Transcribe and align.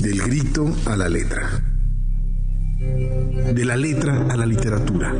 Del 0.00 0.22
grito 0.22 0.66
a 0.86 0.96
la 0.96 1.10
letra. 1.10 1.46
De 3.52 3.64
la 3.66 3.76
letra 3.76 4.26
a 4.30 4.34
la 4.34 4.46
literatura. 4.46 5.12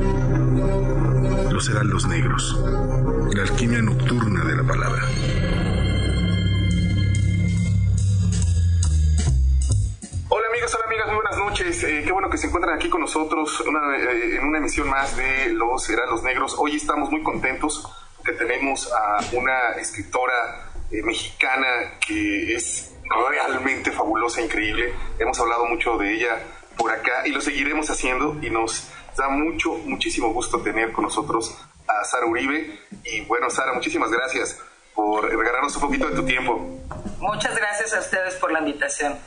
Los 1.52 1.68
heraldos 1.68 2.08
negros. 2.08 2.58
La 3.34 3.42
alquimia 3.42 3.82
nocturna 3.82 4.42
de 4.42 4.56
la 4.56 4.62
palabra. 4.62 5.02
Hola 10.30 10.46
amigos, 10.48 10.74
hola 10.74 10.84
amigas, 10.86 11.06
muy 11.08 11.16
buenas 11.16 11.36
noches. 11.36 11.84
Eh, 11.84 12.02
qué 12.06 12.12
bueno 12.12 12.30
que 12.30 12.38
se 12.38 12.46
encuentran 12.46 12.74
aquí 12.74 12.88
con 12.88 13.02
nosotros 13.02 13.62
eh, 13.66 14.38
en 14.38 14.46
una 14.46 14.58
emisión 14.58 14.88
más 14.88 15.14
de 15.14 15.52
Los 15.52 15.90
Heraldos 15.90 16.22
Negros. 16.22 16.54
Hoy 16.56 16.76
estamos 16.76 17.10
muy 17.10 17.22
contentos 17.22 17.86
porque 18.16 18.32
tenemos 18.32 18.90
a 18.90 19.18
una 19.36 19.72
escritora 19.78 20.70
eh, 20.90 21.02
mexicana 21.02 21.98
que 22.00 22.54
es 22.54 22.94
realmente 23.28 23.90
fabulosa, 23.90 24.40
increíble. 24.40 24.94
Hemos 25.18 25.38
hablado 25.40 25.66
mucho 25.66 25.96
de 25.98 26.14
ella 26.14 26.38
por 26.76 26.90
acá 26.92 27.26
y 27.26 27.30
lo 27.30 27.40
seguiremos 27.40 27.90
haciendo 27.90 28.36
y 28.40 28.50
nos 28.50 28.88
da 29.16 29.28
mucho, 29.28 29.72
muchísimo 29.84 30.32
gusto 30.32 30.60
tener 30.62 30.92
con 30.92 31.04
nosotros 31.04 31.56
a 31.86 32.04
Sara 32.04 32.26
Uribe. 32.26 32.78
Y 33.04 33.22
bueno, 33.22 33.50
Sara, 33.50 33.72
muchísimas 33.72 34.10
gracias 34.10 34.58
por 34.94 35.24
regalarnos 35.24 35.74
un 35.76 35.82
poquito 35.82 36.08
de 36.08 36.16
tu 36.16 36.24
tiempo. 36.24 36.58
Muchas 37.18 37.56
gracias 37.56 37.94
a 37.94 38.00
ustedes 38.00 38.34
por 38.36 38.52
la 38.52 38.60
invitación. 38.60 39.18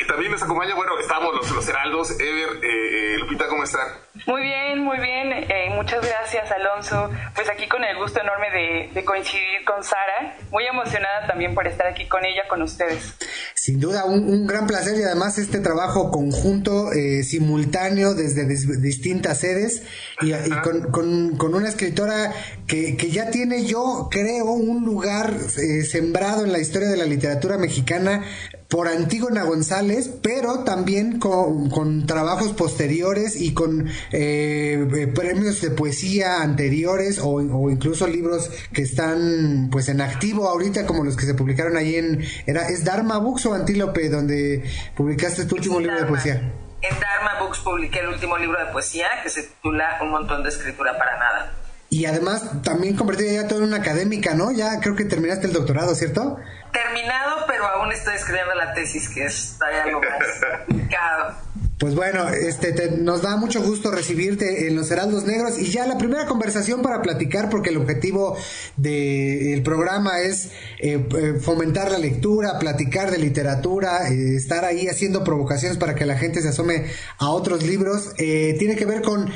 Y 0.00 0.06
también 0.06 0.30
nos 0.30 0.42
acompaña, 0.42 0.74
bueno, 0.74 0.98
estamos 0.98 1.34
los, 1.34 1.50
los 1.50 1.68
Heraldos. 1.68 2.12
Ever, 2.12 2.64
eh, 2.64 3.14
eh, 3.14 3.18
Lupita, 3.18 3.48
¿cómo 3.48 3.64
están? 3.64 3.88
Muy 4.26 4.42
bien, 4.42 4.80
muy 4.80 4.98
bien. 4.98 5.32
Eh, 5.32 5.70
muchas 5.74 6.00
gracias, 6.06 6.50
Alonso. 6.50 7.10
Pues 7.34 7.48
aquí 7.48 7.66
con 7.68 7.84
el 7.84 7.96
gusto 7.96 8.20
enorme 8.20 8.90
de, 8.94 9.04
coincidir 9.04 9.64
con 9.64 9.82
Sara. 9.84 10.36
Muy 10.50 10.64
emocionada 10.66 11.26
también 11.26 11.54
por 11.54 11.66
estar 11.66 11.86
aquí 11.86 12.06
con 12.06 12.24
ella, 12.24 12.48
con 12.48 12.62
ustedes. 12.62 13.14
Sin 13.54 13.80
duda, 13.80 14.04
un, 14.04 14.46
gran 14.46 14.66
placer 14.66 14.98
y 14.98 15.02
además 15.02 15.38
este 15.38 15.60
trabajo 15.60 16.10
conjunto, 16.10 16.90
simultáneo 17.22 18.14
desde 18.14 18.46
distintas 18.46 19.38
sedes 19.38 19.82
y, 20.20 20.32
con, 20.60 21.54
una 21.54 21.68
escritora 21.68 22.32
que, 22.66 22.96
que, 22.96 23.10
ya 23.10 23.30
tiene, 23.30 23.64
yo 23.64 24.08
creo, 24.10 24.46
un 24.46 24.84
lugar 24.84 25.32
sembrado 25.38 26.44
en 26.44 26.52
la 26.52 26.58
historia 26.58 26.88
de 26.88 26.96
la 26.96 27.04
literatura 27.04 27.58
mexicana 27.58 28.22
por 28.68 28.86
Antígona 28.86 29.44
González, 29.44 30.10
pero 30.22 30.60
también 30.60 31.18
con, 31.18 32.06
trabajos 32.06 32.52
posteriores 32.52 33.40
y 33.40 33.54
con 33.54 33.88
eh, 34.12 35.10
premios 35.14 35.60
de 35.60 35.70
poesía 35.70 36.42
anteriores 36.42 37.20
o, 37.22 37.40
incluso 37.70 38.06
libros 38.06 38.50
que 38.72 38.82
están 38.82 39.68
pues 39.70 39.88
en 39.88 40.00
activo 40.00 40.48
ahorita 40.48 40.86
como 40.86 41.04
los 41.04 41.16
que 41.16 41.26
se 41.26 41.34
publicaron 41.34 41.76
ahí 41.76 41.96
en 41.96 42.24
era 42.46 42.68
es 42.68 42.84
Dharma 42.84 43.18
Books 43.18 43.46
o 43.46 43.54
Antílope 43.54 44.08
donde 44.08 44.64
publicaste 44.96 45.44
tu 45.44 45.56
último 45.56 45.80
libro 45.80 45.98
de 45.98 46.06
poesía. 46.06 46.52
En 46.80 47.00
Dharma 47.00 47.40
Books 47.40 47.58
publiqué 47.58 48.00
el 48.00 48.08
último 48.08 48.38
libro 48.38 48.58
de 48.58 48.72
poesía 48.72 49.08
que 49.22 49.30
se 49.30 49.42
titula 49.42 49.98
Un 50.00 50.10
montón 50.10 50.42
de 50.42 50.50
escritura 50.50 50.96
para 50.96 51.18
nada. 51.18 51.52
Y 51.90 52.04
además 52.04 52.62
también 52.62 52.96
convertida 52.96 53.32
ya 53.32 53.48
toda 53.48 53.64
una 53.64 53.78
académica, 53.78 54.34
¿no? 54.34 54.52
Ya 54.52 54.78
creo 54.80 54.94
que 54.94 55.04
terminaste 55.04 55.46
el 55.46 55.54
doctorado, 55.54 55.94
¿cierto? 55.94 56.38
Terminado, 56.70 57.44
pero 57.46 57.66
aún 57.66 57.90
estoy 57.92 58.14
escribiendo 58.14 58.54
la 58.54 58.74
tesis, 58.74 59.08
que 59.08 59.24
es 59.24 59.58
algo 59.60 60.00
más 60.00 60.66
complicado. 60.66 61.34
Pues 61.78 61.94
bueno, 61.94 62.28
este, 62.28 62.90
nos 62.98 63.22
da 63.22 63.36
mucho 63.36 63.62
gusto 63.62 63.92
recibirte 63.92 64.66
en 64.66 64.74
los 64.74 64.90
Heraldos 64.90 65.26
Negros 65.26 65.60
y 65.60 65.66
ya 65.66 65.86
la 65.86 65.96
primera 65.96 66.26
conversación 66.26 66.82
para 66.82 67.02
platicar, 67.02 67.50
porque 67.50 67.70
el 67.70 67.76
objetivo 67.76 68.36
del 68.76 69.62
programa 69.62 70.18
es 70.18 70.46
eh, 70.80 71.06
eh, 71.16 71.34
fomentar 71.40 71.92
la 71.92 71.98
lectura, 71.98 72.58
platicar 72.58 73.12
de 73.12 73.18
literatura, 73.18 74.08
eh, 74.08 74.34
estar 74.34 74.64
ahí 74.64 74.88
haciendo 74.88 75.22
provocaciones 75.22 75.78
para 75.78 75.94
que 75.94 76.04
la 76.04 76.18
gente 76.18 76.42
se 76.42 76.48
asome 76.48 76.86
a 77.18 77.30
otros 77.30 77.62
libros. 77.62 78.12
tiene 78.16 78.74
que 78.74 78.84
ver 78.84 79.00
con, 79.00 79.30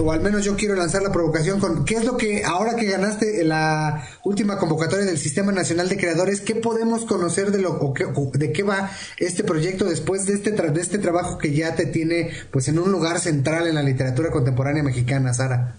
o 0.00 0.12
al 0.12 0.20
menos 0.20 0.46
yo 0.46 0.56
quiero 0.56 0.74
lanzar 0.74 1.02
la 1.02 1.12
provocación 1.12 1.60
con, 1.60 1.84
¿qué 1.84 1.96
es 1.96 2.04
lo 2.04 2.16
que 2.16 2.42
ahora 2.42 2.74
que 2.74 2.86
ganaste 2.86 3.44
la 3.44 4.08
última 4.24 4.56
convocatoria 4.56 5.04
del 5.04 5.18
Sistema 5.18 5.52
Nacional 5.52 5.90
de 5.90 5.98
Creadores, 5.98 6.40
qué 6.40 6.54
podemos 6.54 7.04
conocer 7.04 7.50
de 7.50 7.58
lo, 7.58 7.72
o 7.72 7.92
de 8.32 8.50
qué 8.50 8.62
va 8.62 8.90
este 9.18 9.44
proyecto 9.44 9.84
después 9.84 10.24
de 10.24 10.32
este, 10.32 10.52
de 10.52 10.80
este 10.80 10.98
trabajo 10.98 11.36
que 11.36 11.52
ya 11.52 11.74
te 11.74 11.81
tiene 11.86 12.30
pues 12.50 12.68
en 12.68 12.78
un 12.78 12.90
lugar 12.90 13.18
central 13.18 13.66
en 13.66 13.74
la 13.74 13.82
literatura 13.82 14.30
contemporánea 14.30 14.82
mexicana, 14.82 15.32
Sara? 15.34 15.74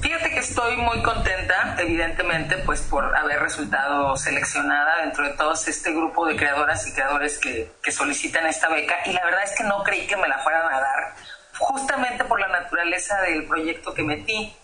Fíjate 0.00 0.30
que 0.30 0.38
estoy 0.40 0.76
muy 0.76 1.02
contenta, 1.02 1.76
evidentemente, 1.78 2.58
pues 2.58 2.82
por 2.82 3.16
haber 3.16 3.40
resultado 3.40 4.16
seleccionada 4.16 5.02
dentro 5.02 5.24
de 5.24 5.30
todo 5.30 5.54
este 5.54 5.92
grupo 5.92 6.26
de 6.26 6.36
creadoras 6.36 6.86
y 6.86 6.92
creadores 6.92 7.38
que, 7.38 7.72
que 7.82 7.90
solicitan 7.90 8.46
esta 8.46 8.68
beca. 8.68 8.96
Y 9.06 9.12
la 9.12 9.24
verdad 9.24 9.44
es 9.44 9.52
que 9.56 9.64
no 9.64 9.82
creí 9.82 10.06
que 10.06 10.16
me 10.16 10.28
la 10.28 10.38
fueran 10.38 10.66
a 10.72 10.80
dar, 10.80 11.14
justamente 11.58 12.24
por 12.24 12.38
la 12.38 12.48
naturaleza 12.48 13.20
del 13.22 13.44
proyecto 13.46 13.94
que 13.94 14.02
metí. 14.02 14.54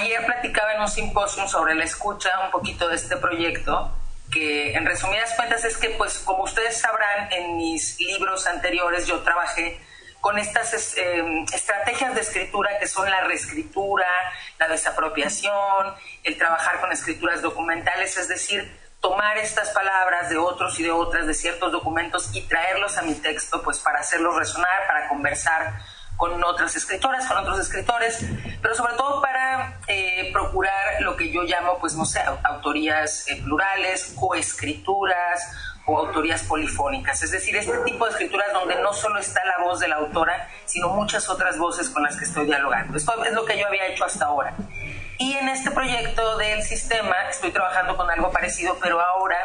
Ayer 0.00 0.24
platicaba 0.24 0.72
en 0.74 0.80
un 0.80 0.88
simposio 0.88 1.46
sobre 1.46 1.74
la 1.74 1.84
escucha 1.84 2.30
un 2.44 2.50
poquito 2.50 2.88
de 2.88 2.96
este 2.96 3.16
proyecto 3.16 3.92
que 4.32 4.74
en 4.74 4.86
resumidas 4.86 5.34
cuentas 5.36 5.64
es 5.64 5.76
que 5.76 5.90
pues 5.90 6.18
como 6.18 6.44
ustedes 6.44 6.78
sabrán 6.78 7.30
en 7.32 7.56
mis 7.56 8.00
libros 8.00 8.46
anteriores 8.46 9.06
yo 9.06 9.20
trabajé 9.20 9.78
con 10.24 10.38
estas 10.38 10.96
em, 10.96 11.44
estrategias 11.52 12.14
de 12.14 12.22
escritura 12.22 12.78
que 12.78 12.88
son 12.88 13.10
la 13.10 13.20
reescritura, 13.24 14.06
la 14.58 14.68
desapropiación, 14.68 15.94
el 16.22 16.38
trabajar 16.38 16.80
con 16.80 16.90
escrituras 16.90 17.42
documentales, 17.42 18.16
es 18.16 18.28
decir, 18.28 18.74
tomar 19.02 19.36
estas 19.36 19.68
palabras 19.72 20.30
de 20.30 20.38
otros 20.38 20.80
y 20.80 20.82
de 20.82 20.92
otras, 20.92 21.26
de 21.26 21.34
ciertos 21.34 21.70
documentos 21.70 22.34
y 22.34 22.40
traerlos 22.40 22.96
a 22.96 23.02
mi 23.02 23.12
texto, 23.16 23.62
pues 23.62 23.80
para 23.80 24.00
hacerlos 24.00 24.34
resonar, 24.34 24.86
para 24.86 25.08
conversar 25.08 25.74
con 26.16 26.42
otras 26.42 26.74
escritoras, 26.74 27.26
con 27.26 27.36
otros 27.36 27.58
escritores, 27.58 28.24
pero 28.62 28.74
sobre 28.74 28.94
todo 28.94 29.20
para 29.20 29.78
eh, 29.88 30.30
procurar 30.32 31.02
lo 31.02 31.18
que 31.18 31.30
yo 31.30 31.42
llamo, 31.42 31.78
pues 31.78 31.94
no 31.96 32.06
sé, 32.06 32.22
autorías 32.44 33.28
eh, 33.28 33.42
plurales, 33.42 34.14
coescrituras, 34.18 35.73
o 35.86 35.98
autorías 35.98 36.42
polifónicas, 36.44 37.22
es 37.22 37.30
decir, 37.30 37.56
este 37.56 37.76
tipo 37.78 38.06
de 38.06 38.12
escrituras 38.12 38.52
donde 38.52 38.76
no 38.76 38.92
solo 38.92 39.18
está 39.18 39.44
la 39.44 39.64
voz 39.64 39.80
de 39.80 39.88
la 39.88 39.96
autora, 39.96 40.48
sino 40.64 40.88
muchas 40.88 41.28
otras 41.28 41.58
voces 41.58 41.90
con 41.90 42.02
las 42.02 42.16
que 42.16 42.24
estoy 42.24 42.46
dialogando. 42.46 42.96
Esto 42.96 43.22
es 43.24 43.32
lo 43.32 43.44
que 43.44 43.58
yo 43.58 43.66
había 43.66 43.86
hecho 43.88 44.04
hasta 44.04 44.26
ahora. 44.26 44.54
Y 45.18 45.34
en 45.34 45.48
este 45.48 45.70
proyecto 45.70 46.38
del 46.38 46.62
sistema 46.62 47.14
estoy 47.28 47.50
trabajando 47.50 47.96
con 47.96 48.10
algo 48.10 48.32
parecido, 48.32 48.76
pero 48.80 49.00
ahora 49.00 49.36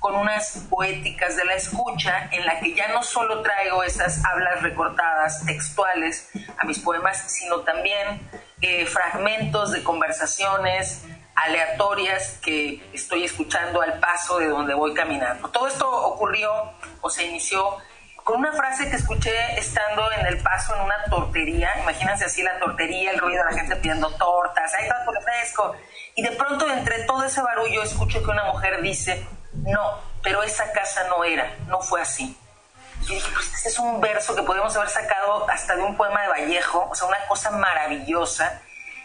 con 0.00 0.16
unas 0.16 0.66
poéticas 0.68 1.36
de 1.36 1.46
la 1.46 1.54
escucha 1.54 2.28
en 2.30 2.44
la 2.44 2.60
que 2.60 2.74
ya 2.74 2.88
no 2.88 3.02
solo 3.02 3.40
traigo 3.40 3.82
esas 3.82 4.22
hablas 4.24 4.60
recortadas 4.62 5.46
textuales 5.46 6.28
a 6.58 6.66
mis 6.66 6.78
poemas, 6.78 7.24
sino 7.28 7.60
también 7.60 8.20
eh, 8.60 8.84
fragmentos 8.84 9.72
de 9.72 9.82
conversaciones, 9.82 11.04
aleatorias 11.34 12.38
que 12.42 12.82
estoy 12.92 13.24
escuchando 13.24 13.82
al 13.82 13.98
paso 13.98 14.38
de 14.38 14.48
donde 14.48 14.74
voy 14.74 14.94
caminando. 14.94 15.48
Todo 15.48 15.66
esto 15.66 15.90
ocurrió 15.90 16.72
o 17.00 17.10
se 17.10 17.24
inició 17.24 17.76
con 18.22 18.38
una 18.38 18.52
frase 18.52 18.88
que 18.88 18.96
escuché 18.96 19.58
estando 19.58 20.10
en 20.12 20.26
el 20.26 20.38
paso 20.42 20.74
en 20.74 20.82
una 20.82 21.04
tortería. 21.10 21.72
Imagínense 21.82 22.24
así 22.24 22.42
la 22.42 22.58
tortería, 22.58 23.10
el 23.10 23.18
ruido 23.18 23.44
de 23.44 23.50
la 23.50 23.58
gente 23.58 23.76
pidiendo 23.76 24.10
tortas, 24.16 24.72
ahí 24.74 24.84
está 24.84 25.04
por 25.04 25.20
fresco. 25.22 25.76
Y 26.14 26.22
de 26.22 26.30
pronto 26.32 26.68
entre 26.70 27.04
todo 27.04 27.24
ese 27.24 27.42
barullo 27.42 27.82
escucho 27.82 28.22
que 28.22 28.30
una 28.30 28.44
mujer 28.44 28.80
dice, 28.80 29.26
no, 29.52 30.00
pero 30.22 30.42
esa 30.42 30.72
casa 30.72 31.06
no 31.08 31.24
era, 31.24 31.54
no 31.66 31.80
fue 31.80 32.00
así. 32.00 32.36
Y 33.02 33.14
dije, 33.14 33.30
pues 33.34 33.52
este 33.52 33.68
es 33.68 33.78
un 33.78 34.00
verso 34.00 34.34
que 34.34 34.42
podemos 34.42 34.74
haber 34.76 34.88
sacado 34.88 35.48
hasta 35.50 35.76
de 35.76 35.82
un 35.82 35.96
poema 35.96 36.22
de 36.22 36.28
Vallejo, 36.28 36.88
o 36.90 36.94
sea, 36.94 37.08
una 37.08 37.26
cosa 37.26 37.50
maravillosa 37.50 38.62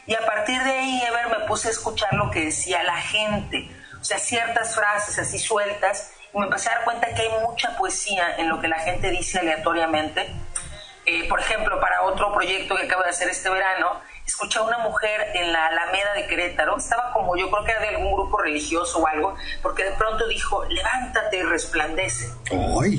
y 0.09 0.15
a 0.15 0.25
partir 0.25 0.59
de 0.63 0.71
ahí, 0.71 1.03
Ever, 1.03 1.39
me 1.39 1.45
puse 1.45 1.67
a 1.67 1.71
escuchar 1.71 2.11
lo 2.13 2.31
que 2.31 2.45
decía 2.45 2.81
la 2.81 2.97
gente, 2.97 3.69
o 4.01 4.03
sea, 4.03 4.17
ciertas 4.17 4.73
frases 4.73 5.19
así 5.19 5.37
sueltas, 5.37 6.13
y 6.33 6.39
me 6.39 6.45
empecé 6.45 6.67
a 6.69 6.77
dar 6.77 6.83
cuenta 6.83 7.13
que 7.13 7.21
hay 7.21 7.29
mucha 7.43 7.77
poesía 7.77 8.35
en 8.37 8.49
lo 8.49 8.59
que 8.59 8.67
la 8.67 8.79
gente 8.79 9.11
dice 9.11 9.37
aleatoriamente. 9.37 10.33
Eh, 11.05 11.29
por 11.29 11.39
ejemplo, 11.39 11.79
para 11.79 12.01
otro 12.01 12.33
proyecto 12.33 12.75
que 12.75 12.85
acabo 12.85 13.03
de 13.03 13.11
hacer 13.11 13.29
este 13.29 13.51
verano, 13.51 14.01
escuché 14.29 14.59
a 14.59 14.61
una 14.61 14.77
mujer 14.79 15.31
en 15.33 15.51
la 15.51 15.67
Alameda 15.67 16.13
de 16.13 16.27
Querétaro, 16.27 16.77
estaba 16.77 17.11
como 17.11 17.35
yo 17.35 17.49
creo 17.49 17.63
que 17.63 17.71
era 17.71 17.81
de 17.81 17.87
algún 17.89 18.13
grupo 18.13 18.37
religioso 18.37 18.99
o 18.99 19.07
algo, 19.07 19.35
porque 19.61 19.83
de 19.83 19.91
pronto 19.91 20.27
dijo, 20.27 20.63
levántate 20.65 21.37
y 21.37 21.43
resplandece. 21.43 22.31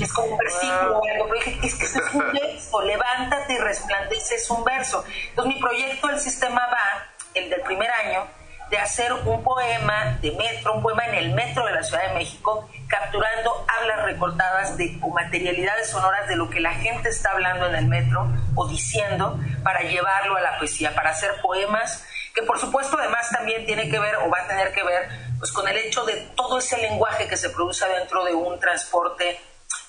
Es 0.00 0.12
como 0.12 0.32
un 0.32 0.38
versículo 0.38 0.98
o 0.98 1.08
algo, 1.08 1.28
pero 1.28 1.44
dije, 1.44 1.66
es 1.66 1.74
que 1.76 1.84
es 1.84 2.14
un 2.14 2.32
verso, 2.32 2.82
levántate 2.82 3.52
y 3.52 3.58
resplandece, 3.58 4.34
es 4.34 4.50
un 4.50 4.64
verso. 4.64 5.04
Entonces 5.30 5.54
mi 5.54 5.60
proyecto, 5.60 6.10
el 6.10 6.20
sistema 6.20 6.66
va, 6.66 7.06
el 7.34 7.48
del 7.48 7.60
primer 7.62 7.90
año, 7.90 8.26
de 8.70 8.78
hacer 8.78 9.12
un 9.12 9.42
poema 9.42 10.18
de 10.22 10.30
metro, 10.32 10.74
un 10.74 10.82
poema 10.82 11.04
en 11.06 11.14
el 11.14 11.34
metro 11.34 11.66
de 11.66 11.72
la 11.72 11.82
Ciudad 11.82 12.08
de 12.08 12.14
México, 12.14 12.68
capturando 12.86 13.66
hablas 13.78 14.04
recortadas 14.04 14.76
de, 14.76 14.96
o 15.02 15.10
materialidades 15.10 15.90
sonoras 15.90 16.28
de 16.28 16.36
lo 16.36 16.48
que 16.48 16.60
la 16.60 16.72
gente 16.74 17.08
está 17.08 17.32
hablando 17.32 17.66
en 17.66 17.74
el 17.74 17.86
metro 17.86 18.28
o 18.54 18.68
diciendo 18.68 19.38
para 19.64 19.80
llevarlo 19.80 20.36
a 20.36 20.40
la 20.40 20.58
poesía, 20.58 20.94
para 20.94 21.10
hacer 21.10 21.32
poemas 21.42 22.04
que 22.34 22.42
por 22.42 22.58
supuesto 22.58 22.96
además 22.98 23.28
también 23.30 23.66
tiene 23.66 23.90
que 23.90 23.98
ver 23.98 24.14
o 24.16 24.30
va 24.30 24.38
a 24.38 24.46
tener 24.46 24.72
que 24.72 24.84
ver 24.84 25.08
pues 25.38 25.50
con 25.52 25.66
el 25.66 25.76
hecho 25.76 26.04
de 26.04 26.14
todo 26.36 26.58
ese 26.58 26.78
lenguaje 26.78 27.26
que 27.26 27.36
se 27.36 27.50
produce 27.50 27.86
dentro 27.88 28.24
de 28.24 28.34
un 28.34 28.60
transporte 28.60 29.40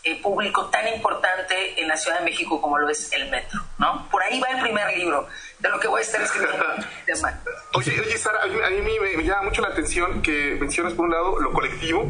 eh, 0.04 0.20
público 0.22 0.66
tan 0.72 0.88
importante 0.88 1.80
en 1.80 1.88
la 1.88 1.96
Ciudad 1.96 2.20
de 2.20 2.26
México 2.26 2.60
como 2.60 2.78
lo 2.80 2.90
es 2.90 3.12
el 3.14 3.30
metro, 3.30 3.60
¿no? 3.78 4.10
Por 4.10 4.24
ahí 4.24 4.40
va 4.40 4.50
el 4.50 4.62
primer 4.62 4.98
libro 4.98 5.28
de 5.60 5.70
lo 5.70 5.80
que 5.80 5.88
voy 5.88 6.00
a 6.00 6.02
estar 6.02 6.22
escribiendo. 6.22 6.66
oye, 7.74 8.02
oye, 8.02 8.18
Sara, 8.18 8.42
a 8.42 8.48
mí, 8.48 8.82
me, 8.82 9.24
llama 9.24 9.44
mucho 9.44 9.62
la 9.62 9.70
atención 9.70 10.22
que 10.24 10.58
mencionas 10.60 10.94
por 10.94 11.06
un 11.06 11.12
lado 11.12 11.40
lo 11.40 11.54
colectivo, 11.54 12.10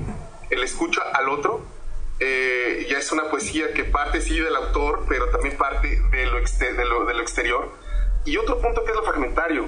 el 0.50 0.64
escucha 0.64 1.02
al 1.14 1.28
otro, 1.28 1.66
eh, 2.20 2.88
ya 2.90 2.98
es 2.98 3.12
una 3.12 3.30
poesía 3.30 3.74
que 3.74 3.84
parte 3.84 4.22
sí 4.22 4.40
del 4.40 4.56
autor, 4.56 5.06
pero 5.10 5.30
también 5.30 5.58
parte 5.58 6.02
de 6.12 6.26
lo, 6.28 6.40
de 6.40 6.86
lo, 6.86 7.06
de 7.06 7.14
lo 7.14 7.22
exterior. 7.22 7.78
Y 8.24 8.38
otro 8.38 8.62
punto 8.62 8.86
que 8.86 8.92
es 8.92 8.96
lo 8.96 9.04
fragmentario, 9.04 9.68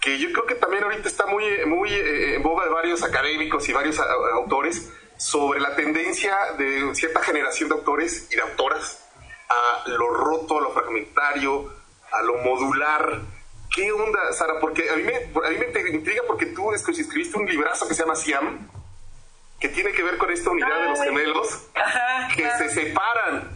que 0.00 0.18
yo 0.18 0.32
creo 0.32 0.46
que 0.46 0.56
también 0.56 0.82
ahorita 0.82 1.08
está 1.08 1.26
muy, 1.26 1.44
muy 1.64 1.92
eh, 1.92 2.34
en 2.34 2.42
boga 2.42 2.64
de 2.64 2.70
varios 2.70 3.04
académicos 3.04 3.68
y 3.68 3.72
varios 3.72 4.00
autores, 4.00 4.90
sobre 5.22 5.60
la 5.60 5.76
tendencia 5.76 6.36
de 6.58 6.92
cierta 6.96 7.22
generación 7.22 7.68
de 7.68 7.76
autores 7.76 8.26
y 8.28 8.34
de 8.34 8.42
autoras 8.42 8.98
a 9.48 9.88
lo 9.88 10.10
roto, 10.10 10.58
a 10.58 10.62
lo 10.62 10.72
fragmentario, 10.72 11.72
a 12.10 12.22
lo 12.22 12.38
modular. 12.38 13.20
¿Qué 13.72 13.92
onda, 13.92 14.32
Sara? 14.32 14.58
Porque 14.58 14.90
a 14.90 14.96
mí 14.96 15.04
me, 15.04 15.14
a 15.14 15.50
mí 15.50 15.56
me 15.58 15.90
intriga 15.90 16.22
porque 16.26 16.46
tú 16.46 16.72
escribiste 16.72 17.38
un 17.38 17.46
librazo 17.46 17.86
que 17.86 17.94
se 17.94 18.02
llama 18.02 18.16
Siam, 18.16 18.68
que 19.60 19.68
tiene 19.68 19.92
que 19.92 20.02
ver 20.02 20.18
con 20.18 20.28
esta 20.32 20.50
unidad 20.50 20.80
de 20.80 20.88
los 20.88 21.00
gemelos, 21.00 21.68
que 22.34 22.50
se 22.58 22.70
separan. 22.70 23.48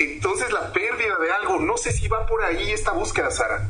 Entonces 0.00 0.50
la 0.50 0.72
pérdida 0.72 1.16
de 1.18 1.30
algo, 1.30 1.60
no 1.60 1.76
sé 1.76 1.92
si 1.92 2.08
va 2.08 2.26
por 2.26 2.42
ahí 2.42 2.72
esta 2.72 2.90
búsqueda, 2.90 3.30
Sara. 3.30 3.60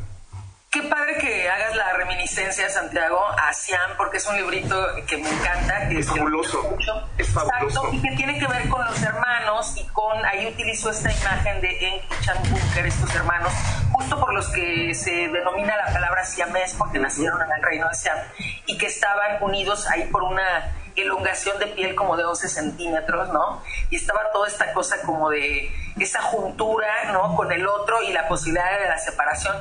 Qué 0.69 0.81
padre 0.83 1.17
que 1.17 1.49
hagas 1.49 1.75
la 1.77 1.93
reminiscencia, 1.93 2.69
Santiago, 2.69 3.25
a 3.25 3.53
Siam, 3.53 3.91
porque 3.95 4.17
es 4.17 4.27
un 4.27 4.35
librito 4.35 4.75
que 5.07 5.17
me 5.17 5.29
encanta. 5.29 5.89
es 5.89 6.07
fabuloso. 6.07 6.77
Es 7.17 7.29
fabuloso. 7.29 7.89
y 7.93 8.01
que 8.01 8.11
tiene 8.17 8.37
que 8.37 8.47
ver 8.47 8.67
con 8.67 8.83
los 8.85 9.01
hermanos 9.01 9.77
y 9.77 9.85
con, 9.87 10.25
ahí 10.25 10.45
utilizo 10.45 10.89
esta 10.89 11.09
imagen 11.11 11.61
de 11.61 11.69
Enki 11.69 12.15
Chan 12.21 12.37
Bunker, 12.49 12.85
estos 12.85 13.15
hermanos, 13.15 13.53
justo 13.93 14.19
por 14.19 14.33
los 14.33 14.49
que 14.49 14.93
se 14.93 15.29
denomina 15.29 15.73
la 15.77 15.93
palabra 15.93 16.25
siamés, 16.25 16.73
porque 16.77 16.99
nacieron 16.99 17.41
en 17.41 17.51
el 17.57 17.63
reino 17.63 17.87
de 17.87 17.95
Siam, 17.95 18.17
y 18.65 18.77
que 18.77 18.87
estaban 18.87 19.41
unidos 19.41 19.87
ahí 19.89 20.03
por 20.11 20.23
una 20.23 20.75
elongación 21.01 21.59
de 21.59 21.67
piel 21.67 21.95
como 21.95 22.17
de 22.17 22.25
11 22.25 22.47
centímetros, 22.47 23.29
¿no? 23.29 23.61
Y 23.89 23.95
estaba 23.95 24.31
toda 24.31 24.47
esta 24.47 24.73
cosa 24.73 25.01
como 25.01 25.29
de 25.29 25.71
esa 25.99 26.21
juntura, 26.21 27.11
¿no? 27.11 27.35
Con 27.35 27.51
el 27.51 27.67
otro 27.67 28.01
y 28.03 28.11
la 28.11 28.27
posibilidad 28.27 28.79
de 28.79 28.87
la 28.87 28.97
separación. 28.97 29.55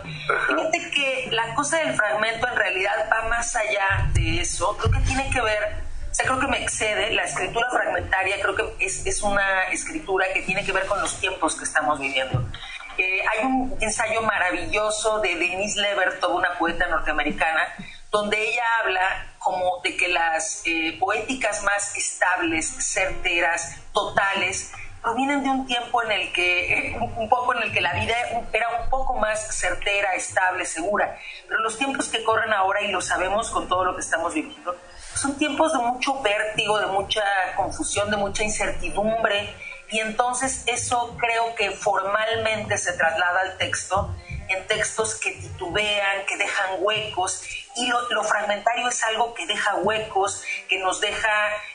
Fíjate 0.48 0.90
que 0.90 1.28
la 1.30 1.54
cosa 1.54 1.78
del 1.78 1.94
fragmento 1.94 2.48
en 2.48 2.56
realidad 2.56 3.08
va 3.10 3.28
más 3.28 3.54
allá 3.56 4.10
de 4.12 4.40
eso. 4.40 4.76
Creo 4.78 4.92
que 4.92 5.00
tiene 5.00 5.30
que 5.30 5.40
ver, 5.40 5.84
o 6.10 6.14
sea, 6.14 6.26
creo 6.26 6.40
que 6.40 6.46
me 6.46 6.62
excede. 6.62 7.12
La 7.12 7.24
escritura 7.24 7.68
fragmentaria 7.70 8.40
creo 8.40 8.54
que 8.54 8.84
es, 8.84 9.06
es 9.06 9.22
una 9.22 9.64
escritura 9.70 10.26
que 10.32 10.42
tiene 10.42 10.64
que 10.64 10.72
ver 10.72 10.86
con 10.86 11.00
los 11.00 11.18
tiempos 11.20 11.56
que 11.56 11.64
estamos 11.64 11.98
viviendo. 11.98 12.44
Eh, 12.98 13.20
hay 13.30 13.44
un 13.44 13.76
ensayo 13.80 14.22
maravilloso 14.22 15.20
de 15.20 15.34
Denise 15.34 15.80
Levertov, 15.80 16.34
una 16.34 16.56
poeta 16.58 16.86
norteamericana, 16.86 17.74
donde 18.10 18.40
ella 18.40 18.64
habla 18.80 19.35
como 19.46 19.80
de 19.80 19.96
que 19.96 20.08
las 20.08 20.62
eh, 20.64 20.96
poéticas 20.98 21.62
más 21.62 21.96
estables, 21.96 22.66
certeras, 22.66 23.76
totales, 23.92 24.72
provienen 25.00 25.44
de 25.44 25.50
un 25.50 25.66
tiempo 25.66 26.02
en 26.02 26.10
el 26.10 26.32
que, 26.32 26.88
eh, 26.88 26.98
un 26.98 27.28
poco 27.28 27.54
en 27.54 27.62
el 27.62 27.72
que 27.72 27.80
la 27.80 27.94
vida 27.94 28.16
era 28.52 28.82
un 28.82 28.90
poco 28.90 29.14
más 29.14 29.56
certera, 29.56 30.16
estable, 30.16 30.66
segura. 30.66 31.16
Pero 31.46 31.60
los 31.60 31.78
tiempos 31.78 32.08
que 32.08 32.24
corren 32.24 32.52
ahora, 32.52 32.82
y 32.82 32.90
lo 32.90 33.00
sabemos 33.00 33.50
con 33.50 33.68
todo 33.68 33.84
lo 33.84 33.94
que 33.94 34.00
estamos 34.00 34.34
viviendo, 34.34 34.74
son 35.14 35.38
tiempos 35.38 35.72
de 35.74 35.78
mucho 35.78 36.20
vértigo, 36.22 36.80
de 36.80 36.86
mucha 36.86 37.22
confusión, 37.54 38.10
de 38.10 38.16
mucha 38.16 38.42
incertidumbre. 38.42 39.54
Y 39.92 40.00
entonces 40.00 40.64
eso 40.66 41.16
creo 41.20 41.54
que 41.54 41.70
formalmente 41.70 42.76
se 42.78 42.94
traslada 42.94 43.42
al 43.42 43.58
texto 43.58 44.12
en 44.48 44.66
textos 44.66 45.14
que 45.16 45.32
titubean, 45.32 46.26
que 46.26 46.36
dejan 46.36 46.76
huecos, 46.80 47.42
y 47.76 47.86
lo, 47.88 48.24
fragmentario 48.24 48.88
es 48.88 49.04
algo 49.04 49.34
que 49.34 49.46
deja 49.46 49.74
huecos, 49.76 50.42
que 50.68 50.78
nos 50.78 51.00
deja 51.00 51.30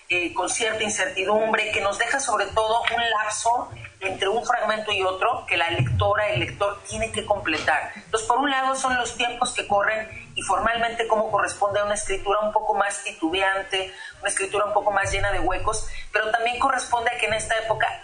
eh, 0.10 0.34
con 0.34 0.50
cierta 0.50 0.84
incertidumbre, 0.84 1.72
que 1.72 1.80
nos 1.82 2.00
deja 2.00 2.20
sobre 2.20 2.48
todo 2.48 2.82
un 2.96 3.10
lapso 3.10 3.70
entre 4.00 4.28
un 4.28 4.44
fragmento 4.44 4.92
y 4.92 5.04
otro 5.04 5.46
que 5.48 5.58
la 5.58 5.70
lectora, 5.70 6.30
el 6.30 6.40
lector 6.40 6.82
tiene 6.90 7.12
que 7.12 7.24
completar. 7.24 7.92
Entonces, 7.96 8.28
por 8.28 8.40
un 8.40 8.50
lado 8.50 8.74
son 8.74 8.98
los 8.98 9.16
tiempos 9.16 9.54
que 9.54 9.68
corren 9.68 10.10
y 10.34 10.42
formalmente 10.42 11.08
cómo 11.08 11.30
corresponde 11.30 11.80
a 11.80 11.86
una 11.86 11.94
escritura 11.94 12.40
un 12.40 12.52
poco 12.52 12.74
más 12.74 13.04
titubeante, 13.04 13.94
una 14.22 14.30
escritura 14.30 14.66
un 14.66 14.74
poco 14.74 14.92
más 14.92 15.12
llena 15.12 15.32
de 15.32 15.40
huecos, 15.40 15.88
pero 16.12 16.32
también 16.32 16.58
corresponde 16.58 17.12
a 17.12 17.18
que 17.20 17.28
en 17.28 17.34
esta 17.34 17.56
época 17.60 18.02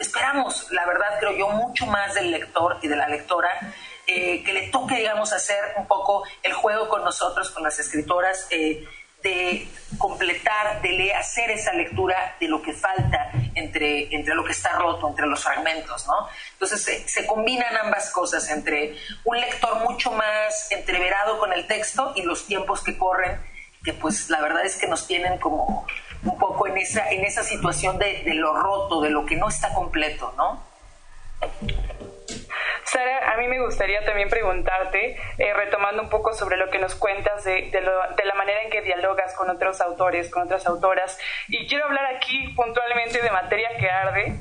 esperamos, 0.00 0.66
la 0.72 0.84
verdad 0.84 1.18
creo 1.20 1.36
yo, 1.36 1.48
mucho 1.50 1.86
más 1.86 2.14
del 2.14 2.32
lector 2.32 2.78
y 2.82 2.88
de 2.88 2.96
la 2.96 3.06
lectora 3.06 3.50
eh, 4.12 4.42
que 4.42 4.52
le 4.52 4.68
toque, 4.68 4.96
digamos, 4.96 5.32
hacer 5.32 5.58
un 5.76 5.86
poco 5.86 6.24
el 6.42 6.52
juego 6.52 6.88
con 6.88 7.04
nosotros, 7.04 7.50
con 7.50 7.62
las 7.62 7.78
escritoras, 7.78 8.48
eh, 8.50 8.84
de 9.22 9.68
completar, 9.98 10.82
de 10.82 11.14
hacer 11.14 11.50
esa 11.52 11.72
lectura 11.74 12.36
de 12.40 12.48
lo 12.48 12.60
que 12.60 12.72
falta 12.72 13.30
entre, 13.54 14.12
entre 14.12 14.34
lo 14.34 14.44
que 14.44 14.50
está 14.50 14.72
roto, 14.72 15.08
entre 15.08 15.26
los 15.26 15.44
fragmentos, 15.44 16.06
¿no? 16.08 16.28
Entonces 16.54 16.82
se, 16.82 17.08
se 17.08 17.24
combinan 17.24 17.76
ambas 17.76 18.10
cosas, 18.10 18.50
entre 18.50 18.96
un 19.24 19.38
lector 19.38 19.76
mucho 19.88 20.10
más 20.10 20.72
entreverado 20.72 21.38
con 21.38 21.52
el 21.52 21.68
texto 21.68 22.12
y 22.16 22.22
los 22.22 22.46
tiempos 22.46 22.82
que 22.82 22.98
corren, 22.98 23.40
que 23.84 23.92
pues 23.92 24.28
la 24.28 24.40
verdad 24.40 24.64
es 24.64 24.76
que 24.76 24.88
nos 24.88 25.06
tienen 25.06 25.38
como 25.38 25.86
un 26.24 26.38
poco 26.38 26.66
en 26.66 26.78
esa, 26.78 27.10
en 27.10 27.24
esa 27.24 27.44
situación 27.44 27.98
de, 27.98 28.22
de 28.24 28.34
lo 28.34 28.54
roto, 28.54 29.02
de 29.02 29.10
lo 29.10 29.24
que 29.24 29.36
no 29.36 29.48
está 29.48 29.72
completo, 29.72 30.34
¿no? 30.36 30.68
Sara, 32.90 33.32
a 33.32 33.36
mí 33.36 33.46
me 33.46 33.60
gustaría 33.60 34.04
también 34.04 34.28
preguntarte, 34.28 35.16
eh, 35.38 35.54
retomando 35.54 36.02
un 36.02 36.08
poco 36.08 36.34
sobre 36.34 36.56
lo 36.56 36.70
que 36.70 36.80
nos 36.80 36.96
cuentas 36.96 37.44
de, 37.44 37.70
la 37.72 38.34
manera 38.34 38.62
en 38.62 38.70
que 38.70 38.82
dialogas 38.82 39.32
con 39.36 39.48
otros 39.48 39.80
autores, 39.80 40.28
con 40.28 40.42
otras 40.42 40.66
autoras, 40.66 41.16
y 41.46 41.68
quiero 41.68 41.84
hablar 41.84 42.16
aquí 42.16 42.48
puntualmente 42.56 43.22
de 43.22 43.30
Materia 43.30 43.70
que 43.78 43.88
Arde, 43.88 44.34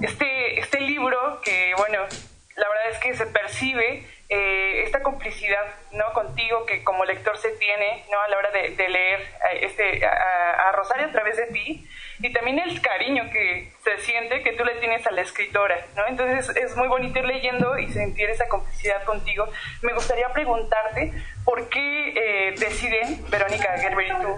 este, 0.00 0.60
este 0.60 0.80
libro 0.80 1.42
que, 1.42 1.74
bueno, 1.76 1.98
la 2.56 2.68
verdad 2.70 2.90
es 2.90 2.98
que 3.00 3.14
se 3.14 3.26
percibe 3.26 4.06
eh, 4.32 4.84
esta 4.84 5.02
complicidad 5.02 5.58
no 5.90 6.12
contigo 6.12 6.64
que 6.64 6.84
como 6.84 7.04
lector 7.04 7.36
se 7.36 7.50
tiene 7.50 8.04
no 8.12 8.20
a 8.20 8.28
la 8.28 8.38
hora 8.38 8.50
de, 8.52 8.88
leer 8.88 9.20
eh, 9.20 9.58
este 9.62 10.06
a, 10.06 10.70
Rosario 10.70 11.08
a 11.08 11.10
través 11.10 11.36
de 11.36 11.46
ti 11.46 11.84
y 12.20 12.32
también 12.32 12.60
el 12.60 12.80
cariño 12.80 13.28
que 13.32 13.72
se 13.82 13.98
siente 13.98 14.44
que 14.44 14.52
tú 14.52 14.64
le 14.64 14.76
tienes 14.76 15.04
a 15.04 15.10
la 15.10 15.22
escritora 15.22 15.84
no 15.96 16.06
entonces 16.06 16.56
es 16.56 16.76
muy 16.76 16.86
bonito 16.86 17.18
ir 17.18 17.24
leyendo 17.24 17.76
y 17.76 17.90
sentir 17.90 18.30
esa 18.30 18.46
complicidad 18.48 19.02
contigo. 19.02 19.48
Me 19.82 19.92
gustaría 19.94 20.28
preguntarte 20.28 21.12
por 21.44 21.68
qué 21.68 22.10
eh, 22.10 22.54
deciden 22.56 23.28
Verónica 23.30 23.76
Gerber 23.78 24.06
y 24.06 24.10
tú 24.10 24.36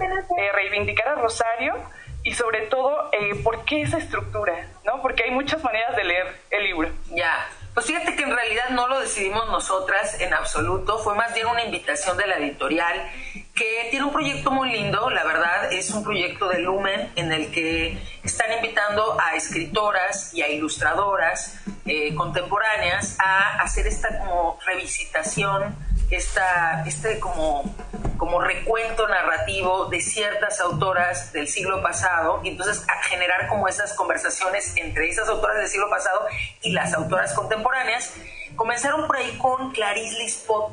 reivindicar 0.54 1.08
a 1.08 1.14
Rosario 1.16 1.74
y 2.22 2.32
sobre 2.32 2.62
todo 2.62 3.10
por 3.44 3.66
qué 3.66 3.82
esa 3.82 3.98
estructura 3.98 4.68
no 4.86 5.02
porque 5.02 5.24
hay 5.24 5.32
muchas 5.32 5.62
maneras 5.62 5.94
de 5.96 6.04
leer 6.04 6.34
el 6.50 6.64
libro. 6.64 6.88
Ya 7.10 7.46
pues 7.74 7.86
fíjate 7.86 8.16
que 8.16 8.22
en 8.22 8.34
realidad 8.34 8.70
no 8.70 8.88
lo 8.88 9.00
decidimos 9.00 9.48
nosotras 9.48 10.20
en 10.20 10.34
absoluto, 10.34 10.98
fue 10.98 11.14
más 11.14 11.32
bien 11.34 11.46
una 11.46 11.64
invitación 11.64 12.16
de 12.16 12.26
la 12.26 12.36
editorial 12.36 13.10
que 13.54 13.88
tiene 13.90 14.06
un 14.06 14.12
proyecto 14.12 14.50
muy 14.50 14.70
lindo, 14.70 15.10
la 15.10 15.24
verdad, 15.24 15.72
es 15.72 15.90
un 15.90 16.02
proyecto 16.02 16.48
de 16.48 16.60
Lumen 16.60 17.12
en 17.16 17.32
el 17.32 17.50
que 17.50 17.98
están 18.22 18.52
invitando 18.52 19.18
a 19.20 19.36
escritoras 19.36 20.32
y 20.34 20.42
a 20.42 20.48
ilustradoras 20.48 21.58
eh, 21.86 22.14
contemporáneas 22.14 23.16
a 23.18 23.60
hacer 23.60 23.86
esta 23.86 24.18
como 24.18 24.58
revisitación 24.66 25.76
esta, 26.12 26.84
este 26.86 27.18
como, 27.18 27.74
como 28.18 28.40
recuento 28.40 29.08
narrativo 29.08 29.86
de 29.86 30.00
ciertas 30.00 30.60
autoras 30.60 31.32
del 31.32 31.48
siglo 31.48 31.82
pasado 31.82 32.40
y 32.44 32.48
entonces 32.50 32.84
a 32.88 33.02
generar 33.04 33.48
como 33.48 33.66
esas 33.66 33.94
conversaciones 33.94 34.76
entre 34.76 35.08
esas 35.08 35.28
autoras 35.28 35.56
del 35.56 35.68
siglo 35.68 35.88
pasado 35.88 36.26
y 36.60 36.72
las 36.72 36.92
autoras 36.92 37.32
contemporáneas. 37.32 38.14
Comenzaron 38.56 39.06
por 39.06 39.16
ahí 39.16 39.38
con 39.38 39.72
Clarice 39.72 40.18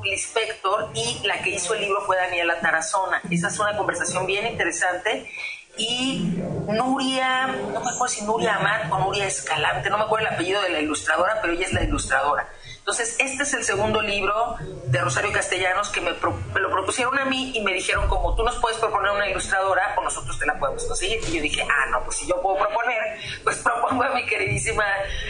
Lispector 0.03 0.91
y 0.93 1.25
la 1.25 1.41
que 1.41 1.51
hizo 1.51 1.73
el 1.73 1.81
libro 1.81 2.01
fue 2.01 2.17
Daniela 2.17 2.59
Tarazona. 2.59 3.21
Esa 3.31 3.47
es 3.47 3.57
una 3.59 3.77
conversación 3.77 4.25
bien 4.25 4.45
interesante 4.45 5.31
y 5.77 6.35
Nuria, 6.67 7.47
no 7.47 7.79
me 7.79 7.89
acuerdo 7.89 8.07
si 8.09 8.25
Nuria 8.25 8.55
Amat 8.55 8.91
o 8.91 8.99
Nuria 8.99 9.25
Escalante, 9.25 9.89
no 9.89 9.97
me 9.97 10.03
acuerdo 10.03 10.27
el 10.27 10.33
apellido 10.33 10.61
de 10.61 10.69
la 10.69 10.81
ilustradora, 10.81 11.39
pero 11.41 11.53
ella 11.53 11.65
es 11.65 11.73
la 11.73 11.83
ilustradora. 11.83 12.49
Entonces, 12.89 13.17
este 13.19 13.43
es 13.43 13.53
el 13.53 13.63
segundo 13.63 14.01
libro 14.01 14.55
de 14.85 14.99
Rosario 14.99 15.31
Castellanos 15.31 15.89
que 15.89 16.01
me, 16.01 16.09
lo 16.09 16.71
propusieron 16.71 17.19
a 17.19 17.25
mí 17.25 17.51
y 17.53 17.61
me 17.61 17.71
dijeron 17.71 18.07
como 18.07 18.35
tú 18.35 18.41
nos 18.41 18.55
puedes 18.55 18.79
proponer 18.79 19.11
una 19.11 19.29
ilustradora 19.29 19.93
o 19.95 20.01
nosotros 20.01 20.39
te 20.39 20.47
la 20.47 20.57
podemos 20.57 20.83
conseguir. 20.85 21.19
Y 21.27 21.35
yo 21.35 21.41
dije, 21.43 21.61
ah, 21.69 21.85
no, 21.91 22.03
pues 22.03 22.17
si 22.17 22.25
yo 22.25 22.41
puedo 22.41 22.57
proponer, 22.57 22.97
pues 23.43 23.57
propongo 23.57 24.01
a 24.01 24.09
mi 24.15 24.25
queridísima 24.25 24.83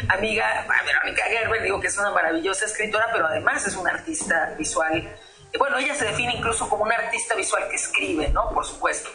amiga 0.07 0.65
Verónica 0.85 1.23
Gerber, 1.25 1.61
digo 1.61 1.81
que 1.81 1.87
es 1.87 1.97
una 1.97 2.11
maravillosa 2.11 2.63
escritora, 2.63 3.09
pero 3.11 3.27
además 3.27 3.67
es 3.67 3.75
una 3.75 3.91
artista 3.91 4.55
visual. 4.57 5.13
Bueno, 5.57 5.79
ella 5.79 5.95
se 5.95 6.05
define 6.05 6.35
incluso 6.35 6.69
como 6.69 6.83
una 6.83 6.95
artista 6.95 7.35
visual 7.35 7.67
que 7.67 7.75
escribe, 7.75 8.29
¿no? 8.29 8.51
Por 8.53 8.65
supuesto. 8.65 9.09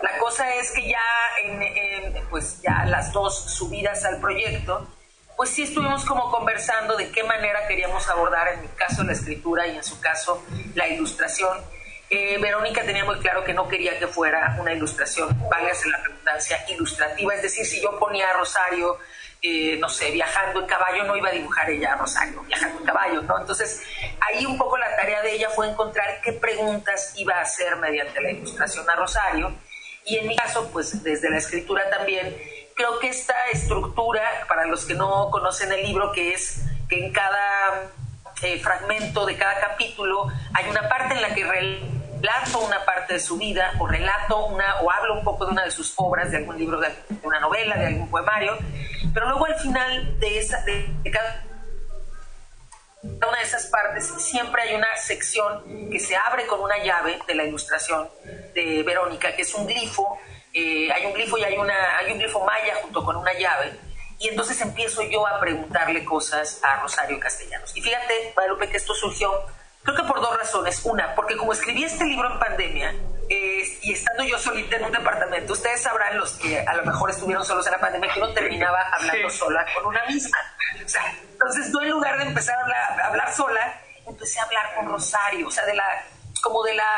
La 0.00 0.16
cosa 0.18 0.54
es 0.54 0.70
que 0.70 0.88
ya 0.88 1.02
en, 1.42 2.28
pues 2.28 2.62
ya 2.62 2.84
las 2.84 3.12
dos 3.12 3.36
subidas 3.50 4.04
al 4.04 4.20
proyecto, 4.20 4.86
pues 5.40 5.52
sí 5.52 5.62
estuvimos 5.62 6.04
como 6.04 6.30
conversando 6.30 6.98
de 6.98 7.10
qué 7.10 7.24
manera 7.24 7.66
queríamos 7.66 8.06
abordar, 8.10 8.46
en 8.48 8.60
mi 8.60 8.68
caso 8.68 9.02
la 9.04 9.12
escritura 9.12 9.66
y 9.66 9.74
en 9.74 9.82
su 9.82 9.98
caso 9.98 10.44
la 10.74 10.86
ilustración. 10.86 11.56
Eh, 12.10 12.36
Verónica 12.42 12.82
tenía 12.82 13.06
muy 13.06 13.18
claro 13.20 13.42
que 13.42 13.54
no 13.54 13.66
quería 13.66 13.98
que 13.98 14.06
fuera 14.06 14.58
una 14.60 14.74
ilustración, 14.74 15.34
válgase 15.48 15.88
la 15.88 15.96
redundancia, 15.96 16.62
ilustrativa, 16.68 17.34
es 17.34 17.40
decir, 17.40 17.64
si 17.64 17.80
yo 17.80 17.98
ponía 17.98 18.28
a 18.28 18.34
Rosario 18.34 18.98
eh, 19.40 19.78
no 19.78 19.88
sé, 19.88 20.10
viajando 20.10 20.60
en 20.60 20.66
caballo, 20.66 21.04
no 21.04 21.16
iba 21.16 21.30
a 21.30 21.32
dibujar 21.32 21.70
ella 21.70 21.94
a 21.94 21.96
Rosario, 21.96 22.42
viajando 22.42 22.80
en 22.80 22.84
caballo, 22.84 23.22
¿no? 23.22 23.40
Entonces, 23.40 23.80
ahí 24.20 24.44
un 24.44 24.58
poco 24.58 24.76
la 24.76 24.94
tarea 24.94 25.22
de 25.22 25.32
ella 25.32 25.48
fue 25.48 25.70
encontrar 25.70 26.20
qué 26.22 26.34
preguntas 26.34 27.14
iba 27.16 27.36
a 27.36 27.40
hacer 27.40 27.76
mediante 27.76 28.20
la 28.20 28.30
ilustración 28.32 28.90
a 28.90 28.94
Rosario. 28.94 29.54
Y 30.04 30.16
en 30.16 30.26
mi 30.26 30.36
caso, 30.36 30.68
pues 30.70 31.02
desde 31.02 31.30
la 31.30 31.38
escritura 31.38 31.88
también, 31.88 32.36
creo 32.80 32.98
que 32.98 33.08
esta 33.08 33.34
estructura, 33.52 34.22
para 34.48 34.64
los 34.64 34.86
que 34.86 34.94
no 34.94 35.28
conocen 35.30 35.70
el 35.70 35.82
libro, 35.82 36.12
que 36.12 36.32
es 36.32 36.64
que 36.88 37.04
en 37.04 37.12
cada 37.12 37.90
eh, 38.42 38.58
fragmento 38.58 39.26
de 39.26 39.36
cada 39.36 39.60
capítulo 39.60 40.28
hay 40.54 40.66
una 40.70 40.88
parte 40.88 41.12
en 41.12 41.20
la 41.20 41.34
que 41.34 41.44
relato 41.44 42.58
una 42.60 42.82
parte 42.86 43.14
de 43.14 43.20
su 43.20 43.36
vida 43.36 43.72
o 43.78 43.86
relato 43.86 44.46
una 44.46 44.80
o 44.80 44.90
hablo 44.90 45.12
un 45.12 45.24
poco 45.24 45.44
de 45.44 45.52
una 45.52 45.64
de 45.64 45.70
sus 45.70 45.92
obras, 45.96 46.30
de 46.30 46.38
algún 46.38 46.56
libro, 46.56 46.80
de 46.80 46.88
una 47.22 47.38
novela, 47.38 47.76
de 47.76 47.88
algún 47.88 48.10
poemario, 48.10 48.56
pero 49.12 49.28
luego 49.28 49.44
al 49.44 49.56
final 49.56 50.18
de, 50.18 50.38
esa, 50.38 50.62
de, 50.62 50.90
cada 51.12 51.44
una 53.02 53.38
de 53.38 53.44
esas 53.44 53.66
partes 53.66 54.06
siempre 54.22 54.62
hay 54.62 54.74
una 54.74 54.96
sección 54.96 55.90
que 55.90 55.98
se 55.98 56.16
abre 56.16 56.46
con 56.46 56.60
una 56.60 56.82
llave 56.82 57.18
de 57.28 57.34
la 57.34 57.44
ilustración 57.44 58.08
de 58.54 58.82
Verónica, 58.84 59.36
que 59.36 59.42
es 59.42 59.54
un 59.54 59.66
glifo, 59.66 60.18
eh, 60.52 60.90
hay 60.92 61.06
un 61.06 61.12
glifo 61.12 61.38
y 61.38 61.44
hay, 61.44 61.56
una, 61.56 61.98
hay 61.98 62.12
un 62.12 62.18
glifo 62.18 62.44
maya 62.44 62.76
junto 62.82 63.04
con 63.04 63.16
una 63.16 63.32
llave, 63.32 63.78
y 64.18 64.28
entonces 64.28 64.60
empiezo 64.60 65.02
yo 65.02 65.26
a 65.26 65.40
preguntarle 65.40 66.04
cosas 66.04 66.60
a 66.62 66.80
Rosario 66.80 67.18
Castellanos. 67.18 67.74
Y 67.74 67.80
fíjate, 67.80 68.32
Guadalupe, 68.34 68.68
que 68.68 68.76
esto 68.76 68.94
surgió 68.94 69.32
Creo 69.82 69.96
que 69.96 70.02
por 70.02 70.20
dos 70.20 70.36
razones. 70.36 70.80
Una, 70.84 71.14
porque 71.14 71.36
como 71.36 71.52
escribí 71.52 71.84
este 71.84 72.04
libro 72.04 72.30
en 72.30 72.38
pandemia 72.38 72.94
y 73.28 73.92
estando 73.92 74.24
yo 74.24 74.38
solita 74.38 74.76
en 74.76 74.84
un 74.84 74.92
departamento, 74.92 75.52
ustedes 75.52 75.80
sabrán 75.80 76.18
los 76.18 76.32
que 76.32 76.58
a 76.60 76.74
lo 76.74 76.84
mejor 76.84 77.10
estuvieron 77.10 77.44
solos 77.44 77.64
en 77.66 77.72
la 77.72 77.80
pandemia 77.80 78.12
que 78.12 78.20
uno 78.20 78.32
terminaba 78.32 78.80
hablando 78.92 79.30
sola 79.30 79.64
con 79.74 79.86
una 79.86 80.04
misma. 80.06 80.36
O 80.84 80.88
sea, 80.88 81.14
entonces 81.30 81.72
yo 81.72 81.80
en 81.80 81.90
lugar 81.90 82.18
de 82.18 82.24
empezar 82.24 82.58
a 82.58 82.62
hablar, 82.62 83.00
a 83.00 83.06
hablar 83.06 83.32
sola, 83.32 83.80
empecé 84.06 84.40
a 84.40 84.42
hablar 84.42 84.74
con 84.74 84.88
Rosario, 84.88 85.46
o 85.46 85.50
sea, 85.50 85.64
de 85.64 85.74
la, 85.74 85.84
como 86.42 86.64
de 86.64 86.74
la 86.74 86.92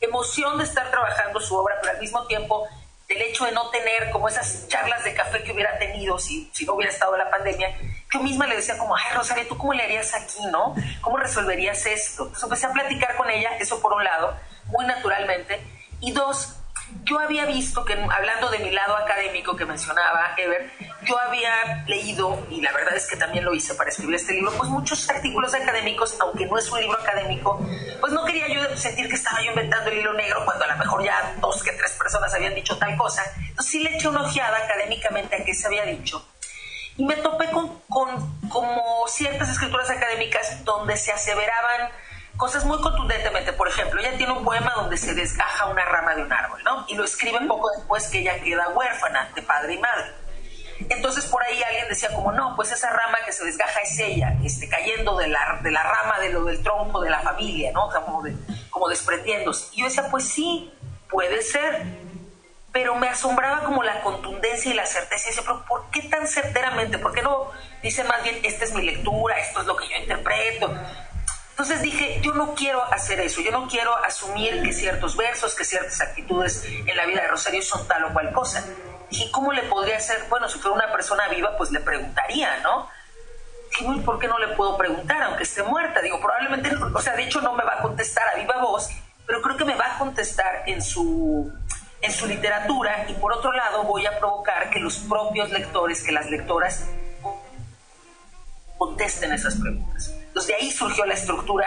emoción 0.00 0.58
de 0.58 0.64
estar 0.64 0.90
trabajando 0.90 1.40
su 1.40 1.56
obra, 1.56 1.78
pero 1.80 1.94
al 1.94 2.00
mismo 2.00 2.26
tiempo 2.26 2.68
del 3.12 3.22
hecho 3.22 3.44
de 3.44 3.52
no 3.52 3.68
tener 3.70 4.10
como 4.10 4.28
esas 4.28 4.66
charlas 4.68 5.04
de 5.04 5.14
café 5.14 5.42
que 5.42 5.52
hubiera 5.52 5.78
tenido 5.78 6.18
si, 6.18 6.50
no 6.66 6.74
hubiera 6.74 6.92
estado 6.92 7.16
la 7.16 7.30
pandemia, 7.30 7.76
yo 8.12 8.20
misma 8.20 8.46
le 8.46 8.56
decía 8.56 8.78
como, 8.78 8.96
ay 8.96 9.04
Rosario, 9.14 9.46
¿tú 9.46 9.58
cómo 9.58 9.74
le 9.74 9.82
harías 9.82 10.14
aquí, 10.14 10.44
no? 10.50 10.74
¿Cómo 11.00 11.16
resolverías 11.18 11.84
esto? 11.86 12.24
Entonces 12.24 12.44
empecé 12.44 12.66
a 12.66 12.72
platicar 12.72 13.16
con 13.16 13.28
ella, 13.30 13.50
eso 13.58 13.80
por 13.80 13.92
un 13.92 14.04
lado, 14.04 14.36
muy 14.66 14.86
naturalmente, 14.86 15.60
y 16.00 16.12
dos, 16.12 16.56
yo 17.04 17.18
había 17.18 17.46
visto 17.46 17.84
que, 17.84 17.94
hablando 17.94 18.48
de 18.50 18.58
mi 18.60 18.70
lado 18.70 18.96
académico 18.96 19.56
que 19.56 19.64
mencionaba 19.64 20.34
Ever, 20.36 20.70
yo 21.04 21.18
había 21.18 21.84
leído, 21.86 22.46
y 22.50 22.60
la 22.60 22.72
verdad 22.72 22.94
es 22.94 23.06
que 23.06 23.16
también 23.16 23.44
lo 23.44 23.54
hice 23.54 23.74
para 23.74 23.90
escribir 23.90 24.16
este 24.16 24.34
libro, 24.34 24.52
pues 24.52 24.70
muchos 24.70 25.08
artículos 25.08 25.54
académicos, 25.54 26.16
aunque 26.20 26.46
no 26.46 26.58
es 26.58 26.70
un 26.70 26.80
libro 26.80 26.98
académico, 26.98 27.60
pues 28.00 28.12
no 28.12 28.24
quería 28.24 28.48
yo 28.48 28.76
sentir 28.76 29.08
que 29.08 29.14
estaba 29.14 29.42
yo 29.42 29.50
inventando 29.50 29.90
el 29.90 29.98
hilo 29.98 30.12
negro 30.14 30.44
cuando 30.44 30.64
a 30.64 30.68
lo 30.68 30.76
mejor 30.76 31.04
ya 31.04 31.34
dos 31.40 31.62
que 31.62 31.72
tres 31.72 31.92
personas 31.92 32.32
habían 32.34 32.54
dicho 32.54 32.78
tal 32.78 32.96
cosa. 32.96 33.22
Entonces 33.36 33.66
sí 33.70 33.80
le 33.80 33.94
eché 33.94 34.08
una 34.08 34.22
ojeada 34.22 34.58
académicamente 34.58 35.36
a 35.36 35.44
qué 35.44 35.54
se 35.54 35.66
había 35.66 35.84
dicho. 35.84 36.24
Y 36.96 37.04
me 37.04 37.16
topé 37.16 37.50
con, 37.50 37.80
con 37.88 38.48
como 38.48 39.06
ciertas 39.08 39.50
escrituras 39.50 39.88
académicas 39.90 40.64
donde 40.64 40.96
se 40.96 41.10
aseveraban 41.10 41.90
cosas 42.36 42.64
muy 42.64 42.80
contundentemente. 42.80 43.52
Por 43.52 43.68
ejemplo, 43.68 44.00
ella 44.00 44.16
tiene 44.16 44.32
un 44.32 44.44
poema 44.44 44.72
donde 44.74 44.96
se 44.96 45.14
desgaja 45.14 45.66
una 45.66 45.84
rama 45.84 46.14
de 46.14 46.22
un 46.22 46.32
árbol, 46.32 46.62
¿no? 46.64 46.84
Y 46.88 46.94
lo 46.94 47.04
escribe 47.04 47.40
poco 47.46 47.70
después 47.76 48.08
que 48.08 48.20
ella 48.20 48.40
queda 48.40 48.68
huérfana 48.70 49.30
de 49.34 49.42
padre 49.42 49.74
y 49.74 49.78
madre. 49.78 50.22
Entonces 50.88 51.26
por 51.26 51.42
ahí 51.42 51.62
alguien 51.62 51.88
decía 51.88 52.12
como, 52.14 52.32
no, 52.32 52.56
pues 52.56 52.72
esa 52.72 52.90
rama 52.90 53.18
que 53.24 53.32
se 53.32 53.44
desgaja 53.44 53.80
es 53.80 53.98
ella, 53.98 54.34
este, 54.44 54.68
cayendo 54.68 55.16
de 55.16 55.28
la, 55.28 55.60
de 55.62 55.70
la 55.70 55.82
rama 55.82 56.18
de 56.20 56.30
lo 56.30 56.44
del 56.44 56.62
tronco 56.62 57.00
de 57.00 57.10
la 57.10 57.20
familia, 57.20 57.72
¿no? 57.72 57.88
Como, 57.90 58.22
como 58.70 58.88
desprendiéndose. 58.88 59.68
Y 59.72 59.80
yo 59.80 59.86
decía, 59.86 60.08
pues 60.10 60.28
sí, 60.28 60.72
puede 61.08 61.42
ser. 61.42 61.84
Pero 62.72 62.94
me 62.94 63.06
asombraba 63.06 63.64
como 63.64 63.82
la 63.82 64.00
contundencia 64.00 64.70
y 64.70 64.74
la 64.74 64.86
certeza. 64.86 65.26
Y 65.26 65.28
decía, 65.28 65.42
pero 65.44 65.64
¿por 65.66 65.90
qué 65.90 66.02
tan 66.08 66.26
certeramente? 66.26 66.98
¿Por 66.98 67.12
qué 67.12 67.20
no 67.20 67.50
dice 67.82 68.02
más 68.04 68.22
bien, 68.22 68.40
esta 68.42 68.64
es 68.64 68.72
mi 68.72 68.82
lectura, 68.82 69.38
esto 69.38 69.60
es 69.60 69.66
lo 69.66 69.76
que 69.76 69.88
yo 69.88 69.96
interpreto? 69.96 70.74
Entonces 71.62 71.82
dije, 71.82 72.18
yo 72.22 72.34
no 72.34 72.56
quiero 72.56 72.82
hacer 72.92 73.20
eso, 73.20 73.40
yo 73.40 73.52
no 73.52 73.68
quiero 73.68 73.94
asumir 74.04 74.64
que 74.64 74.72
ciertos 74.72 75.16
versos, 75.16 75.54
que 75.54 75.62
ciertas 75.62 76.00
actitudes 76.00 76.64
en 76.64 76.96
la 76.96 77.06
vida 77.06 77.22
de 77.22 77.28
Rosario 77.28 77.62
son 77.62 77.86
tal 77.86 78.02
o 78.02 78.12
cual 78.12 78.32
cosa. 78.32 78.64
Dije, 79.08 79.30
¿cómo 79.30 79.52
le 79.52 79.62
podría 79.62 79.98
hacer? 79.98 80.24
Bueno, 80.28 80.48
si 80.48 80.58
fuera 80.58 80.74
una 80.74 80.90
persona 80.90 81.28
viva, 81.28 81.56
pues 81.56 81.70
le 81.70 81.78
preguntaría, 81.78 82.58
¿no? 82.64 82.88
Dije, 83.70 84.02
¿por 84.04 84.18
qué 84.18 84.26
no 84.26 84.40
le 84.40 84.48
puedo 84.56 84.76
preguntar, 84.76 85.22
aunque 85.22 85.44
esté 85.44 85.62
muerta? 85.62 86.02
Digo, 86.02 86.20
probablemente, 86.20 86.74
o 86.74 87.00
sea, 87.00 87.14
de 87.14 87.22
hecho 87.22 87.40
no 87.40 87.52
me 87.52 87.62
va 87.62 87.74
a 87.74 87.82
contestar 87.82 88.26
a 88.34 88.38
viva 88.40 88.60
voz, 88.60 88.88
pero 89.24 89.40
creo 89.40 89.56
que 89.56 89.64
me 89.64 89.76
va 89.76 89.94
a 89.94 89.98
contestar 89.98 90.64
en 90.66 90.82
su, 90.82 91.48
en 92.00 92.12
su 92.12 92.26
literatura 92.26 93.06
y 93.08 93.14
por 93.14 93.34
otro 93.34 93.52
lado 93.52 93.84
voy 93.84 94.04
a 94.04 94.18
provocar 94.18 94.68
que 94.70 94.80
los 94.80 94.96
propios 94.98 95.48
lectores, 95.50 96.02
que 96.02 96.10
las 96.10 96.28
lectoras 96.28 96.88
contesten 98.78 99.32
esas 99.32 99.54
preguntas. 99.54 100.12
Entonces 100.32 100.48
de 100.48 100.54
ahí 100.54 100.70
surgió 100.70 101.04
la 101.04 101.12
estructura 101.12 101.66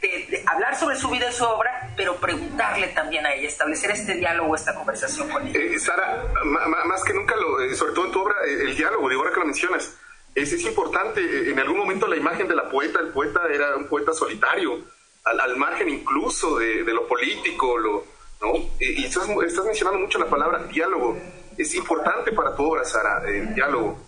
de, 0.00 0.42
hablar 0.46 0.74
sobre 0.74 0.96
su 0.96 1.10
vida 1.10 1.28
y 1.28 1.32
su 1.34 1.44
obra, 1.44 1.92
pero 1.98 2.16
preguntarle 2.16 2.88
también 2.88 3.26
a 3.26 3.34
ella, 3.34 3.46
establecer 3.46 3.90
este 3.90 4.14
diálogo, 4.14 4.54
esta 4.54 4.74
conversación 4.74 5.28
con 5.28 5.46
ella. 5.46 5.60
Eh, 5.60 5.78
Sara, 5.78 6.24
más 6.42 7.04
que 7.04 7.12
nunca, 7.12 7.36
lo, 7.36 7.60
eh, 7.60 7.74
sobre 7.74 7.92
todo 7.92 8.06
en 8.06 8.12
tu 8.12 8.22
obra, 8.22 8.36
eh, 8.46 8.62
el 8.62 8.74
diálogo, 8.74 9.10
digo, 9.10 9.20
ahora 9.20 9.34
que 9.34 9.40
lo 9.40 9.44
mencionas, 9.44 9.98
es, 10.34 10.50
es 10.50 10.62
importante. 10.62 11.50
En 11.50 11.58
algún 11.60 11.76
momento 11.76 12.06
la 12.06 12.16
imagen 12.16 12.48
de 12.48 12.54
la 12.54 12.70
poeta, 12.70 13.00
el 13.00 13.08
poeta 13.08 13.42
era 13.52 13.76
un 13.76 13.86
poeta 13.86 14.14
solitario, 14.14 14.80
al, 15.24 15.56
margen 15.58 15.90
incluso 15.90 16.56
de, 16.56 16.84
lo 16.84 17.06
político, 17.06 17.76
lo, 17.76 18.02
¿no? 18.40 18.54
Y 18.80 19.04
estás, 19.04 19.28
estás 19.46 19.66
mencionando 19.66 19.98
mucho 19.98 20.18
la 20.18 20.26
palabra 20.30 20.62
diálogo. 20.64 21.18
Es 21.58 21.74
importante 21.74 22.32
para 22.32 22.56
tu 22.56 22.64
obra, 22.64 22.82
Sara, 22.82 23.22
el 23.28 23.54
diálogo. 23.54 24.05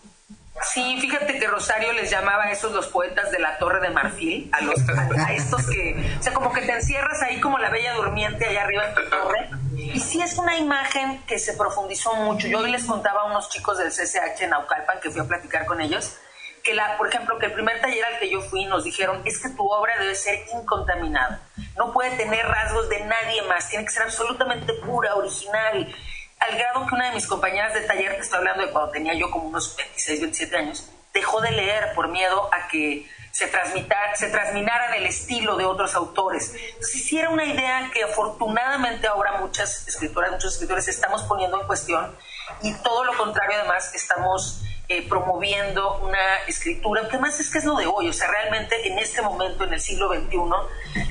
Sí, 0.62 0.98
fíjate 1.00 1.38
que 1.38 1.46
Rosario 1.46 1.92
les 1.92 2.10
llamaba 2.10 2.44
a 2.44 2.50
esos 2.50 2.72
los 2.72 2.88
poetas 2.88 3.30
de 3.30 3.38
la 3.38 3.58
Torre 3.58 3.80
de 3.80 3.90
Marfil, 3.90 4.50
a, 4.52 4.60
los, 4.62 4.76
a, 4.88 5.32
estos 5.32 5.66
que, 5.68 6.16
o 6.18 6.22
sea, 6.22 6.32
como 6.32 6.52
que 6.52 6.62
te 6.62 6.72
encierras 6.72 7.22
ahí 7.22 7.40
como 7.40 7.58
la 7.58 7.70
bella 7.70 7.94
durmiente 7.94 8.46
allá 8.46 8.62
arriba 8.62 8.88
en 8.88 8.94
tu 8.94 9.10
torre. 9.10 9.50
Y 9.76 10.00
sí 10.00 10.20
es 10.20 10.36
una 10.38 10.56
imagen 10.56 11.22
que 11.26 11.38
se 11.38 11.54
profundizó 11.54 12.14
mucho. 12.14 12.48
Yo 12.48 12.58
hoy 12.58 12.70
les 12.70 12.84
contaba 12.84 13.22
a 13.22 13.24
unos 13.26 13.48
chicos 13.48 13.78
del 13.78 13.90
CCH 13.90 14.42
en 14.42 14.50
Naucalpan 14.50 15.00
que 15.00 15.10
fui 15.10 15.20
a 15.20 15.24
platicar 15.24 15.66
con 15.66 15.80
ellos, 15.80 16.16
que 16.64 16.74
la, 16.74 16.96
por 16.98 17.08
ejemplo, 17.08 17.38
que 17.38 17.46
el 17.46 17.52
primer 17.52 17.80
taller 17.80 18.04
al 18.04 18.18
que 18.18 18.28
yo 18.28 18.40
fui 18.40 18.64
nos 18.66 18.84
dijeron 18.84 19.22
es 19.24 19.38
que 19.38 19.50
tu 19.50 19.66
obra 19.66 19.96
debe 19.98 20.14
ser 20.14 20.44
incontaminada, 20.52 21.40
no 21.76 21.92
puede 21.92 22.10
tener 22.16 22.44
rasgos 22.46 22.88
de 22.88 23.00
nadie 23.04 23.42
más, 23.42 23.68
tiene 23.68 23.84
que 23.84 23.92
ser 23.92 24.02
absolutamente 24.02 24.72
pura, 24.74 25.14
original 25.14 25.94
al 26.38 26.56
grado 26.56 26.86
que 26.86 26.94
una 26.94 27.08
de 27.08 27.14
mis 27.14 27.26
compañeras 27.26 27.74
de 27.74 27.80
taller, 27.82 28.14
que 28.16 28.22
estoy 28.22 28.38
hablando 28.38 28.66
de 28.66 28.72
cuando 28.72 28.90
tenía 28.92 29.14
yo 29.14 29.30
como 29.30 29.48
unos 29.48 29.76
26, 29.76 30.20
27 30.20 30.56
años, 30.56 30.90
dejó 31.12 31.40
de 31.40 31.50
leer 31.50 31.94
por 31.94 32.08
miedo 32.08 32.48
a 32.52 32.68
que 32.68 33.08
se, 33.32 33.46
transmitara, 33.48 34.14
se 34.16 34.30
transminaran 34.30 34.94
el 34.94 35.06
estilo 35.06 35.56
de 35.56 35.64
otros 35.64 35.94
autores. 35.94 36.52
Entonces, 36.54 37.04
sí 37.04 37.18
era 37.18 37.30
una 37.30 37.44
idea 37.44 37.90
que 37.92 38.04
afortunadamente 38.04 39.06
ahora 39.06 39.38
muchas 39.38 39.86
escritoras, 39.86 40.32
muchos 40.32 40.54
escritores 40.54 40.88
estamos 40.88 41.22
poniendo 41.22 41.60
en 41.60 41.66
cuestión 41.66 42.16
y 42.62 42.72
todo 42.82 43.04
lo 43.04 43.16
contrario 43.16 43.58
además 43.58 43.94
estamos 43.94 44.62
eh, 44.90 45.06
promoviendo 45.06 45.98
una 45.98 46.38
escritura, 46.46 47.06
que 47.08 47.18
más 47.18 47.38
es 47.40 47.50
que 47.50 47.58
es 47.58 47.64
lo 47.66 47.76
de 47.76 47.86
hoy, 47.86 48.08
o 48.08 48.12
sea, 48.12 48.26
realmente 48.30 48.88
en 48.88 48.98
este 48.98 49.20
momento, 49.20 49.64
en 49.64 49.74
el 49.74 49.80
siglo 49.80 50.08
XXI, 50.08 50.38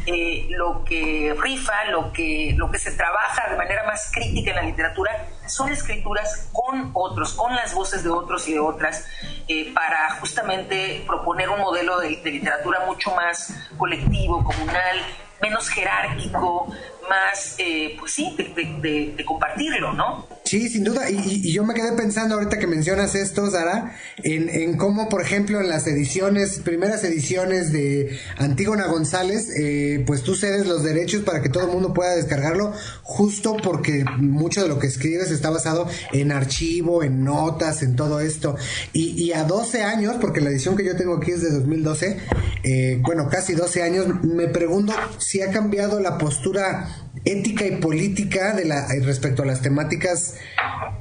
eh, 0.08 0.48
lo 0.50 0.84
que 0.84 1.36
rifa, 1.40 1.86
lo 1.92 2.12
que, 2.12 2.56
lo 2.58 2.72
que 2.72 2.80
se 2.80 2.92
trabaja 2.94 3.52
de 3.52 3.56
manera 3.56 3.84
más 3.84 4.10
crítica 4.12 4.50
en 4.50 4.56
la 4.56 4.64
literatura, 4.64 5.28
son 5.48 5.72
escrituras 5.72 6.50
con 6.52 6.92
otros, 6.94 7.34
con 7.34 7.56
las 7.56 7.74
voces 7.74 8.04
de 8.04 8.10
otros 8.10 8.48
y 8.48 8.54
de 8.54 8.60
otras, 8.60 9.06
eh, 9.48 9.74
para 9.74 10.12
justamente 10.20 11.04
proponer 11.08 11.50
un 11.50 11.60
modelo 11.60 12.00
de, 12.00 12.10
literatura 12.10 12.86
mucho 12.86 13.12
más 13.16 13.54
colectivo, 13.78 14.44
comunal, 14.44 14.98
menos 15.42 15.70
jerárquico, 15.70 16.68
más, 17.10 17.56
eh, 17.58 17.96
pues 18.00 18.12
sí, 18.12 18.36
de, 18.38 19.24
compartirlo, 19.26 19.94
¿no? 19.94 20.28
Sí, 20.44 20.70
sin 20.70 20.84
duda. 20.84 21.10
Y, 21.10 21.52
yo 21.52 21.64
me 21.64 21.74
quedé 21.74 21.94
pensando 21.94 22.36
ahorita 22.36 22.58
que 22.60 22.68
mencionas 22.68 23.16
esto, 23.16 23.50
Sara, 23.50 23.96
en, 24.24 24.50
en 24.50 24.78
cómo, 24.78 25.10
por 25.10 25.22
ejemplo, 25.22 25.60
en 25.60 25.70
las 25.70 25.88
ediciones, 25.88 26.60
primeras 26.60 27.04
ediciones 27.04 27.72
de 27.72 28.20
Antígona 28.38 28.88
González, 28.88 29.50
eh, 29.58 30.04
pues 30.06 30.24
tú 30.24 30.36
cedes 30.36 30.68
los 30.68 30.84
derechos 30.84 31.24
para 31.24 31.42
que 31.42 31.50
todo 31.50 31.66
el 31.66 31.72
mundo 31.72 31.94
pueda 31.94 32.16
descargarlo, 32.16 32.74
justo 33.04 33.58
porque 33.58 34.06
mucho 34.18 34.62
de 34.62 34.70
lo 34.70 34.80
que 34.80 34.88
escribes 34.88 35.32
está 35.38 35.50
basado 35.50 35.88
en 36.12 36.32
archivo, 36.32 37.04
en 37.04 37.24
notas, 37.24 37.82
en 37.84 37.96
todo 37.96 38.20
esto. 38.20 38.56
Y, 38.94 39.32
a 39.32 39.44
12 39.44 39.84
años, 39.84 40.16
porque 40.20 40.42
la 40.42 40.50
edición 40.50 40.76
que 40.76 40.86
yo 40.86 40.96
tengo 40.96 41.16
aquí 41.18 41.32
es 41.32 41.42
de 41.42 41.52
2012, 41.52 42.18
eh, 42.64 43.00
bueno, 43.02 43.30
casi 43.30 43.54
12 43.54 43.84
años, 43.84 44.24
me 44.24 44.48
pregunto 44.48 44.94
si 45.18 45.42
ha 45.42 45.52
cambiado 45.52 46.00
la 46.00 46.18
postura 46.18 46.88
ética 47.26 47.66
y 47.66 47.78
política 47.78 48.54
de 48.54 48.66
la 48.66 48.88
eh, 48.88 49.02
respecto 49.04 49.44
a 49.44 49.46
las 49.46 49.62
temáticas, 49.62 50.36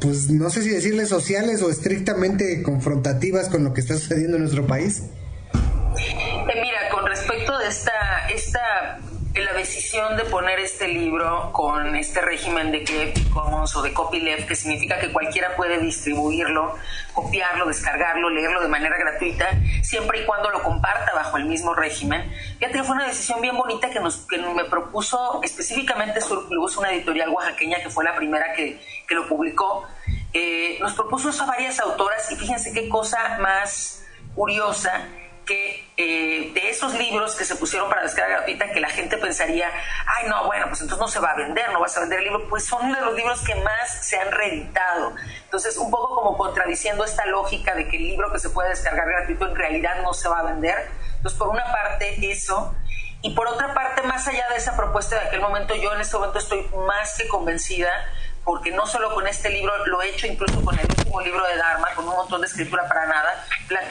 pues 0.00 0.30
no 0.30 0.50
sé 0.50 0.62
si 0.62 0.70
decirles 0.70 1.08
sociales 1.08 1.62
o 1.62 1.70
estrictamente 1.70 2.62
confrontativas 2.62 3.48
con 3.48 3.64
lo 3.64 3.72
que 3.72 3.80
está 3.80 3.94
sucediendo 3.94 4.36
en 4.36 4.42
nuestro 4.42 4.66
país. 4.66 5.04
Eh, 5.98 6.60
mira, 6.60 6.88
con 6.90 7.06
respecto 7.06 7.58
de 7.58 7.68
esta, 7.68 8.28
esta 8.34 8.98
la 9.42 9.52
decisión 9.52 10.16
de 10.16 10.24
poner 10.24 10.58
este 10.58 10.88
libro 10.88 11.50
con 11.52 11.94
este 11.94 12.20
régimen 12.20 12.70
de 12.70 12.84
Creative 12.84 13.30
Commons 13.30 13.76
o 13.76 13.82
de 13.82 13.92
copyleft, 13.92 14.48
que 14.48 14.56
significa 14.56 14.98
que 14.98 15.12
cualquiera 15.12 15.54
puede 15.56 15.78
distribuirlo, 15.78 16.74
copiarlo, 17.12 17.66
descargarlo, 17.66 18.30
leerlo 18.30 18.62
de 18.62 18.68
manera 18.68 18.96
gratuita, 18.96 19.46
siempre 19.82 20.22
y 20.22 20.24
cuando 20.24 20.50
lo 20.50 20.62
comparta 20.62 21.12
bajo 21.14 21.36
el 21.36 21.44
mismo 21.44 21.74
régimen. 21.74 22.30
Fíjate 22.58 22.78
que 22.78 22.84
fue 22.84 22.96
una 22.96 23.06
decisión 23.06 23.40
bien 23.40 23.56
bonita 23.56 23.90
que, 23.90 24.00
nos, 24.00 24.26
que 24.26 24.38
me 24.38 24.64
propuso 24.64 25.40
específicamente 25.42 26.20
Surplus, 26.20 26.76
una 26.76 26.92
editorial 26.92 27.28
oaxaqueña 27.30 27.82
que 27.82 27.90
fue 27.90 28.04
la 28.04 28.16
primera 28.16 28.54
que, 28.54 28.80
que 29.06 29.14
lo 29.14 29.28
publicó. 29.28 29.86
Eh, 30.32 30.78
nos 30.80 30.94
propuso 30.94 31.30
eso 31.30 31.42
a 31.42 31.46
varias 31.46 31.78
autoras 31.80 32.30
y 32.32 32.36
fíjense 32.36 32.72
qué 32.72 32.88
cosa 32.88 33.38
más 33.40 34.02
curiosa 34.34 35.06
que 35.46 35.88
eh, 35.96 36.50
de 36.52 36.68
esos 36.68 36.92
libros 36.94 37.36
que 37.36 37.44
se 37.44 37.54
pusieron 37.54 37.88
para 37.88 38.02
descarga 38.02 38.38
gratuita, 38.38 38.70
que 38.72 38.80
la 38.80 38.88
gente 38.88 39.16
pensaría, 39.16 39.70
ay, 40.06 40.28
no, 40.28 40.44
bueno, 40.46 40.66
pues 40.68 40.80
entonces 40.80 41.00
no 41.00 41.08
se 41.08 41.20
va 41.20 41.30
a 41.30 41.36
vender, 41.36 41.70
no 41.72 41.80
vas 41.80 41.96
a 41.96 42.00
vender 42.00 42.18
el 42.18 42.24
libro, 42.24 42.48
pues 42.48 42.66
son 42.66 42.92
de 42.92 43.00
los 43.00 43.14
libros 43.14 43.40
que 43.42 43.54
más 43.54 44.04
se 44.04 44.18
han 44.18 44.32
reeditado. 44.32 45.14
Entonces, 45.44 45.76
un 45.76 45.90
poco 45.90 46.16
como 46.16 46.36
contradiciendo 46.36 47.04
esta 47.04 47.24
lógica 47.26 47.74
de 47.74 47.88
que 47.88 47.96
el 47.96 48.02
libro 48.02 48.32
que 48.32 48.40
se 48.40 48.50
puede 48.50 48.70
descargar 48.70 49.06
gratuito 49.06 49.46
en 49.46 49.54
realidad 49.54 50.02
no 50.02 50.12
se 50.12 50.28
va 50.28 50.40
a 50.40 50.42
vender. 50.42 50.90
Entonces, 51.16 51.38
por 51.38 51.48
una 51.48 51.64
parte, 51.64 52.30
eso. 52.30 52.74
Y 53.22 53.30
por 53.30 53.46
otra 53.46 53.72
parte, 53.72 54.02
más 54.02 54.26
allá 54.26 54.48
de 54.50 54.56
esa 54.56 54.76
propuesta 54.76 55.18
de 55.18 55.26
aquel 55.28 55.40
momento, 55.40 55.74
yo 55.76 55.94
en 55.94 56.00
este 56.00 56.16
momento 56.16 56.38
estoy 56.38 56.66
más 56.86 57.16
que 57.16 57.28
convencida 57.28 57.90
porque 58.46 58.70
no 58.70 58.86
solo 58.86 59.12
con 59.12 59.26
este 59.26 59.50
libro, 59.50 59.72
lo 59.86 60.00
he 60.00 60.10
hecho 60.10 60.28
incluso 60.28 60.64
con 60.64 60.78
el 60.78 60.86
último 60.86 61.20
libro 61.20 61.44
de 61.48 61.56
Dharma, 61.56 61.88
con 61.96 62.08
un 62.08 62.14
montón 62.14 62.40
de 62.40 62.46
escritura 62.46 62.86
para 62.86 63.04
nada. 63.04 63.44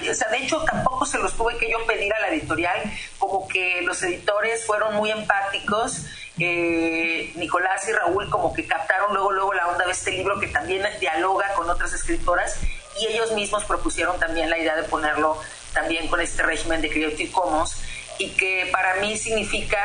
O 0.09 0.13
sea, 0.13 0.29
de 0.29 0.37
hecho, 0.37 0.63
tampoco 0.63 1.05
se 1.05 1.17
los 1.17 1.35
tuve 1.35 1.57
que 1.57 1.69
yo 1.69 1.85
pedir 1.85 2.13
a 2.13 2.21
la 2.21 2.29
editorial, 2.29 2.81
como 3.19 3.49
que 3.49 3.81
los 3.81 4.01
editores 4.01 4.65
fueron 4.65 4.95
muy 4.95 5.11
empáticos. 5.11 6.05
Eh, 6.39 7.33
Nicolás 7.35 7.85
y 7.89 7.91
Raúl 7.91 8.29
como 8.29 8.53
que 8.53 8.65
captaron 8.65 9.13
luego 9.13 9.31
luego 9.31 9.53
la 9.53 9.67
onda 9.67 9.85
de 9.85 9.91
este 9.91 10.11
libro 10.11 10.39
que 10.39 10.47
también 10.47 10.83
dialoga 10.99 11.53
con 11.53 11.69
otras 11.69 11.93
escritoras 11.93 12.57
y 12.99 13.07
ellos 13.07 13.31
mismos 13.31 13.63
propusieron 13.63 14.19
también 14.19 14.49
la 14.49 14.57
idea 14.57 14.75
de 14.75 14.83
ponerlo 14.83 15.39
también 15.73 16.09
con 16.09 16.19
este 16.19 16.43
régimen 16.43 16.81
de 16.81 16.89
Creative 16.89 17.31
Commons 17.31 17.77
y 18.19 18.31
que 18.31 18.67
para 18.73 18.95
mí 18.95 19.17
significa 19.17 19.79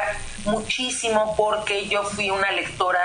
muchísimo 0.45 1.37
porque 1.37 1.87
yo 1.87 2.03
fui 2.03 2.31
una 2.31 2.51
lectora 2.51 3.01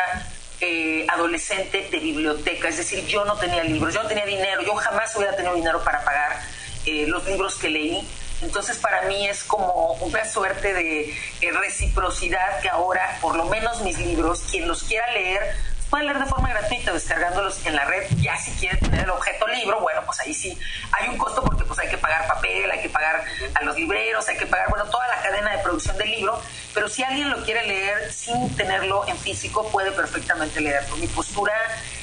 eh, 0.61 1.05
adolescente 1.09 1.87
de 1.91 1.99
biblioteca, 1.99 2.69
es 2.69 2.77
decir, 2.77 3.05
yo 3.05 3.25
no 3.25 3.37
tenía 3.37 3.63
libros, 3.63 3.93
yo 3.93 4.03
no 4.03 4.09
tenía 4.09 4.25
dinero, 4.25 4.61
yo 4.61 4.75
jamás 4.75 5.15
hubiera 5.15 5.35
tenido 5.35 5.55
dinero 5.55 5.83
para 5.83 6.03
pagar 6.03 6.41
eh, 6.85 7.05
los 7.07 7.25
libros 7.25 7.55
que 7.55 7.69
leí. 7.69 8.07
Entonces 8.41 8.77
para 8.77 9.03
mí 9.03 9.27
es 9.27 9.43
como 9.43 9.93
una 10.01 10.25
suerte 10.25 10.73
de 10.73 11.09
eh, 11.41 11.51
reciprocidad 11.51 12.59
que 12.61 12.69
ahora, 12.69 13.17
por 13.21 13.35
lo 13.35 13.45
menos 13.45 13.81
mis 13.81 13.97
libros, 13.99 14.43
quien 14.51 14.67
los 14.67 14.83
quiera 14.83 15.11
leer, 15.13 15.55
pueden 15.95 16.07
leer 16.07 16.19
de 16.19 16.25
forma 16.25 16.49
gratuita 16.49 16.91
descargándolos 16.91 17.65
en 17.65 17.73
la 17.73 17.85
red. 17.85 18.03
Ya 18.17 18.35
si 18.35 18.51
quiere 18.51 18.75
tener 18.79 19.05
el 19.05 19.09
objeto 19.11 19.47
libro, 19.47 19.79
bueno, 19.79 20.01
pues 20.05 20.19
ahí 20.19 20.33
sí 20.33 20.57
hay 20.91 21.07
un 21.07 21.17
costo 21.17 21.41
porque 21.41 21.63
pues 21.63 21.79
hay 21.79 21.87
que 21.87 21.97
pagar 21.97 22.27
papel, 22.27 22.69
hay 22.69 22.81
que 22.81 22.89
pagar 22.89 23.23
a 23.53 23.63
los 23.63 23.77
libreros, 23.77 24.27
hay 24.27 24.35
que 24.35 24.45
pagar, 24.45 24.69
bueno, 24.69 24.83
toda 24.87 25.07
la 25.07 25.21
cadena 25.21 25.55
de 25.55 25.59
producción 25.59 25.97
del 25.97 26.11
libro. 26.11 26.37
Pero 26.73 26.89
si 26.89 27.01
alguien 27.01 27.29
lo 27.29 27.41
quiere 27.45 27.65
leer 27.65 28.11
sin 28.11 28.53
tenerlo 28.57 29.07
en 29.07 29.17
físico, 29.17 29.69
puede 29.69 29.93
perfectamente 29.93 30.59
leerlo. 30.59 30.97
Mi 30.97 31.07
postura 31.07 31.53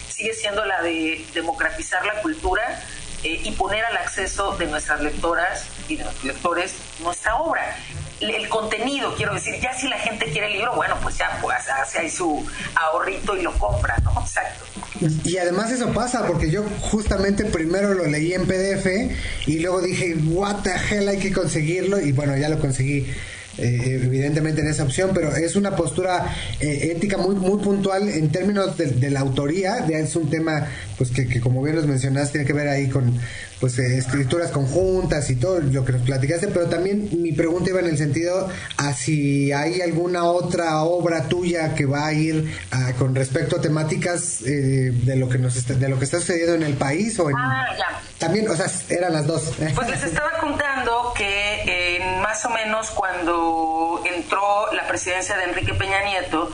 sigue 0.08 0.32
siendo 0.32 0.64
la 0.64 0.80
de 0.80 1.26
democratizar 1.34 2.06
la 2.06 2.22
cultura 2.22 2.62
eh, 3.22 3.42
y 3.44 3.50
poner 3.50 3.84
al 3.84 3.98
acceso 3.98 4.56
de 4.56 4.68
nuestras 4.68 5.02
lectoras 5.02 5.66
y 5.88 5.96
de 5.96 6.04
los 6.04 6.24
lectores 6.24 6.76
nuestra 7.00 7.36
obra 7.36 7.76
el 8.30 8.48
contenido, 8.48 9.14
quiero 9.16 9.34
decir, 9.34 9.54
ya 9.60 9.72
si 9.74 9.88
la 9.88 9.98
gente 9.98 10.26
quiere 10.26 10.46
el 10.46 10.52
libro, 10.54 10.74
bueno, 10.74 10.96
pues 11.02 11.18
ya 11.18 11.38
pues 11.40 11.68
hace 11.68 11.98
ahí 11.98 12.10
su 12.10 12.46
ahorrito 12.74 13.36
y 13.36 13.42
lo 13.42 13.52
compra, 13.58 13.96
¿no? 14.04 14.20
Exacto. 14.20 14.64
Y 15.24 15.36
además 15.36 15.70
eso 15.72 15.92
pasa, 15.92 16.26
porque 16.26 16.50
yo 16.50 16.64
justamente 16.80 17.44
primero 17.44 17.92
lo 17.94 18.06
leí 18.06 18.34
en 18.34 18.46
PDF 18.46 18.86
y 19.46 19.58
luego 19.58 19.82
dije, 19.82 20.14
what 20.26 20.62
the 20.62 20.72
hell, 20.90 21.08
hay 21.08 21.18
que 21.18 21.32
conseguirlo, 21.32 22.00
y 22.00 22.12
bueno, 22.12 22.36
ya 22.36 22.48
lo 22.48 22.60
conseguí 22.60 23.12
eh, 23.58 24.00
evidentemente 24.02 24.62
en 24.62 24.68
esa 24.68 24.84
opción, 24.84 25.10
pero 25.12 25.34
es 25.36 25.56
una 25.56 25.76
postura 25.76 26.34
eh, 26.58 26.92
ética 26.94 27.18
muy 27.18 27.34
muy 27.34 27.62
puntual 27.62 28.08
en 28.08 28.30
términos 28.30 28.76
de, 28.78 29.10
la 29.10 29.20
autoría, 29.20 29.86
ya 29.86 29.98
es 29.98 30.16
un 30.16 30.30
tema 30.30 30.66
pues 30.96 31.10
que, 31.10 31.40
como 31.40 31.62
bien 31.62 31.76
nos 31.76 31.86
mencionaste 31.86 32.32
tiene 32.32 32.46
que 32.46 32.54
ver 32.54 32.68
ahí 32.68 32.88
con 32.88 33.18
pues 33.60 33.78
eh, 33.78 33.98
escrituras 33.98 34.50
conjuntas 34.50 35.28
y 35.28 35.36
todo 35.36 35.60
lo 35.60 35.84
que 35.84 35.92
nos 35.92 36.02
platicaste, 36.02 36.48
pero 36.48 36.66
también 36.66 37.10
mi 37.20 37.32
pregunta 37.32 37.70
iba 37.70 37.80
en 37.80 37.88
el 37.88 37.98
sentido 37.98 38.48
a 38.78 38.94
si 38.94 39.52
hay 39.52 39.82
alguna 39.82 40.24
otra 40.24 40.82
obra 40.82 41.28
tuya 41.28 41.74
que 41.74 41.84
va 41.84 42.06
a 42.06 42.12
ir 42.14 42.50
con 42.98 43.14
respecto 43.14 43.56
a 43.56 43.60
temáticas 43.60 44.42
de 44.42 45.16
lo 45.16 45.28
que 45.28 45.38
nos 45.38 45.66
de 45.66 45.88
lo 45.88 45.98
que 45.98 46.06
está 46.06 46.20
sucediendo 46.20 46.54
en 46.54 46.62
el 46.62 46.74
país 46.74 47.18
o 47.20 47.28
en 47.28 47.36
ah, 47.36 47.66
también, 48.22 48.48
o 48.48 48.54
sea, 48.54 48.66
eran 48.88 49.12
las 49.12 49.26
dos. 49.26 49.52
Pues 49.74 49.90
les 49.90 50.04
estaba 50.04 50.30
contando 50.40 51.12
que 51.16 51.81
más 52.22 52.44
o 52.44 52.50
menos 52.50 52.90
cuando 52.90 54.00
entró 54.04 54.72
la 54.72 54.86
presidencia 54.86 55.36
de 55.36 55.44
Enrique 55.44 55.74
Peña 55.74 56.02
Nieto 56.02 56.50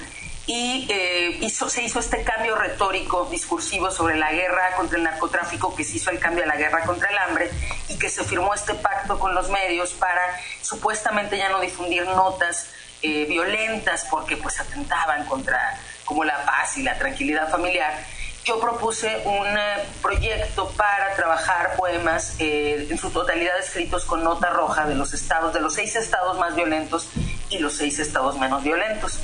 y 0.47 0.87
eh, 0.91 1.51
se 1.51 1.83
hizo 1.83 2.01
este 2.01 2.25
cambio 2.25 2.57
retórico, 2.57 3.29
discursivo 3.31 3.91
sobre 3.91 4.17
la 4.17 4.33
guerra 4.33 4.75
contra 4.77 4.97
el 4.97 5.05
narcotráfico, 5.05 5.77
que 5.77 5.85
se 5.85 5.97
hizo 5.97 6.11
el 6.11 6.19
cambio 6.19 6.45
a 6.45 6.47
la 6.47 6.57
guerra 6.57 6.85
contra 6.85 7.11
el 7.11 7.19
hambre 7.19 7.51
y 7.89 7.99
que 7.99 8.09
se 8.09 8.25
firmó 8.25 8.55
este 8.55 8.75
pacto 8.75 9.19
con 9.19 9.35
los 9.35 9.51
medios 9.51 9.93
para 9.93 10.23
supuestamente 10.63 11.37
ya 11.37 11.51
no 11.51 11.61
difundir 11.61 12.07
notas 12.07 12.71
eh, 13.03 13.27
violentas 13.27 14.07
porque 14.11 14.39
pues 14.39 14.59
atentaban 14.59 15.27
contra 15.27 15.79
como 16.07 16.25
la 16.25 16.45
paz 16.47 16.79
y 16.79 16.83
la 16.83 16.99
tranquilidad 16.99 17.51
familiar 17.51 17.93
yo 18.49 18.59
propuse 18.59 19.23
un 19.27 19.47
eh, 19.47 19.85
proyecto 20.01 20.71
para 20.71 21.15
trabajar 21.15 21.77
poemas 21.77 22.35
eh, 22.39 22.87
en 22.89 22.97
su 22.97 23.11
totalidad 23.11 23.59
escritos 23.59 24.07
con 24.07 24.25
nota 24.25 24.49
roja 24.49 24.87
de 24.87 24.95
los 24.95 25.13
estados, 25.13 25.53
de 25.53 25.61
los 25.61 25.75
seis 25.75 25.95
estados 25.97 26.39
más 26.39 26.57
violentos 26.57 27.11
y 27.51 27.59
los 27.59 27.75
seis 27.75 27.99
estados 27.99 28.39
menos 28.39 28.63
violentos. 28.63 29.19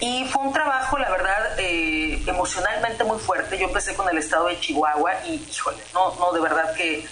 Y 0.00 0.24
fue 0.26 0.42
un 0.42 0.52
trabajo, 0.52 0.96
la 0.96 1.10
verdad, 1.10 1.58
eh, 1.58 2.22
emocionalmente 2.26 3.02
muy 3.02 3.18
fuerte. 3.18 3.58
Yo 3.58 3.66
empecé 3.66 3.96
con 3.96 4.08
el 4.08 4.18
estado 4.18 4.46
de 4.46 4.58
Chihuahua 4.60 5.12
y, 5.26 5.44
híjole, 5.50 5.82
no, 5.92 6.14
no, 6.20 6.32
de 6.32 6.40
verdad 6.40 6.72
que 6.74 7.04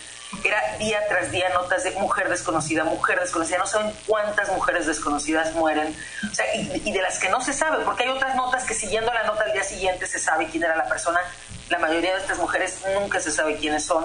era 0.45 0.77
día 0.79 1.01
tras 1.09 1.31
día 1.31 1.49
notas 1.51 1.85
de 1.85 1.91
mujer 1.93 2.29
desconocida, 2.29 2.85
mujer 2.85 3.21
desconocida, 3.21 3.59
no 3.59 3.67
saben 3.67 3.93
cuántas 4.07 4.49
mujeres 4.51 4.87
desconocidas 4.87 5.53
mueren, 5.55 5.95
o 6.31 6.35
sea, 6.35 6.45
y, 6.55 6.93
de 6.93 7.03
las 7.03 7.19
que 7.19 7.29
no 7.29 7.41
se 7.41 7.53
sabe, 7.53 7.85
porque 7.85 8.05
hay 8.05 8.11
otras 8.11 8.37
notas 8.37 8.65
que 8.65 8.75
siguiendo 8.75 9.13
la 9.13 9.25
nota 9.25 9.45
al 9.45 9.53
día 9.53 9.65
siguiente 9.65 10.07
se 10.07 10.19
sabe 10.19 10.47
quién 10.47 10.63
era 10.63 10.77
la 10.77 10.87
persona, 10.87 11.21
la 11.69 11.79
mayoría 11.79 12.15
de 12.15 12.21
estas 12.21 12.39
mujeres 12.39 12.81
nunca 12.99 13.21
se 13.21 13.31
sabe 13.31 13.57
quiénes 13.57 13.85
son. 13.85 14.05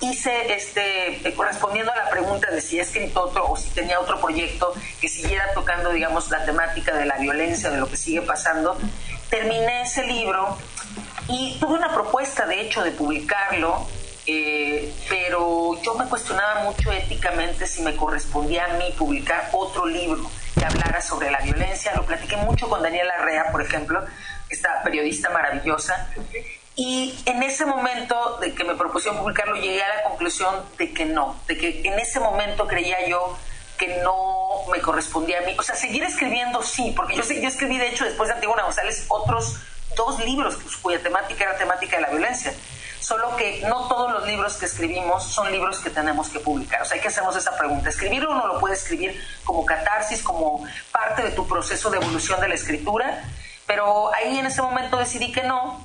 Hice, 0.00 0.54
este, 0.54 1.28
eh, 1.28 1.34
correspondiendo 1.34 1.90
a 1.90 1.96
la 1.96 2.08
pregunta 2.08 2.50
de 2.52 2.60
si 2.60 2.78
he 2.78 2.82
escrito 2.82 3.20
otro 3.20 3.50
o 3.50 3.56
si 3.56 3.68
tenía 3.70 3.98
otro 3.98 4.20
proyecto 4.20 4.72
que 5.00 5.08
siguiera 5.08 5.52
tocando, 5.54 5.90
digamos, 5.90 6.30
la 6.30 6.44
temática 6.44 6.94
de 6.94 7.04
la 7.04 7.16
violencia, 7.18 7.68
de 7.70 7.78
lo 7.78 7.90
que 7.90 7.96
sigue 7.96 8.22
pasando, 8.22 8.78
terminé 9.28 9.82
ese 9.82 10.04
libro 10.04 10.56
y 11.26 11.58
tuve 11.58 11.74
una 11.74 11.92
propuesta, 11.92 12.46
de 12.46 12.60
hecho, 12.60 12.84
de 12.84 12.92
publicarlo 12.92 13.88
eh, 14.30 14.92
pero 15.08 15.80
yo 15.80 15.94
me 15.94 16.04
cuestionaba 16.04 16.62
mucho 16.64 16.92
éticamente 16.92 17.66
si 17.66 17.80
me 17.80 17.96
correspondía 17.96 18.66
a 18.66 18.74
mí 18.74 18.94
publicar 18.98 19.48
otro 19.52 19.86
libro 19.86 20.30
que 20.54 20.66
hablara 20.66 21.00
sobre 21.00 21.30
la 21.30 21.38
violencia. 21.38 21.94
Lo 21.96 22.04
platiqué 22.04 22.36
mucho 22.36 22.68
con 22.68 22.82
Daniela 22.82 23.16
Rea, 23.24 23.50
por 23.50 23.62
ejemplo, 23.62 24.04
esta 24.50 24.82
periodista 24.82 25.30
maravillosa. 25.30 26.10
Y 26.76 27.18
en 27.24 27.42
ese 27.42 27.64
momento 27.64 28.36
de 28.38 28.52
que 28.52 28.64
me 28.64 28.74
propusieron 28.74 29.18
publicarlo, 29.18 29.56
llegué 29.56 29.82
a 29.82 29.96
la 29.96 30.02
conclusión 30.02 30.54
de 30.76 30.92
que 30.92 31.06
no, 31.06 31.40
de 31.46 31.56
que 31.56 31.80
en 31.88 31.98
ese 31.98 32.20
momento 32.20 32.66
creía 32.66 33.08
yo 33.08 33.34
que 33.78 34.02
no 34.02 34.66
me 34.70 34.82
correspondía 34.82 35.38
a 35.38 35.42
mí. 35.42 35.56
O 35.58 35.62
sea, 35.62 35.74
seguir 35.74 36.04
escribiendo 36.04 36.62
sí, 36.62 36.92
porque 36.94 37.16
yo, 37.16 37.22
yo 37.22 37.48
escribí, 37.48 37.78
de 37.78 37.88
hecho, 37.88 38.04
después 38.04 38.28
de 38.28 38.34
Antigua 38.34 38.62
González, 38.62 39.06
otros 39.08 39.56
dos 39.96 40.22
libros 40.22 40.56
pues, 40.62 40.76
cuya 40.76 41.02
temática 41.02 41.44
era 41.44 41.56
temática 41.56 41.96
de 41.96 42.02
la 42.02 42.10
violencia. 42.10 42.52
Solo 43.08 43.34
que 43.36 43.62
no 43.66 43.88
todos 43.88 44.12
los 44.12 44.26
libros 44.26 44.58
que 44.58 44.66
escribimos 44.66 45.24
son 45.24 45.50
libros 45.50 45.78
que 45.78 45.88
tenemos 45.88 46.28
que 46.28 46.40
publicar. 46.40 46.82
O 46.82 46.84
sea, 46.84 46.96
hay 46.96 47.00
que 47.00 47.08
hacernos 47.08 47.34
esa 47.36 47.56
pregunta. 47.56 47.88
¿Escribirlo 47.88 48.32
uno 48.32 48.46
lo 48.46 48.60
puede 48.60 48.74
escribir 48.74 49.18
como 49.44 49.64
catarsis, 49.64 50.22
como 50.22 50.62
parte 50.92 51.22
de 51.22 51.30
tu 51.30 51.48
proceso 51.48 51.88
de 51.88 51.96
evolución 51.96 52.38
de 52.38 52.48
la 52.48 52.54
escritura? 52.54 53.24
Pero 53.66 54.12
ahí 54.12 54.38
en 54.38 54.44
ese 54.44 54.60
momento 54.60 54.98
decidí 54.98 55.32
que 55.32 55.42
no, 55.42 55.82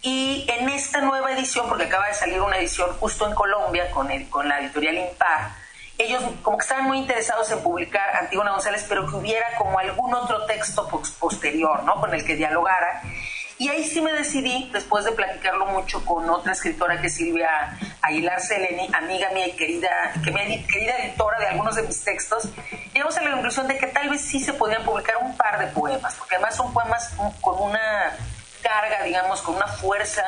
y 0.00 0.46
en 0.48 0.68
esta 0.68 1.00
nueva 1.00 1.32
edición, 1.32 1.68
porque 1.68 1.86
acaba 1.86 2.06
de 2.06 2.14
salir 2.14 2.40
una 2.40 2.58
edición 2.58 2.88
justo 3.00 3.26
en 3.26 3.34
Colombia 3.34 3.90
con, 3.90 4.08
el, 4.12 4.30
con 4.30 4.48
la 4.48 4.60
editorial 4.60 4.96
Impar, 4.96 5.50
ellos 5.98 6.22
como 6.42 6.56
que 6.56 6.62
estaban 6.62 6.84
muy 6.84 6.98
interesados 6.98 7.50
en 7.50 7.64
publicar 7.64 8.14
Antígona 8.14 8.52
González, 8.52 8.86
pero 8.88 9.08
que 9.08 9.16
hubiera 9.16 9.56
como 9.58 9.76
algún 9.76 10.14
otro 10.14 10.46
texto 10.46 10.86
posterior, 11.18 11.82
¿no? 11.82 11.96
Con 11.96 12.14
el 12.14 12.24
que 12.24 12.36
dialogara. 12.36 13.02
Y 13.60 13.68
ahí 13.68 13.84
sí 13.84 14.00
me 14.00 14.10
decidí, 14.14 14.70
después 14.72 15.04
de 15.04 15.12
platicarlo 15.12 15.66
mucho 15.66 16.02
con 16.06 16.30
otra 16.30 16.52
escritora 16.52 16.98
que 16.98 17.08
es 17.08 17.14
Silvia 17.14 17.76
Aguilar 18.00 18.40
Seleni, 18.40 18.88
amiga 18.94 19.28
mía 19.34 19.48
y 19.48 19.52
querida, 19.52 20.14
que 20.24 20.32
mi 20.32 20.64
querida 20.64 20.96
editora 20.96 21.38
de 21.38 21.48
algunos 21.48 21.74
de 21.74 21.82
mis 21.82 22.02
textos, 22.02 22.48
llegamos 22.94 23.18
a 23.18 23.20
la 23.20 23.32
conclusión 23.32 23.68
de 23.68 23.76
que 23.76 23.86
tal 23.88 24.08
vez 24.08 24.22
sí 24.22 24.40
se 24.40 24.54
podían 24.54 24.82
publicar 24.82 25.18
un 25.18 25.36
par 25.36 25.58
de 25.58 25.66
poemas, 25.66 26.14
porque 26.14 26.36
además 26.36 26.56
son 26.56 26.72
poemas 26.72 27.12
con 27.42 27.60
una 27.60 28.16
carga, 28.62 29.02
digamos, 29.04 29.42
con 29.42 29.56
una 29.56 29.66
fuerza 29.66 30.24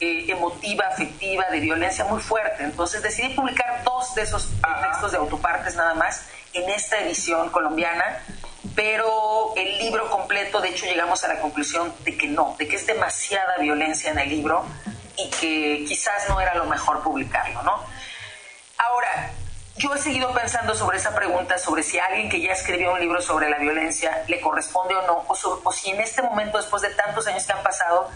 eh, 0.00 0.24
emotiva, 0.28 0.86
afectiva, 0.86 1.44
de 1.50 1.60
violencia 1.60 2.06
muy 2.06 2.22
fuerte. 2.22 2.64
Entonces 2.64 3.02
decidí 3.02 3.34
publicar 3.34 3.84
dos 3.84 4.14
de 4.14 4.22
esos 4.22 4.48
textos 4.80 5.12
de 5.12 5.18
autopartes 5.18 5.76
nada 5.76 5.92
más 5.92 6.28
en 6.54 6.70
esta 6.70 6.98
edición 7.00 7.50
colombiana, 7.50 8.22
pero 8.74 9.52
el 9.56 9.78
libro 9.78 10.10
completo, 10.10 10.60
de 10.60 10.70
hecho, 10.70 10.86
llegamos 10.86 11.22
a 11.24 11.28
la 11.28 11.40
conclusión 11.40 11.92
de 12.04 12.16
que 12.16 12.26
no, 12.28 12.56
de 12.58 12.66
que 12.66 12.76
es 12.76 12.86
demasiada 12.86 13.58
violencia 13.58 14.10
en 14.10 14.18
el 14.18 14.28
libro 14.28 14.64
y 15.16 15.30
que 15.30 15.84
quizás 15.86 16.28
no 16.28 16.40
era 16.40 16.54
lo 16.54 16.66
mejor 16.66 17.02
publicarlo, 17.02 17.62
¿no? 17.62 17.84
Ahora, 18.78 19.30
yo 19.76 19.94
he 19.94 19.98
seguido 19.98 20.32
pensando 20.32 20.74
sobre 20.74 20.98
esa 20.98 21.14
pregunta, 21.14 21.58
sobre 21.58 21.82
si 21.82 21.98
alguien 21.98 22.28
que 22.28 22.40
ya 22.40 22.52
escribió 22.52 22.92
un 22.92 23.00
libro 23.00 23.20
sobre 23.20 23.50
la 23.50 23.58
violencia 23.58 24.24
le 24.28 24.40
corresponde 24.40 24.94
o 24.94 25.06
no, 25.06 25.24
o, 25.26 25.72
si 25.72 25.90
en 25.90 26.00
este 26.00 26.22
momento, 26.22 26.58
después 26.58 26.82
de 26.82 26.90
tantos 26.90 27.26
años 27.26 27.44
que 27.44 27.52
han 27.52 27.62
pasado, 27.62 28.08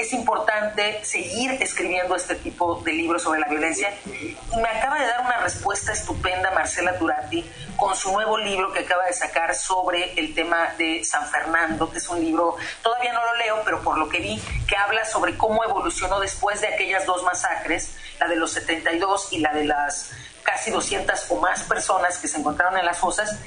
es 0.00 0.14
importante 0.14 1.04
seguir 1.04 1.62
escribiendo 1.62 2.16
este 2.16 2.34
tipo 2.34 2.80
de 2.84 2.92
libros 2.92 3.22
sobre 3.22 3.40
la 3.40 3.48
violencia. 3.48 3.92
Y 4.06 4.56
me 4.56 4.68
acaba 4.68 4.98
de 4.98 5.06
dar 5.06 5.20
una 5.20 5.38
respuesta 5.38 5.92
estupenda 5.92 6.50
Marcela 6.52 6.98
Turati 6.98 7.44
con 7.76 7.94
su 7.94 8.10
nuevo 8.10 8.38
libro 8.38 8.72
que 8.72 8.80
acaba 8.80 9.04
de 9.04 9.12
sacar 9.12 9.54
sobre 9.54 10.18
el 10.18 10.34
tema 10.34 10.74
de 10.78 11.04
San 11.04 11.26
Fernando, 11.28 11.90
que 11.90 11.98
es 11.98 12.08
un 12.08 12.20
libro, 12.20 12.56
todavía 12.82 13.12
no 13.12 13.24
lo 13.24 13.36
leo, 13.36 13.60
pero 13.64 13.82
por 13.82 13.98
lo 13.98 14.08
que 14.08 14.20
vi, 14.20 14.42
que 14.66 14.76
habla 14.76 15.04
sobre 15.04 15.36
cómo 15.36 15.62
evolucionó 15.64 16.18
después 16.18 16.62
de 16.62 16.68
aquellas 16.68 17.04
dos 17.04 17.22
masacres, 17.22 17.94
la 18.18 18.26
de 18.26 18.36
los 18.36 18.52
72 18.52 19.32
y 19.32 19.38
la 19.40 19.52
de 19.52 19.64
las 19.64 20.12
casi 20.42 20.70
200 20.70 21.30
o 21.30 21.36
más 21.36 21.62
personas 21.64 22.18
que 22.18 22.26
se 22.26 22.38
encontraron 22.38 22.78
en 22.78 22.86
las 22.86 22.98
fosas 22.98 23.38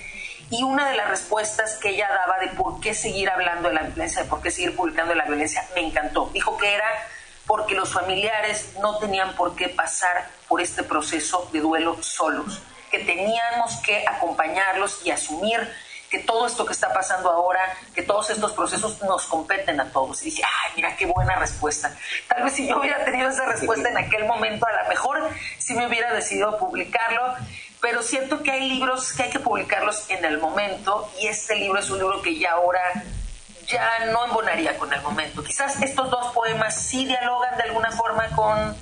y 0.54 0.62
una 0.62 0.88
de 0.88 0.96
las 0.96 1.10
respuestas 1.10 1.78
que 1.78 1.90
ella 1.90 2.08
daba 2.08 2.38
de 2.38 2.50
por 2.50 2.80
qué 2.80 2.94
seguir 2.94 3.28
hablando 3.28 3.70
de 3.70 3.74
la 3.74 3.82
violencia, 3.82 4.22
de 4.22 4.30
por 4.30 4.40
qué 4.40 4.52
seguir 4.52 4.76
publicando 4.76 5.16
la 5.16 5.26
violencia, 5.26 5.68
me 5.74 5.82
encantó. 5.82 6.30
Dijo 6.32 6.56
que 6.58 6.76
era 6.76 6.86
porque 7.48 7.74
los 7.74 7.92
familiares 7.92 8.74
no 8.80 9.00
tenían 9.00 9.34
por 9.36 9.56
qué 9.56 9.70
pasar 9.70 10.28
por 10.48 10.62
este 10.62 10.84
proceso 10.84 11.50
de 11.52 11.60
duelo 11.60 11.98
solos, 12.04 12.62
que 12.92 13.00
teníamos 13.00 13.78
que 13.78 14.06
acompañarlos 14.08 15.04
y 15.04 15.10
asumir 15.10 15.68
que 16.12 16.20
todo 16.20 16.46
esto 16.46 16.68
que 16.68 16.74
está 16.74 16.94
pasando 16.94 17.32
ahora, 17.32 17.76
que 17.96 18.04
todos 18.04 18.30
estos 18.30 18.52
procesos 18.52 19.02
nos 19.02 19.26
competen 19.26 19.80
a 19.80 19.92
todos. 19.92 20.22
Y 20.22 20.26
dije, 20.26 20.44
ay, 20.46 20.74
mira 20.76 20.96
qué 20.96 21.08
buena 21.08 21.36
respuesta. 21.38 21.92
Tal 22.28 22.44
vez 22.44 22.54
si 22.54 22.68
yo 22.68 22.78
hubiera 22.78 23.04
tenido 23.04 23.28
esa 23.28 23.48
respuesta 23.48 23.90
en 23.90 23.98
aquel 23.98 24.26
momento, 24.26 24.68
a 24.68 24.84
lo 24.84 24.90
mejor 24.90 25.32
sí 25.58 25.74
me 25.74 25.88
hubiera 25.88 26.14
decidido 26.14 26.60
publicarlo, 26.60 27.34
pero 27.84 28.02
siento 28.02 28.42
que 28.42 28.50
hay 28.50 28.70
libros 28.70 29.12
que 29.12 29.24
hay 29.24 29.30
que 29.30 29.40
publicarlos 29.40 30.10
en 30.10 30.24
el 30.24 30.38
momento 30.38 31.12
y 31.20 31.28
este 31.28 31.58
libro 31.58 31.80
es 31.82 31.90
un 31.90 31.98
libro 32.00 32.22
que 32.22 32.40
ya 32.40 32.54
ahora 32.54 32.80
ya 33.68 34.06
no 34.14 34.24
embonaría 34.24 34.78
con 34.78 34.94
el 34.94 35.02
momento. 35.02 35.44
Quizás 35.44 35.82
estos 35.82 36.10
dos 36.10 36.34
poemas 36.34 36.82
sí 36.82 37.06
dialogan 37.06 37.58
de 37.58 37.64
alguna 37.64 37.92
forma 37.92 38.30
con 38.30 38.74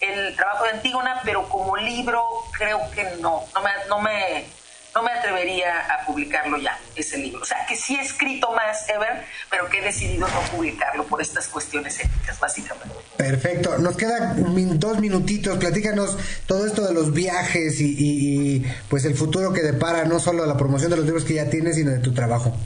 el 0.00 0.36
trabajo 0.36 0.64
de 0.64 0.70
Antígona, 0.72 1.22
pero 1.24 1.48
como 1.48 1.74
libro 1.78 2.22
creo 2.52 2.80
que 2.90 3.04
no, 3.22 3.46
no 3.54 3.62
me, 3.62 3.70
no 3.88 3.98
me 3.98 4.46
no 4.94 5.02
me 5.02 5.12
atrevería 5.12 5.80
a 5.80 6.04
publicarlo 6.04 6.58
ya, 6.58 6.78
ese 6.96 7.18
libro. 7.18 7.42
O 7.42 7.44
sea, 7.44 7.64
que 7.66 7.76
sí 7.76 7.96
he 7.96 8.00
escrito 8.00 8.52
más, 8.52 8.88
Ever, 8.88 9.24
pero 9.50 9.68
que 9.68 9.78
he 9.78 9.82
decidido 9.82 10.26
no 10.28 10.40
publicarlo 10.50 11.04
por 11.04 11.22
estas 11.22 11.48
cuestiones 11.48 11.98
éticas, 12.00 12.38
básicamente. 12.40 12.94
Perfecto. 13.16 13.78
Nos 13.78 13.96
quedan 13.96 14.78
dos 14.78 14.98
minutitos. 14.98 15.58
Platícanos 15.58 16.16
todo 16.46 16.66
esto 16.66 16.86
de 16.86 16.92
los 16.92 17.12
viajes 17.12 17.80
y, 17.80 18.64
pues 18.88 19.04
el 19.04 19.14
futuro 19.14 19.52
que 19.52 19.62
depara 19.62 20.04
no 20.04 20.18
solo 20.18 20.44
la 20.46 20.56
promoción 20.56 20.90
de 20.90 20.96
los 20.96 21.06
libros 21.06 21.24
que 21.24 21.34
ya 21.34 21.48
tienes, 21.48 21.76
sino 21.76 21.90
de 21.90 21.98
tu 22.00 22.12
trabajo. 22.12 22.56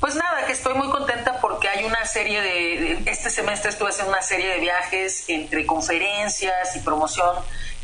Pues 0.00 0.14
nada, 0.14 0.46
que 0.46 0.52
estoy 0.52 0.74
muy 0.74 0.88
contenta 0.90 1.40
porque 1.40 1.66
hay 1.66 1.84
una 1.84 2.06
serie 2.06 2.40
de, 2.40 3.02
este 3.06 3.30
semestre 3.30 3.70
estuve 3.70 3.88
haciendo 3.88 4.12
una 4.12 4.22
serie 4.22 4.46
de 4.46 4.60
viajes 4.60 5.24
entre 5.26 5.66
conferencias 5.66 6.76
y 6.76 6.80
promoción 6.80 7.34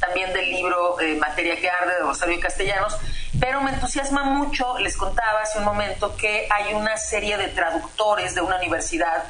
también 0.05 0.33
del 0.33 0.51
libro 0.51 1.01
eh, 1.01 1.17
Materia 1.17 1.57
que 1.57 1.69
arde 1.69 1.95
de 1.95 2.01
Rosario 2.01 2.39
Castellanos, 2.41 2.97
pero 3.41 3.61
me 3.61 3.71
entusiasma 3.71 4.25
mucho, 4.25 4.79
les 4.79 4.97
contaba 4.97 5.41
hace 5.43 5.59
un 5.59 5.65
momento 5.65 6.17
que 6.17 6.47
hay 6.51 6.75
una 6.75 6.97
serie 6.97 7.37
de 7.37 7.49
traductores 7.49 8.35
de 8.35 8.41
una 8.41 8.57
universidad 8.57 9.25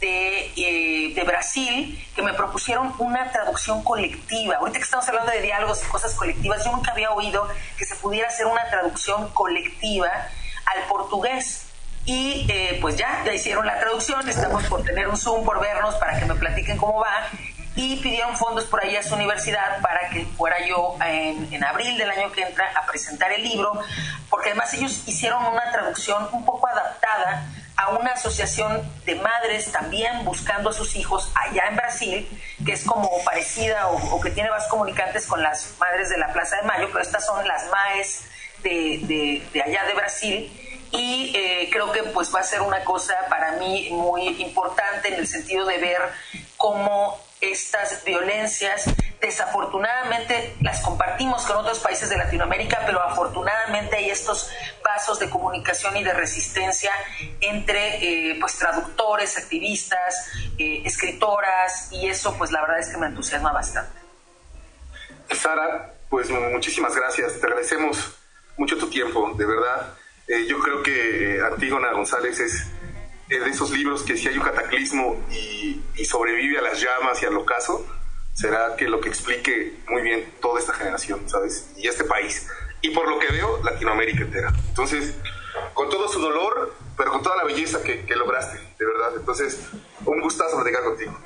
de, 0.00 0.52
eh, 0.56 1.14
de, 1.14 1.24
Brasil 1.24 2.04
que 2.14 2.22
me 2.22 2.34
propusieron 2.34 2.92
una 2.98 3.30
traducción 3.30 3.82
colectiva. 3.82 4.56
Ahorita 4.56 4.78
que 4.78 4.84
estamos 4.84 5.08
hablando 5.08 5.30
de 5.30 5.40
diálogos 5.40 5.82
y 5.82 5.86
cosas 5.86 6.14
colectivas, 6.14 6.64
yo 6.64 6.72
nunca 6.72 6.92
había 6.92 7.10
oído 7.12 7.48
que 7.78 7.84
se 7.84 7.94
pudiera 7.96 8.28
hacer 8.28 8.46
una 8.46 8.68
traducción 8.68 9.28
colectiva 9.30 10.10
al 10.66 10.82
portugués. 10.88 11.66
Y 12.06 12.46
eh, 12.50 12.78
pues 12.82 12.96
ya, 12.96 13.22
ya 13.24 13.32
hicieron 13.32 13.64
la 13.64 13.78
traducción, 13.78 14.28
estamos 14.28 14.64
por 14.64 14.82
tener 14.82 15.08
un 15.08 15.16
Zoom, 15.16 15.42
por 15.42 15.58
vernos, 15.58 15.94
para 15.94 16.18
que 16.18 16.26
me 16.26 16.34
platiquen 16.34 16.76
cómo 16.76 17.00
va 17.00 17.30
y 17.76 17.96
pidieron 17.96 18.36
fondos 18.36 18.64
por 18.64 18.82
ahí 18.82 18.96
a 18.96 19.02
su 19.02 19.14
universidad 19.14 19.80
para 19.82 20.08
que 20.10 20.24
fuera 20.36 20.64
yo 20.66 20.96
en, 21.04 21.64
abril 21.64 21.98
del 21.98 22.10
año 22.10 22.30
que 22.30 22.42
entra 22.42 22.70
a 22.76 22.86
presentar 22.86 23.32
el 23.32 23.42
libro, 23.42 23.80
porque 24.30 24.50
además 24.50 24.72
ellos 24.74 25.02
hicieron 25.06 25.44
una 25.44 25.72
traducción 25.72 26.28
un 26.32 26.44
poco 26.44 26.68
adaptada 26.68 27.46
a 27.76 27.90
una 27.90 28.12
asociación 28.12 28.88
de 29.04 29.16
madres 29.16 29.72
también 29.72 30.24
buscando 30.24 30.70
a 30.70 30.72
sus 30.72 30.94
hijos 30.94 31.32
allá 31.34 31.64
en 31.68 31.76
Brasil, 31.76 32.42
que 32.64 32.72
es 32.72 32.84
como 32.84 33.10
parecida 33.24 33.88
o, 33.88 34.20
que 34.20 34.30
tiene 34.30 34.50
más 34.50 34.68
comunicantes 34.68 35.26
con 35.26 35.42
las 35.42 35.74
madres 35.80 36.08
de 36.10 36.18
la 36.18 36.32
Plaza 36.32 36.56
de 36.56 36.62
Mayo, 36.62 36.88
pero 36.92 37.00
estas 37.00 37.26
son 37.26 37.46
las 37.48 37.68
MAES 37.70 38.24
de, 38.62 39.42
de, 39.52 39.62
allá 39.62 39.84
de 39.84 39.94
Brasil. 39.94 40.60
Y 40.92 41.32
eh, 41.34 41.68
creo 41.72 41.90
que 41.90 42.04
pues 42.04 42.32
va 42.32 42.38
a 42.38 42.44
ser 42.44 42.60
una 42.60 42.84
cosa 42.84 43.14
para 43.28 43.52
mí 43.52 43.88
muy 43.90 44.40
importante 44.40 45.08
en 45.08 45.14
el 45.14 45.26
sentido 45.26 45.66
de 45.66 45.78
ver 45.78 46.00
cómo 46.56 47.18
estas 47.50 48.02
violencias 48.04 48.84
desafortunadamente 49.24 50.54
las 50.60 50.80
compartimos 50.82 51.46
con 51.46 51.56
otros 51.56 51.78
países 51.80 52.08
de 52.10 52.16
Latinoamérica, 52.16 52.82
pero 52.84 53.02
afortunadamente 53.02 53.96
hay 53.96 54.10
estos 54.10 54.50
pasos 54.82 55.18
de 55.18 55.30
comunicación 55.30 55.96
y 55.96 56.04
de 56.04 56.12
resistencia 56.12 56.92
entre 57.40 58.30
eh, 58.30 58.36
pues 58.38 58.56
traductores, 58.58 59.38
activistas, 59.38 60.30
eh, 60.58 60.82
escritoras 60.84 61.88
y 61.90 62.06
eso 62.06 62.36
pues 62.36 62.50
la 62.52 62.60
verdad 62.60 62.80
es 62.80 62.90
que 62.90 62.98
me 62.98 63.06
entusiasma 63.06 63.52
bastante. 63.52 63.98
Sara, 65.30 65.94
pues 66.10 66.28
muchísimas 66.30 66.94
gracias, 66.94 67.40
te 67.40 67.46
agradecemos 67.46 68.14
mucho 68.56 68.76
tu 68.76 68.88
tiempo, 68.88 69.32
de 69.36 69.46
verdad. 69.46 69.94
Eh, 70.28 70.46
yo 70.46 70.58
creo 70.60 70.82
que 70.82 71.40
Antígona 71.50 71.92
González 71.92 72.38
es 72.40 72.66
de 73.28 73.48
esos 73.48 73.70
libros 73.70 74.02
que 74.02 74.16
si 74.16 74.28
hay 74.28 74.36
un 74.36 74.44
cataclismo 74.44 75.16
y, 75.30 75.82
sobrevive 76.04 76.58
a 76.58 76.62
las 76.62 76.80
llamas 76.80 77.22
y 77.22 77.26
al 77.26 77.36
ocaso, 77.36 77.84
será 78.34 78.76
que 78.76 78.86
lo 78.86 79.00
que 79.00 79.08
explique 79.08 79.74
muy 79.88 80.02
bien 80.02 80.32
toda 80.40 80.60
esta 80.60 80.74
generación, 80.74 81.28
¿sabes? 81.28 81.70
Y 81.76 81.88
este 81.88 82.04
país. 82.04 82.46
Y 82.82 82.90
por 82.90 83.08
lo 83.08 83.18
que 83.18 83.28
veo, 83.28 83.62
Latinoamérica 83.64 84.22
entera. 84.22 84.52
Entonces, 84.68 85.16
con 85.72 85.88
todo 85.88 86.06
su 86.08 86.20
dolor, 86.20 86.74
pero 86.96 87.10
con 87.10 87.22
toda 87.22 87.36
la 87.36 87.44
belleza 87.44 87.82
que, 87.82 88.04
lograste, 88.14 88.58
de 88.78 88.86
verdad. 88.86 89.12
Entonces, 89.16 89.60
un 90.04 90.20
gustazo 90.20 90.56
platicar 90.56 90.84
contigo. 90.84 91.18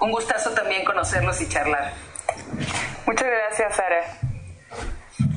Un 0.00 0.10
gustazo 0.10 0.50
también 0.50 0.84
conocerlos 0.84 1.40
y 1.40 1.48
charlar. 1.48 1.94
Muchas 3.06 3.28
gracias, 3.28 3.76
Sara. 3.76 4.18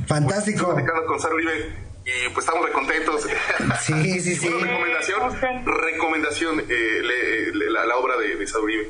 Fantástico. 0.07 0.73
Platicando 0.73 1.05
con 1.05 1.19
Sara 1.19 1.35
Uribe 1.35 1.92
y 2.05 2.29
pues 2.29 2.45
estamos 2.45 2.65
recontentos. 2.67 3.21
Sí, 3.81 4.19
sí, 4.21 4.35
sí. 4.35 4.49
recomendación, 4.49 5.65
recomendación 5.65 6.63
eh, 6.69 7.51
la, 7.53 7.95
obra 7.97 8.17
de, 8.17 8.35
de. 8.35 8.45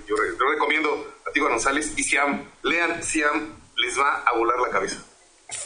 Yo, 0.07 0.15
recomiendo 0.51 1.13
a 1.27 1.31
Tigo 1.31 1.49
González 1.49 1.93
y 1.95 2.03
Siam, 2.03 2.43
lean 2.63 3.03
Siam, 3.03 3.55
les 3.77 3.97
va 3.97 4.23
a 4.25 4.37
volar 4.37 4.59
la 4.59 4.69
cabeza. 4.69 4.97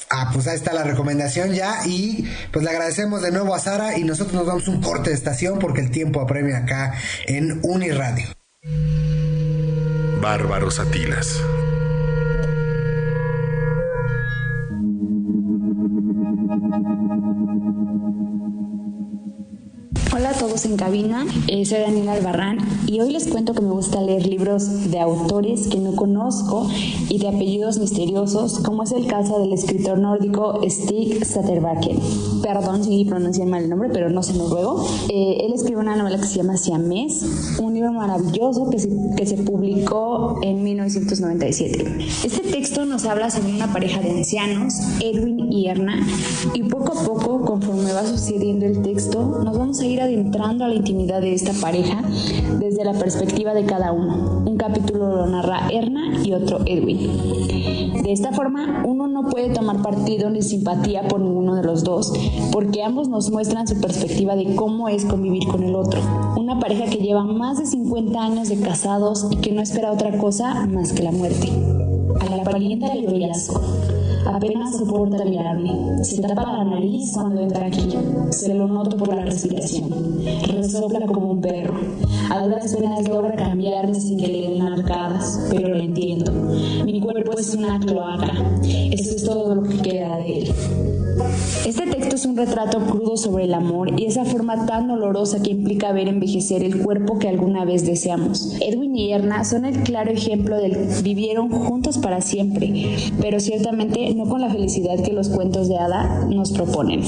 Ah, 0.09 0.31
pues 0.33 0.47
ahí 0.47 0.55
está 0.55 0.73
la 0.73 0.83
recomendación 0.83 1.53
ya 1.53 1.79
y 1.85 2.29
pues 2.51 2.63
le 2.63 2.71
agradecemos 2.71 3.21
de 3.21 3.31
nuevo 3.31 3.55
a 3.55 3.59
Sara 3.59 3.97
y 3.97 4.03
nosotros 4.03 4.33
nos 4.33 4.45
damos 4.45 4.67
un 4.67 4.81
corte 4.81 5.11
de 5.11 5.15
estación 5.15 5.59
porque 5.59 5.81
el 5.81 5.91
tiempo 5.91 6.19
apremia 6.19 6.57
acá 6.59 6.93
en 7.25 7.59
Uniradio. 7.63 8.27
Bárbaros 10.19 10.79
Atilas. 10.79 11.41
Todos 20.57 20.71
en 20.71 20.77
cabina, 20.77 21.23
eh, 21.47 21.65
soy 21.65 21.81
Daniela 21.81 22.13
Albarrán 22.13 22.57
y 22.87 22.99
hoy 22.99 23.11
les 23.11 23.27
cuento 23.27 23.53
que 23.53 23.61
me 23.61 23.69
gusta 23.69 24.01
leer 24.01 24.25
libros 24.25 24.89
de 24.89 24.99
autores 24.99 25.67
que 25.67 25.77
no 25.77 25.95
conozco 25.95 26.67
y 27.09 27.19
de 27.19 27.27
apellidos 27.27 27.77
misteriosos, 27.77 28.57
como 28.59 28.81
es 28.81 28.91
el 28.91 29.05
caso 29.05 29.39
del 29.39 29.53
escritor 29.53 29.99
nórdico 29.99 30.59
Stig 30.67 31.23
Satterbacken. 31.23 31.99
Perdón 32.41 32.83
si 32.83 33.05
pronuncié 33.05 33.45
mal 33.45 33.65
el 33.65 33.69
nombre, 33.69 33.89
pero 33.93 34.09
no 34.09 34.23
sé 34.23 34.33
noruego. 34.33 34.83
Eh, 35.09 35.45
él 35.45 35.53
escribió 35.53 35.79
una 35.79 35.95
novela 35.95 36.17
que 36.17 36.25
se 36.25 36.37
llama 36.37 36.57
Siamés, 36.57 37.57
un 37.59 37.75
libro 37.75 37.91
maravilloso 37.91 38.69
que 38.71 38.79
se, 38.79 38.89
que 39.15 39.27
se 39.27 39.37
publicó 39.37 40.39
en 40.41 40.63
1997. 40.63 41.97
Este 42.23 42.41
texto 42.41 42.85
nos 42.85 43.05
habla 43.05 43.29
sobre 43.29 43.53
una 43.53 43.71
pareja 43.71 44.01
de 44.01 44.09
ancianos, 44.09 44.73
Edwin 45.01 45.51
y 45.51 45.67
Erna, 45.67 45.99
y 46.55 46.63
poco 46.63 46.97
a 46.97 47.03
poco, 47.03 47.41
conforme 47.41 47.93
va 47.93 48.05
sucediendo 48.05 48.65
el 48.65 48.81
texto, 48.81 49.41
nos 49.43 49.57
vamos 49.57 49.79
a 49.81 49.85
ir 49.85 50.01
a 50.01 50.07
a 50.47 50.53
la 50.53 50.75
intimidad 50.75 51.19
de 51.19 51.33
esta 51.33 51.51
pareja 51.59 52.01
desde 52.57 52.85
la 52.85 52.93
perspectiva 52.93 53.53
de 53.53 53.65
cada 53.65 53.91
uno. 53.91 54.43
Un 54.45 54.55
capítulo 54.55 55.17
lo 55.17 55.27
narra 55.27 55.67
Erna 55.69 56.23
y 56.23 56.31
otro 56.31 56.61
Edwin. 56.65 58.01
De 58.01 58.13
esta 58.13 58.31
forma, 58.31 58.81
uno 58.85 59.07
no 59.07 59.27
puede 59.27 59.49
tomar 59.49 59.81
partido 59.81 60.29
ni 60.29 60.41
simpatía 60.41 61.05
por 61.09 61.19
ninguno 61.19 61.55
de 61.55 61.63
los 61.63 61.83
dos, 61.83 62.13
porque 62.53 62.81
ambos 62.81 63.09
nos 63.09 63.29
muestran 63.29 63.67
su 63.67 63.81
perspectiva 63.81 64.37
de 64.37 64.55
cómo 64.55 64.87
es 64.87 65.03
convivir 65.03 65.45
con 65.49 65.63
el 65.63 65.75
otro. 65.75 65.99
Una 66.37 66.61
pareja 66.61 66.85
que 66.85 66.99
lleva 66.99 67.25
más 67.25 67.57
de 67.57 67.65
50 67.65 68.17
años 68.17 68.47
de 68.47 68.57
casados 68.61 69.27
y 69.29 69.35
que 69.35 69.51
no 69.51 69.61
espera 69.61 69.91
otra 69.91 70.17
cosa 70.17 70.65
más 70.65 70.93
que 70.93 71.03
la 71.03 71.11
muerte. 71.11 71.51
A 72.21 72.35
la 72.35 72.43
parienta 72.43 72.87
Apenas 74.33 74.77
soporta 74.77 75.23
mirarme. 75.23 76.03
Se 76.03 76.21
tapa 76.21 76.51
la 76.51 76.63
nariz 76.63 77.11
cuando 77.13 77.41
entra 77.41 77.65
aquí. 77.65 77.89
Se 78.29 78.53
lo 78.53 78.67
noto 78.67 78.97
por 78.97 79.13
la 79.13 79.25
respiración. 79.25 79.89
Resopla 80.51 81.05
como 81.07 81.31
un 81.31 81.41
perro. 81.41 81.79
A 82.29 82.43
duras 82.43 82.75
penas 82.75 83.07
logra 83.07 83.35
cambiarme 83.35 83.95
sin 83.95 84.17
que 84.17 84.27
le 84.27 84.49
den 84.49 84.61
arcadas, 84.61 85.47
pero 85.49 85.69
lo 85.69 85.79
entiendo. 85.79 86.31
Mi 86.85 86.99
cuerpo 86.99 87.33
es 87.37 87.55
una 87.55 87.79
cloaca. 87.79 88.31
Eso 88.63 89.15
es 89.15 89.23
todo 89.23 89.55
lo 89.55 89.63
que 89.63 89.77
queda 89.77 90.17
de 90.17 90.39
él. 90.39 90.53
Este 91.65 91.85
texto 91.87 92.15
es 92.15 92.25
un 92.25 92.37
retrato 92.37 92.79
crudo 92.79 93.17
sobre 93.17 93.45
el 93.45 93.53
amor 93.53 93.99
y 93.99 94.05
esa 94.05 94.23
forma 94.23 94.65
tan 94.65 94.87
dolorosa 94.87 95.41
que 95.41 95.51
implica 95.51 95.91
ver 95.91 96.07
envejecer 96.07 96.63
el 96.63 96.81
cuerpo 96.81 97.19
que 97.19 97.27
alguna 97.27 97.65
vez 97.65 97.85
deseamos. 97.85 98.55
Edwin 98.61 98.95
y 98.95 99.11
Erna 99.11 99.43
son 99.43 99.65
el 99.65 99.83
claro 99.83 100.11
ejemplo 100.11 100.57
del 100.57 100.77
vivieron 101.03 101.49
juntos 101.49 101.97
para 101.97 102.21
siempre, 102.21 102.95
pero 103.19 103.39
ciertamente 103.39 104.09
no 104.17 104.25
con 104.25 104.41
la 104.41 104.49
felicidad 104.49 104.99
que 105.03 105.13
los 105.13 105.29
cuentos 105.29 105.67
de 105.67 105.77
hada 105.77 106.25
nos 106.27 106.51
proponen. 106.51 107.03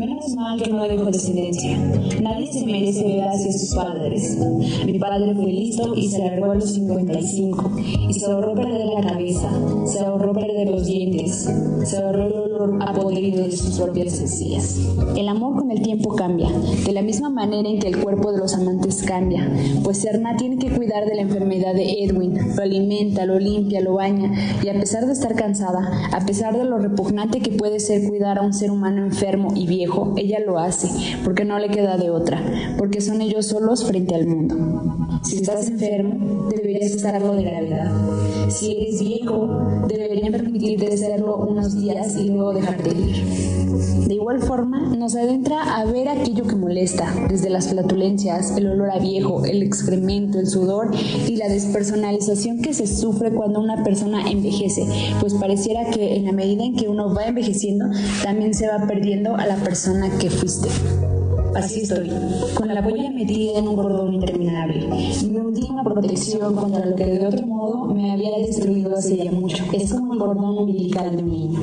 Menos 0.00 0.34
mal 0.34 0.62
que 0.62 0.70
no 0.70 0.88
dejo 0.88 1.10
descendencia. 1.10 1.76
Nadie 2.22 2.50
se 2.50 2.64
merece 2.64 3.04
ver 3.04 3.28
hacia 3.28 3.52
sus 3.52 3.74
padres. 3.74 4.38
Mi 4.86 4.98
padre 4.98 5.34
fue 5.34 5.52
listo 5.52 5.94
y 5.94 6.08
se 6.08 6.20
largó 6.20 6.52
a 6.52 6.54
los 6.54 6.72
55 6.72 7.72
y 8.08 8.14
se 8.14 8.24
ahorró 8.24 8.54
perder 8.54 8.86
la 8.86 9.10
cabeza, 9.10 9.50
se 9.84 10.00
ahorró 10.00 10.32
perder 10.32 10.70
los 10.70 10.86
dientes, 10.86 11.50
se 11.84 11.96
ahorró 11.98 12.28
el 12.28 12.32
olor 12.32 12.78
a 12.80 12.92
de 12.92 13.52
sus 13.52 13.78
propias 13.78 14.20
encías. 14.20 14.78
El 15.16 15.28
amor 15.28 15.56
con 15.56 15.70
el 15.70 15.82
tiempo 15.82 16.14
cambia, 16.14 16.48
de 16.48 16.92
la 16.92 17.02
misma 17.02 17.28
manera 17.28 17.68
en 17.68 17.78
que 17.78 17.88
el 17.88 17.98
cuerpo 17.98 18.32
de 18.32 18.38
los 18.38 18.54
amantes 18.54 19.02
cambia, 19.02 19.50
pues 19.82 19.98
Serna 19.98 20.36
tiene 20.36 20.56
que 20.56 20.70
cuidar 20.70 21.04
de 21.06 21.14
la 21.14 21.22
enfermedad 21.22 21.74
de 21.74 22.04
Edwin, 22.04 22.38
lo 22.56 22.62
alimenta, 22.62 23.26
lo 23.26 23.38
limpia, 23.38 23.80
lo 23.80 23.94
baña, 23.94 24.32
y 24.62 24.68
a 24.68 24.74
pesar 24.74 25.06
de 25.06 25.12
estar 25.12 25.34
cansada, 25.34 26.08
a 26.12 26.20
pesar 26.26 26.56
de 26.56 26.64
lo 26.64 26.78
repugnante 26.78 27.40
que 27.40 27.50
puede 27.50 27.80
ser 27.80 28.08
cuidar 28.08 28.38
a 28.38 28.42
un 28.42 28.52
ser 28.52 28.70
humano 28.70 29.04
enfermo 29.04 29.52
y 29.54 29.66
viejo, 29.66 29.89
ella 30.16 30.40
lo 30.40 30.58
hace, 30.58 30.88
porque 31.24 31.44
no 31.44 31.58
le 31.58 31.68
queda 31.68 31.96
de 31.96 32.10
otra, 32.10 32.42
porque 32.78 33.00
son 33.00 33.20
ellos 33.20 33.46
solos 33.46 33.84
frente 33.84 34.14
al 34.14 34.26
mundo. 34.26 34.56
Si 35.22 35.36
estás 35.36 35.68
enfermo, 35.68 36.48
deberías 36.48 36.92
estarlo 36.92 37.34
de 37.34 37.44
gravedad. 37.44 37.90
Si 38.48 38.72
eres 38.72 39.00
viejo, 39.00 39.86
deberían 39.86 40.32
permitirte 40.32 40.96
serlo 40.96 41.36
unos 41.36 41.78
días 41.78 42.16
y 42.16 42.30
luego 42.30 42.54
dejarte 42.54 42.90
de 44.06 44.14
igual 44.14 44.40
forma, 44.40 44.80
nos 44.80 45.14
adentra 45.14 45.76
a 45.76 45.84
ver 45.84 46.08
aquello 46.08 46.44
que 46.44 46.56
molesta, 46.56 47.12
desde 47.28 47.50
las 47.50 47.68
flatulencias, 47.68 48.56
el 48.56 48.68
olor 48.68 48.90
a 48.90 48.98
viejo, 48.98 49.44
el 49.44 49.62
excremento, 49.62 50.38
el 50.38 50.46
sudor 50.46 50.90
y 51.26 51.36
la 51.36 51.48
despersonalización 51.48 52.62
que 52.62 52.74
se 52.74 52.86
sufre 52.86 53.32
cuando 53.32 53.60
una 53.60 53.84
persona 53.84 54.28
envejece, 54.30 54.86
pues 55.20 55.34
pareciera 55.34 55.90
que 55.90 56.16
en 56.16 56.24
la 56.24 56.32
medida 56.32 56.64
en 56.64 56.76
que 56.76 56.88
uno 56.88 57.14
va 57.14 57.26
envejeciendo, 57.26 57.86
también 58.22 58.54
se 58.54 58.66
va 58.68 58.86
perdiendo 58.86 59.36
a 59.36 59.46
la 59.46 59.56
persona 59.56 60.10
que 60.18 60.30
fuiste. 60.30 60.68
Así 61.54 61.80
estoy, 61.80 62.10
con 62.54 62.68
la 62.68 62.82
polla 62.82 63.10
metida 63.10 63.58
en 63.58 63.68
un 63.68 63.76
cordón 63.76 64.14
interminable. 64.14 64.86
Mi 65.28 65.36
última 65.36 65.82
protección 65.82 66.54
contra 66.54 66.86
lo 66.86 66.94
que 66.94 67.04
de 67.04 67.26
otro 67.26 67.46
modo 67.46 67.86
me 67.86 68.12
había 68.12 68.38
destruido 68.38 68.96
hace 68.96 69.16
ya 69.16 69.32
mucho. 69.32 69.64
Es 69.72 69.92
como 69.92 70.14
el 70.14 70.20
cordón 70.20 70.58
umbilical 70.58 71.16
de 71.16 71.22
un 71.22 71.30
niño. 71.30 71.60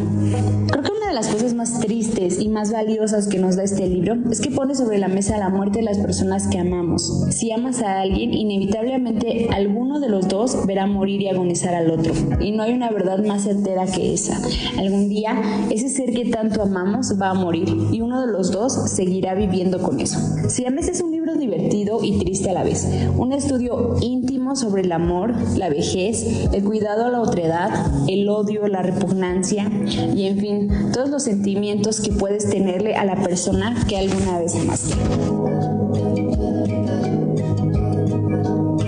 Creo 0.68 0.84
que 0.84 0.92
una 0.92 1.08
de 1.08 1.14
las 1.14 1.28
cosas 1.28 1.54
más 1.54 1.80
tristes 1.80 2.40
y 2.40 2.50
más 2.50 2.72
valiosas 2.72 3.28
que 3.28 3.40
nos 3.40 3.56
da 3.56 3.64
este 3.64 3.88
libro 3.88 4.16
es 4.30 4.42
que 4.42 4.52
pone 4.52 4.76
sobre 4.76 4.98
la 4.98 5.08
mesa 5.08 5.38
la 5.38 5.50
muerte 5.50 5.80
de 5.80 5.86
las 5.86 5.98
personas 5.98 6.48
que 6.48 6.60
amamos. 6.60 7.26
Si 7.30 7.52
amas 7.52 7.82
a 7.82 8.02
alguien, 8.02 8.34
inevitablemente 8.34 9.48
alguno 9.52 10.00
de 10.00 10.10
los 10.10 10.28
dos 10.28 10.66
verá 10.68 10.86
morir 10.86 11.22
y 11.22 11.30
agonizar 11.30 11.74
al 11.74 11.92
otro. 11.92 12.14
Y 12.42 12.52
no 12.52 12.64
hay 12.64 12.74
una 12.74 12.92
verdad 12.92 13.24
más 13.26 13.44
certera 13.44 13.86
que 13.86 14.14
esa. 14.14 14.38
Algún 14.78 15.08
día, 15.08 15.42
ese 15.70 15.90
ser 15.90 16.12
que 16.12 16.26
tanto 16.26 16.62
amamos 16.62 17.16
va 17.20 17.30
a 17.30 17.34
morir 17.34 17.70
y 17.92 18.02
uno 18.02 18.22
de 18.22 18.28
los 18.28 18.52
dos 18.52 18.74
seguirá 18.92 19.34
viviendo 19.34 19.77
con 19.80 20.00
eso. 20.00 20.20
Es 20.48 21.02
un 21.02 21.12
libro 21.12 21.36
divertido 21.36 22.00
y 22.04 22.18
triste 22.20 22.50
a 22.50 22.54
la 22.54 22.64
vez, 22.64 22.88
un 23.18 23.34
estudio 23.34 23.96
íntimo 24.02 24.56
sobre 24.56 24.82
el 24.82 24.92
amor, 24.92 25.34
la 25.56 25.70
vejez, 25.70 26.26
el 26.54 26.64
cuidado 26.64 27.06
a 27.06 27.10
la 27.10 27.22
otredad, 27.22 27.70
el 28.08 28.28
odio, 28.30 28.68
la 28.68 28.82
repugnancia 28.82 29.70
y 30.16 30.26
en 30.26 30.40
fin, 30.40 30.92
todos 30.94 31.10
los 31.10 31.24
sentimientos 31.24 32.00
que 32.00 32.12
puedes 32.12 32.50
tenerle 32.50 32.96
a 32.96 33.06
la 33.06 33.16
persona 33.22 33.86
que 33.88 33.98
alguna 33.98 34.40
vez 34.40 34.56
amaste. 34.56 34.96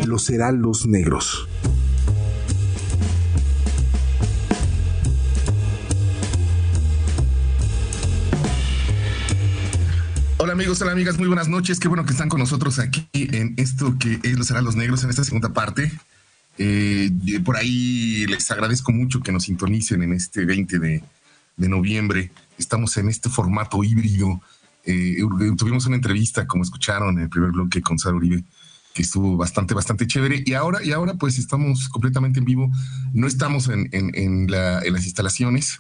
Los 0.08 0.24
negros. 0.88 1.48
Hola 10.42 10.54
amigos, 10.54 10.82
hola 10.82 10.94
amigas, 10.94 11.18
muy 11.18 11.28
buenas 11.28 11.50
noches. 11.50 11.82
Qué 11.82 11.90
bueno 11.90 12.06
que 12.06 12.14
están 12.14 12.30
con 12.30 12.40
nosotros 12.40 12.80
aquí 12.80 13.10
en 13.12 13.56
esto 13.58 13.98
que 14.00 14.22
es 14.24 14.38
Los 14.38 14.50
Los 14.52 14.78
Negros, 14.78 15.04
en 15.04 15.10
esta 15.10 15.26
segunda 15.26 15.50
parte. 15.50 15.92
Eh, 16.58 17.12
por 17.44 17.58
ahí 17.58 18.26
les 18.26 18.50
agradezco 18.50 18.94
mucho 18.94 19.20
que 19.20 19.34
nos 19.34 19.44
sintonicen 19.44 20.02
en 20.02 20.14
este 20.14 20.46
20 20.46 20.80
de, 20.80 21.04
noviembre. 21.58 22.32
Estamos 22.58 22.96
en 22.96 23.10
este 23.10 23.28
formato 23.28 23.84
híbrido. 23.84 24.40
Eh, 24.86 25.18
tuvimos 25.58 25.86
una 25.88 25.98
entrevista, 25.98 26.48
como 26.48 26.64
escucharon 26.64 27.18
en 27.18 27.24
el 27.24 27.30
primer 27.30 27.52
bloque 27.52 27.82
con 27.82 28.00
Sara 28.00 28.16
Uribe, 28.16 28.46
que 28.94 29.02
estuvo 29.02 29.36
bastante, 29.36 29.74
bastante 29.74 30.08
chévere. 30.08 30.42
Y 30.46 30.54
ahora, 30.54 30.82
y 30.82 30.94
ahora 30.94 31.16
pues 31.16 31.38
estamos 31.38 31.90
completamente 31.90 32.40
en 32.40 32.46
vivo. 32.46 32.72
No 33.12 33.28
estamos 33.28 33.68
en, 33.68 33.90
en 33.92 34.50
las 34.50 35.04
instalaciones 35.04 35.80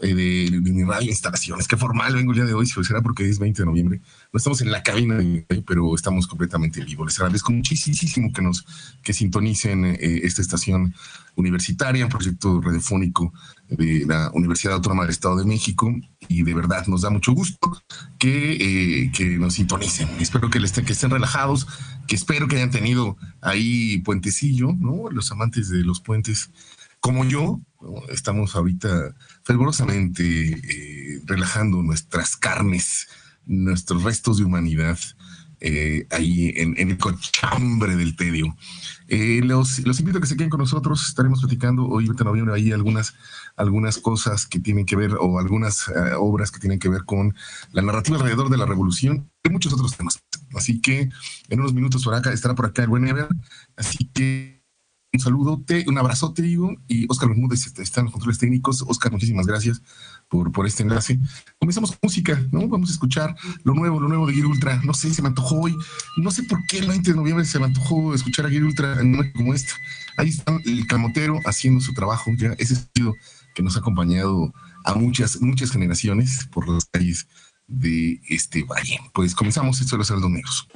eh, 0.00 0.14
de, 0.14 0.60
mi 0.60 0.84
radio 0.84 1.08
instalaciones. 1.08 1.68
Qué 1.68 1.76
formal 1.76 2.14
vengo 2.14 2.32
el 2.32 2.36
día 2.38 2.46
de 2.46 2.54
hoy, 2.54 2.66
si 2.66 2.82
será 2.84 3.02
porque 3.02 3.28
es 3.28 3.38
20 3.38 3.62
de 3.62 3.66
noviembre. 3.66 4.00
No 4.32 4.36
estamos 4.36 4.60
en 4.60 4.70
la 4.70 4.82
cabina, 4.82 5.18
pero 5.66 5.94
estamos 5.94 6.26
completamente 6.26 6.80
en 6.80 6.86
vivo. 6.86 7.04
Les 7.04 7.18
agradezco 7.18 7.52
muchísimo 7.52 8.32
que 8.32 8.42
nos 8.42 8.64
que 9.02 9.12
sintonicen 9.12 9.84
eh, 9.84 10.20
esta 10.24 10.42
estación 10.42 10.94
universitaria, 11.36 12.04
un 12.04 12.10
proyecto 12.10 12.60
radiofónico 12.60 13.32
de 13.68 14.04
la 14.06 14.30
Universidad 14.34 14.74
Autónoma 14.74 15.02
del 15.02 15.12
Estado 15.12 15.36
de 15.36 15.44
México 15.44 15.94
y 16.28 16.42
de 16.42 16.54
verdad 16.54 16.86
nos 16.88 17.02
da 17.02 17.10
mucho 17.10 17.32
gusto 17.32 17.82
que, 18.18 18.52
eh, 19.04 19.12
que 19.12 19.38
nos 19.38 19.54
sintonicen. 19.54 20.08
Espero 20.20 20.50
que, 20.50 20.60
les, 20.60 20.72
que 20.72 20.92
estén 20.92 21.10
relajados, 21.10 21.66
que 22.06 22.16
espero 22.16 22.48
que 22.48 22.56
hayan 22.56 22.70
tenido 22.70 23.16
ahí 23.40 23.98
puentecillo, 23.98 24.74
¿no? 24.78 25.10
Los 25.10 25.32
amantes 25.32 25.68
de 25.68 25.82
los 25.82 26.00
puentes 26.00 26.50
como 27.02 27.24
yo, 27.24 27.60
estamos 28.10 28.54
ahorita 28.54 29.14
fervorosamente 29.42 30.22
eh, 30.22 31.20
relajando 31.26 31.82
nuestras 31.82 32.36
carnes, 32.36 33.08
nuestros 33.44 34.04
restos 34.04 34.38
de 34.38 34.44
humanidad 34.44 34.98
eh, 35.64 36.06
ahí 36.10 36.52
en, 36.56 36.76
el 36.76 36.98
cochambre 36.98 37.96
del 37.96 38.16
tedio. 38.16 38.56
Eh, 39.06 39.40
los, 39.44 39.78
los, 39.80 40.00
invito 40.00 40.18
a 40.18 40.20
que 40.20 40.26
se 40.26 40.36
queden 40.36 40.50
con 40.50 40.58
nosotros, 40.58 41.06
estaremos 41.06 41.40
platicando 41.40 41.86
hoy, 41.86 42.06
20 42.06 42.18
de 42.18 42.24
noviembre, 42.24 42.54
ahí 42.54 42.72
algunas, 42.72 43.14
algunas 43.56 43.98
cosas 43.98 44.46
que 44.46 44.58
tienen 44.58 44.86
que 44.86 44.96
ver 44.96 45.14
o 45.20 45.38
algunas 45.38 45.88
eh, 45.88 46.14
obras 46.18 46.50
que 46.50 46.58
tienen 46.58 46.80
que 46.80 46.88
ver 46.88 47.04
con 47.04 47.34
la 47.72 47.82
narrativa 47.82 48.16
alrededor 48.16 48.48
de 48.48 48.56
la 48.58 48.66
revolución 48.66 49.30
y 49.44 49.50
muchos 49.50 49.72
otros 49.72 49.96
temas. 49.96 50.20
Así 50.54 50.80
que 50.80 51.10
en 51.48 51.60
unos 51.60 51.74
minutos 51.74 52.02
por 52.02 52.14
acá 52.14 52.32
estará 52.32 52.54
por 52.54 52.66
acá 52.66 52.82
el 52.82 52.88
buen 52.88 53.06
Ever. 53.06 53.28
Así 53.76 54.10
que 54.12 54.61
un 55.12 55.20
saludo, 55.20 55.62
un 55.86 55.98
abrazote, 55.98 56.42
digo, 56.42 56.74
y 56.88 57.06
Oscar 57.08 57.28
Bermúdez 57.28 57.66
está 57.78 58.00
en 58.00 58.06
los 58.06 58.12
controles 58.12 58.38
técnicos. 58.38 58.82
Oscar, 58.86 59.12
muchísimas 59.12 59.46
gracias 59.46 59.82
por, 60.28 60.50
por 60.52 60.66
este 60.66 60.82
enlace. 60.82 61.20
Comenzamos 61.58 61.90
con 61.90 61.98
música, 62.02 62.42
¿no? 62.50 62.66
Vamos 62.66 62.88
a 62.88 62.92
escuchar 62.92 63.36
lo 63.62 63.74
nuevo, 63.74 64.00
lo 64.00 64.08
nuevo 64.08 64.26
de 64.26 64.32
Gear 64.32 64.46
Ultra. 64.46 64.80
No 64.84 64.94
sé, 64.94 65.12
se 65.12 65.20
me 65.20 65.28
antojó 65.28 65.60
hoy. 65.60 65.76
No 66.16 66.30
sé 66.30 66.44
por 66.44 66.58
qué 66.66 66.78
el 66.78 66.88
20 66.88 67.10
de 67.10 67.16
noviembre 67.16 67.44
se 67.44 67.58
me 67.58 67.66
antojó 67.66 68.14
escuchar 68.14 68.46
a 68.46 68.48
Gear 68.48 68.64
Ultra 68.64 69.00
en 69.00 69.14
una 69.14 69.30
como 69.32 69.52
esta. 69.52 69.74
Ahí 70.16 70.30
está 70.30 70.58
el 70.64 70.86
camotero 70.86 71.38
haciendo 71.44 71.80
su 71.80 71.92
trabajo, 71.92 72.30
ya 72.38 72.52
ese 72.58 72.76
sentido 72.76 73.14
que 73.54 73.62
nos 73.62 73.76
ha 73.76 73.80
acompañado 73.80 74.52
a 74.84 74.94
muchas, 74.94 75.40
muchas 75.42 75.70
generaciones 75.70 76.48
por 76.50 76.68
las 76.68 76.86
calles 76.86 77.26
de 77.66 78.20
este 78.28 78.64
valle. 78.64 78.98
Pues 79.12 79.34
comenzamos 79.34 79.80
esto 79.80 79.96
de 79.96 79.98
los 79.98 80.06
saldos 80.06 80.30
negros. 80.30 80.68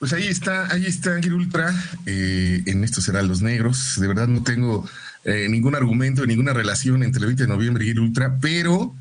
Pues 0.00 0.14
ahí 0.14 0.28
está, 0.28 0.72
ahí 0.72 0.86
está 0.86 1.14
Ángel 1.14 1.34
Ultra, 1.34 1.74
eh, 2.06 2.62
en 2.64 2.84
estos 2.84 3.04
serán 3.04 3.28
los 3.28 3.42
negros. 3.42 4.00
De 4.00 4.08
verdad 4.08 4.28
no 4.28 4.42
tengo 4.42 4.88
eh, 5.24 5.46
ningún 5.50 5.74
argumento, 5.74 6.24
ninguna 6.24 6.54
relación 6.54 7.02
entre 7.02 7.20
el 7.20 7.26
20 7.26 7.42
de 7.42 7.48
noviembre 7.50 7.84
y 7.84 7.90
el 7.90 8.00
Ultra, 8.00 8.38
pero, 8.40 8.94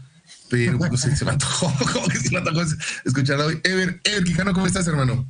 pero, 0.50 0.78
no 0.78 0.98
sé, 0.98 1.16
se 1.16 1.24
me 1.24 1.32
antojó, 1.32 1.74
como 1.94 2.06
que 2.10 2.18
se 2.18 2.32
me 2.32 2.40
antojó 2.40 2.64
escucharlo 3.06 3.46
hoy. 3.46 3.62
Ever, 3.64 4.02
Ever 4.04 4.24
Quijano, 4.26 4.52
¿cómo 4.52 4.68
estás, 4.68 4.88
hermano? 4.88 5.26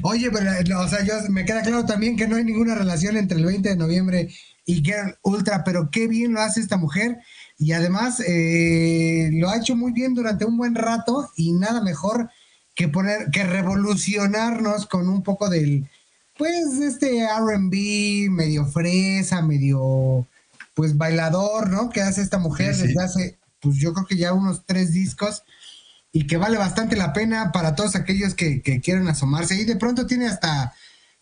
Oye, 0.00 0.30
pero, 0.30 0.80
o 0.80 0.88
sea, 0.88 1.04
yo, 1.04 1.12
me 1.28 1.44
queda 1.44 1.60
claro 1.60 1.84
también 1.84 2.16
que 2.16 2.26
no 2.26 2.36
hay 2.36 2.44
ninguna 2.44 2.74
relación 2.74 3.18
entre 3.18 3.36
el 3.36 3.44
20 3.44 3.68
de 3.68 3.76
noviembre 3.76 4.34
y 4.64 4.76
Girl 4.76 5.18
Ultra, 5.24 5.62
pero 5.62 5.90
qué 5.90 6.08
bien 6.08 6.32
lo 6.32 6.40
hace 6.40 6.60
esta 6.60 6.78
mujer 6.78 7.18
y 7.58 7.72
además 7.72 8.18
eh, 8.26 9.28
lo 9.34 9.50
ha 9.50 9.58
hecho 9.58 9.76
muy 9.76 9.92
bien 9.92 10.14
durante 10.14 10.46
un 10.46 10.56
buen 10.56 10.74
rato 10.74 11.30
y 11.36 11.52
nada 11.52 11.82
mejor 11.82 12.30
que 12.74 12.88
poner, 12.88 13.30
que 13.30 13.44
revolucionarnos 13.44 14.86
con 14.86 15.08
un 15.08 15.22
poco 15.22 15.48
del, 15.48 15.88
pues, 16.36 16.78
este 16.80 17.26
RB 17.26 18.30
medio 18.30 18.66
fresa, 18.66 19.42
medio, 19.42 20.26
pues, 20.74 20.96
bailador, 20.96 21.70
¿no? 21.70 21.90
Que 21.90 22.02
hace 22.02 22.22
esta 22.22 22.38
mujer 22.38 22.76
desde 22.76 23.02
hace, 23.02 23.38
pues, 23.60 23.76
yo 23.76 23.92
creo 23.92 24.06
que 24.06 24.16
ya 24.16 24.32
unos 24.32 24.64
tres 24.64 24.92
discos 24.92 25.42
y 26.12 26.26
que 26.26 26.36
vale 26.36 26.58
bastante 26.58 26.96
la 26.96 27.12
pena 27.12 27.52
para 27.52 27.74
todos 27.74 27.96
aquellos 27.96 28.34
que, 28.34 28.62
que 28.62 28.80
quieren 28.80 29.08
asomarse. 29.08 29.54
Y 29.54 29.64
de 29.64 29.76
pronto 29.76 30.06
tiene 30.06 30.26
hasta, 30.26 30.74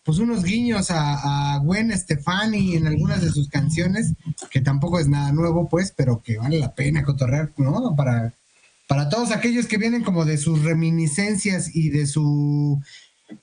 pues, 0.03 0.19
unos 0.19 0.43
guiños 0.43 0.89
a, 0.91 1.55
a 1.55 1.57
Gwen 1.59 1.97
Stefani 1.97 2.75
en 2.75 2.87
algunas 2.87 3.21
de 3.21 3.29
sus 3.29 3.49
canciones, 3.49 4.13
que 4.49 4.61
tampoco 4.61 4.99
es 4.99 5.07
nada 5.07 5.31
nuevo, 5.33 5.67
pues, 5.67 5.93
pero 5.95 6.21
que 6.21 6.37
vale 6.37 6.59
la 6.59 6.73
pena 6.73 7.03
cotorrear, 7.03 7.51
¿no? 7.57 7.95
Para 7.95 8.33
para 8.91 9.07
todos 9.07 9.31
aquellos 9.31 9.67
que 9.67 9.77
vienen 9.77 10.03
como 10.03 10.25
de 10.25 10.37
sus 10.37 10.63
reminiscencias 10.63 11.73
y 11.73 11.91
de 11.91 12.05
su 12.05 12.83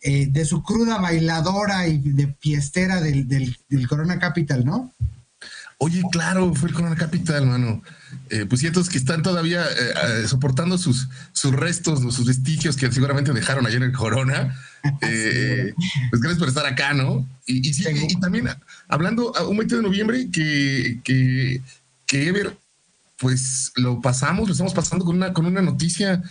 eh, 0.02 0.26
de 0.30 0.44
su 0.44 0.62
cruda 0.62 0.98
bailadora 0.98 1.88
y 1.88 1.96
de 1.96 2.37
fiestera 2.38 3.00
del, 3.00 3.26
del, 3.26 3.88
Corona 3.88 4.18
Capital, 4.18 4.66
¿no? 4.66 4.92
Oye, 5.78 6.02
claro, 6.12 6.54
fue 6.54 6.68
el 6.68 6.74
Corona 6.74 6.96
Capital, 6.96 7.46
mano. 7.46 7.82
Eh, 8.28 8.44
pues 8.46 8.61
ciertos 8.61 8.90
que 8.90 8.98
están 8.98 9.22
todavía 9.22 9.64
eh, 9.64 10.28
soportando 10.28 10.76
sus, 10.76 11.08
sus 11.32 11.54
restos, 11.54 12.00
sus 12.14 12.26
vestigios 12.26 12.76
que 12.76 12.92
seguramente 12.92 13.32
dejaron 13.32 13.66
ayer 13.66 13.78
en 13.78 13.88
el 13.88 13.96
Corona. 13.96 14.54
pues 15.00 16.20
gracias 16.20 16.38
por 16.38 16.48
estar 16.48 16.66
acá, 16.66 16.92
¿no? 16.92 17.26
Y, 17.46 17.66
y, 17.66 18.20
también 18.20 18.50
hablando, 18.87 19.32
un 19.48 19.56
20 19.56 19.76
de 19.76 19.82
noviembre 19.82 20.28
que, 20.30 21.00
que, 21.02 21.62
que 22.04 22.28
Ever 22.28 22.54
pues 23.18 23.72
lo 23.76 24.00
pasamos, 24.00 24.48
lo 24.48 24.52
estamos 24.52 24.74
pasando 24.74 25.04
con 25.04 25.16
una, 25.16 25.33
con 25.33 25.46
una 25.46 25.61
noticia 25.61 26.22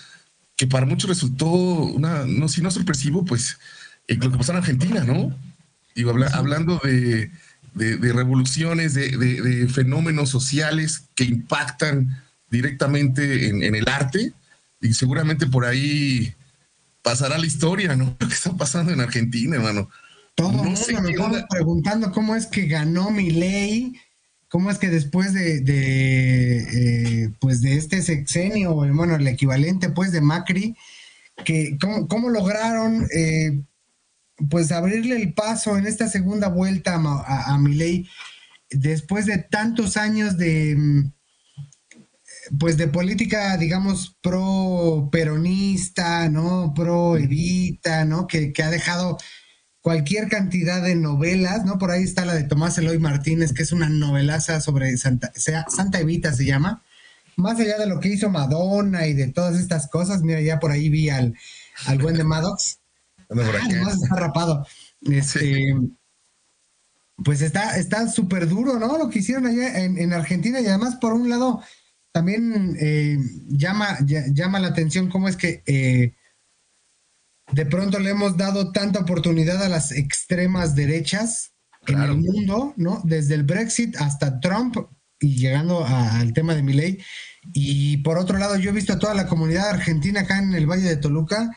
que 0.55 0.67
para 0.67 0.85
muchos 0.85 1.09
resultó 1.09 1.47
una, 1.47 2.25
no, 2.25 2.47
si 2.47 2.61
no 2.61 2.71
sorpresivo, 2.71 3.23
pues 3.25 3.59
eh, 4.07 4.15
lo 4.15 4.31
que 4.31 4.37
pasó 4.37 4.53
en 4.53 4.57
Argentina, 4.57 5.03
¿no? 5.03 5.37
Digo, 5.95 6.13
hablando 6.33 6.81
de, 6.83 7.31
revoluciones, 7.75 8.93
de, 8.93 9.67
fenómenos 9.71 10.29
sociales 10.29 11.03
que 11.15 11.25
impactan 11.25 12.23
directamente 12.49 13.49
en, 13.49 13.75
el 13.75 13.87
arte, 13.87 14.33
y 14.81 14.93
seguramente 14.93 15.47
por 15.47 15.65
ahí 15.65 16.33
pasará 17.01 17.37
la 17.37 17.45
historia, 17.45 17.95
¿no? 17.95 18.05
Lo 18.19 18.27
que 18.27 18.33
está 18.33 18.55
pasando 18.55 18.91
en 18.91 19.01
Argentina, 19.01 19.57
hermano. 19.57 19.89
Todo 20.35 20.51
no 20.51 20.65
nos 20.65 20.87
estamos 20.87 21.43
preguntando 21.49 22.11
cómo 22.11 22.35
es 22.35 22.45
que 22.45 22.67
ganó 22.67 23.09
mi 23.09 23.31
ley 23.31 23.99
cómo 24.57 24.71
es 24.71 24.79
que 24.79 24.89
después 24.89 25.33
de, 25.33 25.61
eh, 25.67 27.29
pues 27.39 27.61
de 27.61 27.77
este 27.77 28.01
sexenio, 28.01 28.73
bueno, 28.73 29.15
el 29.15 29.27
equivalente 29.27 29.89
pues 29.89 30.11
de 30.11 30.19
Macri, 30.19 30.75
que 31.45 31.77
cómo, 32.09 32.29
lograron 32.29 33.07
eh, 33.13 33.61
pues 34.49 34.71
abrirle 34.71 35.15
el 35.17 35.35
paso 35.35 35.77
en 35.77 35.85
esta 35.85 36.09
segunda 36.09 36.47
vuelta 36.47 36.95
a, 36.95 37.53
a, 37.53 37.57
Milei 37.59 38.09
después 38.71 39.27
de 39.27 39.37
tantos 39.37 39.95
años 39.95 40.39
de 40.39 41.05
pues 42.57 42.77
de 42.77 42.87
política, 42.87 43.57
digamos, 43.57 44.17
pro 44.23 45.09
peronista, 45.11 46.29
¿no? 46.29 46.73
Pro 46.73 47.15
Evita, 47.15 48.05
¿no? 48.05 48.25
Que 48.25 48.51
ha 48.63 48.71
dejado 48.71 49.19
cualquier 49.87 50.27
cantidad 50.27 50.83
de 50.83 50.95
novelas, 50.95 51.63
¿no? 51.63 51.77
Por 51.77 51.91
ahí 51.91 52.03
está 52.03 52.25
la 52.25 52.33
de 52.33 52.43
Tomás 52.43 52.77
Eloy 52.77 52.99
Martínez, 52.99 53.53
que 53.53 53.63
es 53.63 53.71
una 53.71 53.87
novelaza 53.87 54.59
sobre 54.59 54.97
Santa, 54.97 55.31
sea, 55.33 55.65
Santa 55.69 56.01
Evita 56.01 56.33
se 56.33 56.43
llama. 56.43 56.83
Más 57.37 57.57
allá 57.57 57.77
de 57.77 57.87
lo 57.87 58.01
que 58.01 58.09
hizo 58.09 58.29
Madonna 58.29 59.07
y 59.07 59.13
de 59.13 59.29
todas 59.29 59.57
estas 59.57 59.87
cosas, 59.87 60.23
mira, 60.23 60.41
ya 60.41 60.59
por 60.59 60.71
ahí 60.71 60.89
vi 60.89 61.09
al, 61.09 61.33
al 61.85 61.99
buen 61.99 62.17
de 62.17 62.25
Maddox. 62.25 62.79
Ah, 63.29 63.93
está 63.93 64.15
rapado. 64.17 64.67
Este, 65.03 65.73
Pues 67.23 67.41
está 67.41 68.09
súper 68.09 68.49
duro, 68.49 68.79
¿no? 68.79 68.97
Lo 68.97 69.09
que 69.09 69.19
hicieron 69.19 69.45
allá 69.45 69.85
en, 69.85 70.11
Argentina 70.11 70.59
y 70.59 70.67
además, 70.67 70.97
por 70.97 71.13
un 71.13 71.29
lado, 71.29 71.61
también 72.11 72.75
eh, 72.77 73.17
llama, 73.47 73.99
llama 74.05 74.59
la 74.59 74.67
atención 74.67 75.07
cómo 75.07 75.29
es 75.29 75.37
que 75.37 75.63
eh, 75.65 76.13
de 77.51 77.65
pronto 77.65 77.99
le 77.99 78.11
hemos 78.11 78.37
dado 78.37 78.71
tanta 78.71 78.99
oportunidad 78.99 79.63
a 79.63 79.69
las 79.69 79.91
extremas 79.91 80.75
derechas 80.75 81.53
en 81.87 82.01
el 82.01 82.17
mundo, 82.17 82.73
¿no? 82.75 83.01
Desde 83.05 83.35
el 83.35 83.43
Brexit 83.43 83.95
hasta 83.97 84.39
Trump 84.39 84.75
y 85.19 85.37
llegando 85.37 85.85
al 85.85 86.33
tema 86.33 86.53
de 86.53 86.63
mi 86.63 86.73
ley. 86.73 86.99
Y 87.53 87.97
por 87.97 88.17
otro 88.17 88.37
lado, 88.37 88.57
yo 88.57 88.69
he 88.69 88.73
visto 88.73 88.93
a 88.93 88.99
toda 88.99 89.13
la 89.13 89.27
comunidad 89.27 89.69
argentina 89.69 90.21
acá 90.21 90.39
en 90.39 90.53
el 90.53 90.69
Valle 90.69 90.89
de 90.89 90.97
Toluca, 90.97 91.49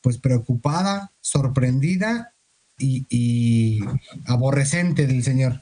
pues 0.00 0.18
preocupada, 0.18 1.12
sorprendida 1.20 2.34
y, 2.78 3.06
y 3.10 3.80
aborrecente 4.26 5.06
del 5.06 5.22
señor. 5.22 5.60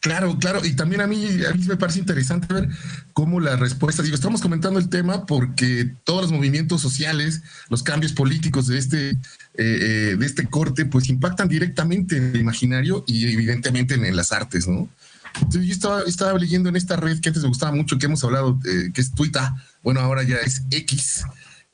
Claro, 0.00 0.38
claro, 0.38 0.64
y 0.64 0.76
también 0.76 1.00
a 1.00 1.08
mí, 1.08 1.26
a 1.44 1.52
mí 1.54 1.64
me 1.66 1.76
parece 1.76 1.98
interesante 1.98 2.54
ver 2.54 2.68
cómo 3.12 3.40
la 3.40 3.56
respuesta, 3.56 4.00
digo, 4.00 4.14
estamos 4.14 4.40
comentando 4.40 4.78
el 4.78 4.88
tema 4.88 5.26
porque 5.26 5.92
todos 6.04 6.22
los 6.22 6.32
movimientos 6.32 6.80
sociales, 6.80 7.42
los 7.68 7.82
cambios 7.82 8.12
políticos 8.12 8.68
de 8.68 8.78
este, 8.78 9.10
eh, 9.10 9.16
eh, 9.56 10.16
de 10.16 10.24
este 10.24 10.48
corte, 10.48 10.84
pues 10.84 11.08
impactan 11.08 11.48
directamente 11.48 12.16
en 12.16 12.26
el 12.26 12.40
imaginario 12.40 13.02
y 13.08 13.26
evidentemente 13.32 13.94
en, 13.94 14.14
las 14.14 14.30
artes, 14.30 14.68
¿no? 14.68 14.88
Entonces 15.34 15.66
yo 15.66 15.72
estaba, 15.72 16.02
estaba, 16.02 16.38
leyendo 16.38 16.68
en 16.68 16.76
esta 16.76 16.94
red 16.94 17.18
que 17.18 17.30
antes 17.30 17.42
me 17.42 17.48
gustaba 17.48 17.72
mucho, 17.72 17.98
que 17.98 18.06
hemos 18.06 18.22
hablado, 18.22 18.60
eh, 18.66 18.92
que 18.94 19.00
es 19.00 19.12
Twitter, 19.12 19.42
bueno, 19.82 19.98
ahora 19.98 20.22
ya 20.22 20.36
es 20.36 20.62
X, 20.70 21.24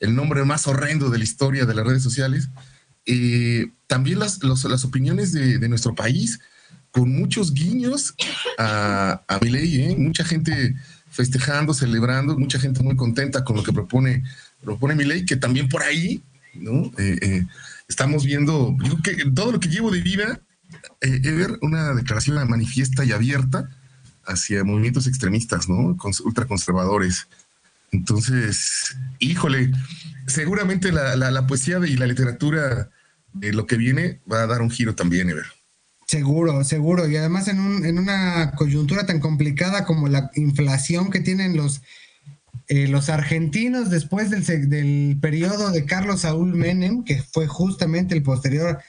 el 0.01 0.15
nombre 0.15 0.43
más 0.47 0.67
horrendo 0.67 1.11
de 1.11 1.19
la 1.19 1.25
historia 1.25 1.67
de 1.67 1.75
las 1.75 1.87
redes 1.87 2.03
sociales. 2.03 2.49
también 3.87 4.19
las, 4.19 4.43
las 4.43 4.85
opiniones 4.87 5.33
de 5.33 5.69
nuestro 5.69 5.95
país, 5.95 6.41
con 6.94 7.12
muchos 7.12 7.52
guiños 7.52 8.14
a, 8.57 9.20
a 9.26 9.38
ley, 9.44 9.83
¿eh? 9.83 9.96
mucha 9.98 10.24
gente 10.24 10.76
festejando, 11.11 11.74
celebrando, 11.74 12.38
mucha 12.38 12.61
gente 12.61 12.83
muy 12.85 12.94
contenta 12.94 13.44
con 13.44 13.57
lo 13.57 13.64
que 13.64 13.72
propone, 13.72 14.22
propone 14.62 14.94
ley, 15.04 15.24
que 15.24 15.37
también 15.37 15.68
por 15.68 15.83
ahí, 15.83 16.22
¿no? 16.55 16.92
Eh, 16.97 17.18
eh, 17.20 17.47
estamos 17.88 18.24
viendo, 18.24 18.76
que 19.03 19.16
todo 19.34 19.53
lo 19.53 19.61
que 19.61 19.68
llevo 19.68 19.90
de 19.90 20.01
vida, 20.01 20.40
Ever, 21.01 21.59
una 21.62 21.95
declaración 21.95 22.49
manifiesta 22.49 23.05
y 23.05 23.12
abierta 23.12 23.68
hacia 24.26 24.64
movimientos 24.64 25.07
extremistas, 25.07 25.68
¿no? 25.68 25.97
ultraconservadores. 26.24 27.26
Entonces, 27.92 28.97
híjole, 29.18 29.70
seguramente 30.26 30.90
la, 30.92 31.47
poesía 31.47 31.78
y 31.86 31.97
la 31.97 32.07
literatura, 32.07 32.90
de 33.32 33.53
lo 33.53 33.66
que 33.66 33.76
viene, 33.76 34.20
va 34.30 34.42
a 34.42 34.47
dar 34.47 34.62
un 34.62 34.70
giro 34.70 34.95
también, 34.95 35.28
Ever. 35.28 35.47
Seguro, 36.07 36.64
seguro. 36.64 37.09
Y 37.09 37.16
además 37.16 37.48
en, 37.48 37.61
un, 37.61 37.84
en 37.84 37.98
una 37.98 38.52
coyuntura 38.52 39.07
tan 39.07 39.20
complicada 39.20 39.84
como 39.84 40.09
la 40.09 40.30
inflación 40.34 41.11
que 41.11 41.20
tienen 41.20 41.57
los, 41.57 41.82
eh, 42.68 42.88
los 42.88 43.09
argentinos 43.09 43.90
después 43.90 44.30
del, 44.30 44.68
del 44.68 45.18
periodo 45.20 45.70
de 45.70 45.84
Carlos 45.84 46.20
Saúl 46.20 46.55
Menem, 46.55 47.05
que 47.05 47.22
fue 47.22 47.46
justamente 47.46 48.14
el 48.14 48.22
posterior 48.22 48.80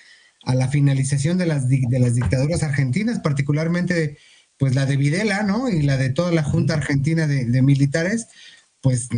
a 0.46 0.56
la 0.56 0.68
finalización 0.68 1.38
de 1.38 1.48
las, 1.48 1.68
de 1.68 2.00
las 2.00 2.16
dictaduras 2.16 2.64
argentinas, 2.64 3.20
particularmente 3.20 4.18
pues 4.58 4.76
la 4.76 4.86
de 4.86 4.96
Videla, 4.96 5.44
¿no? 5.44 5.68
Y 5.70 5.82
la 5.82 5.98
de 5.98 6.10
toda 6.10 6.32
la 6.32 6.44
Junta 6.44 6.76
Argentina 6.76 7.28
de, 7.28 7.62
Militares, 7.62 8.28
pues 8.82 9.10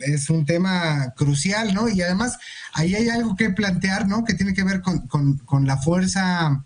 es 0.00 0.30
un 0.30 0.44
tema 0.44 1.14
crucial, 1.16 1.74
¿no? 1.74 1.88
Y 1.88 2.02
además 2.02 2.38
ahí 2.74 2.94
hay 2.94 3.08
algo 3.08 3.34
que 3.34 3.50
plantear, 3.50 4.06
¿no? 4.06 4.24
Que 4.24 4.34
tiene 4.34 4.54
que 4.54 4.64
ver 4.64 4.82
con, 4.82 5.66
la 5.66 5.78
fuerza 5.78 6.64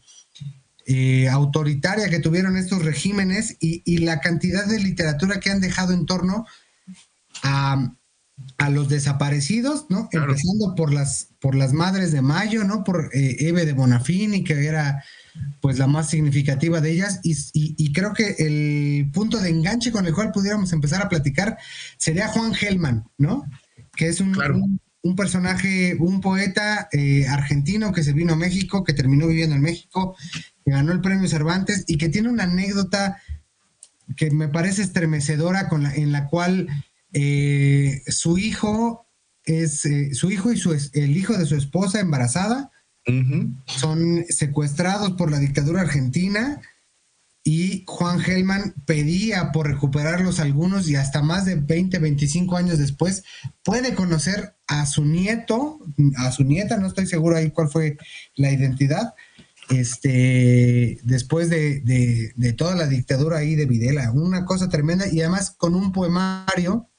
eh, 0.86 1.28
autoritaria 1.28 2.08
que 2.08 2.18
tuvieron 2.18 2.56
estos 2.56 2.84
regímenes 2.84 3.56
y, 3.60 3.98
la 3.98 4.20
cantidad 4.20 4.66
de 4.66 4.80
literatura 4.80 5.40
que 5.40 5.50
han 5.50 5.60
dejado 5.60 5.92
en 5.92 6.06
torno 6.06 6.46
a, 7.42 7.92
los 8.70 8.88
desaparecidos, 8.88 9.86
¿no? 9.88 10.08
Empezando 10.10 10.74
por 10.74 10.92
las, 10.92 11.28
por 11.40 11.54
las 11.54 11.72
Madres 11.72 12.12
de 12.12 12.22
Mayo, 12.22 12.64
¿no? 12.64 12.84
Por 12.84 13.10
eh, 13.12 13.36
Eve 13.40 13.66
de 13.66 13.72
Bonafini, 13.72 14.44
que 14.44 14.66
era 14.66 15.02
pues 15.60 15.78
la 15.78 15.86
más 15.86 16.10
significativa 16.10 16.80
de 16.80 16.90
ellas 16.90 17.20
y, 17.22 17.92
creo 17.92 18.12
que 18.12 18.36
el 18.38 19.10
punto 19.12 19.38
de 19.38 19.50
enganche 19.50 19.92
con 19.92 20.06
el 20.06 20.14
cual 20.14 20.32
pudiéramos 20.32 20.72
empezar 20.72 21.02
a 21.02 21.08
platicar 21.08 21.56
sería 21.96 22.28
Juan 22.28 22.54
Gelman, 22.54 23.04
¿no? 23.18 23.44
Que 23.96 24.08
es 24.08 24.20
un, 24.20 24.36
un, 25.02 25.16
personaje, 25.16 25.96
un 25.98 26.20
poeta 26.20 26.88
eh, 26.92 27.26
argentino 27.28 27.92
que 27.92 28.02
se 28.02 28.12
vino 28.12 28.34
a 28.34 28.36
México, 28.36 28.84
que 28.84 28.92
terminó 28.92 29.26
viviendo 29.26 29.56
en 29.56 29.62
México, 29.62 30.16
que 30.64 30.72
ganó 30.72 30.92
el 30.92 31.00
premio 31.00 31.28
Cervantes 31.28 31.84
y 31.86 31.98
que 31.98 32.08
tiene 32.08 32.28
una 32.28 32.44
anécdota 32.44 33.20
que 34.16 34.30
me 34.30 34.48
parece 34.48 34.82
estremecedora 34.82 35.68
con 35.68 35.82
la, 35.82 35.94
en 35.94 36.12
la 36.12 36.26
cual 36.26 36.68
eh, 37.12 38.02
su 38.06 38.38
hijo 38.38 39.06
es 39.44 39.84
eh, 39.84 40.14
su 40.14 40.30
hijo 40.30 40.52
y 40.52 40.56
su, 40.56 40.72
el 40.72 41.16
hijo 41.16 41.36
de 41.36 41.46
su 41.46 41.56
esposa 41.56 42.00
embarazada 42.00 42.70
son 43.66 44.24
secuestrados 44.28 45.12
por 45.12 45.28
la 45.28 45.40
dictadura 45.40 45.80
argentina 45.80 46.60
y 47.44 47.84
Juan 47.88 48.20
Gelman 48.20 48.74
pedía 48.86 49.50
por 49.50 49.66
recuperarlos 49.66 50.38
algunos 50.38 50.88
y 50.88 50.94
hasta 50.94 51.22
más 51.22 51.44
de 51.44 51.56
20, 51.56 51.98
25 51.98 52.56
años 52.56 52.78
después 52.78 53.24
puede 53.64 53.94
conocer 53.94 54.54
a 54.68 54.86
su 54.86 55.04
nieto, 55.04 55.80
a 56.16 56.30
su 56.30 56.44
nieta, 56.44 56.76
no 56.76 56.86
estoy 56.86 57.06
seguro 57.06 57.36
ahí 57.36 57.50
cuál 57.50 57.68
fue 57.68 57.96
la 58.36 58.52
identidad, 58.52 59.14
este, 59.72 60.98
después 61.02 61.48
de, 61.48 62.34
toda 62.56 62.74
la 62.74 62.86
dictadura 62.86 63.38
ahí 63.38 63.54
de 63.54 63.66
Videla, 63.66 64.10
una 64.12 64.44
cosa 64.44 64.68
tremenda 64.68 65.06
y 65.08 65.20
además 65.20 65.54
con 65.56 65.74
un 65.74 65.92
poemario 65.92 66.90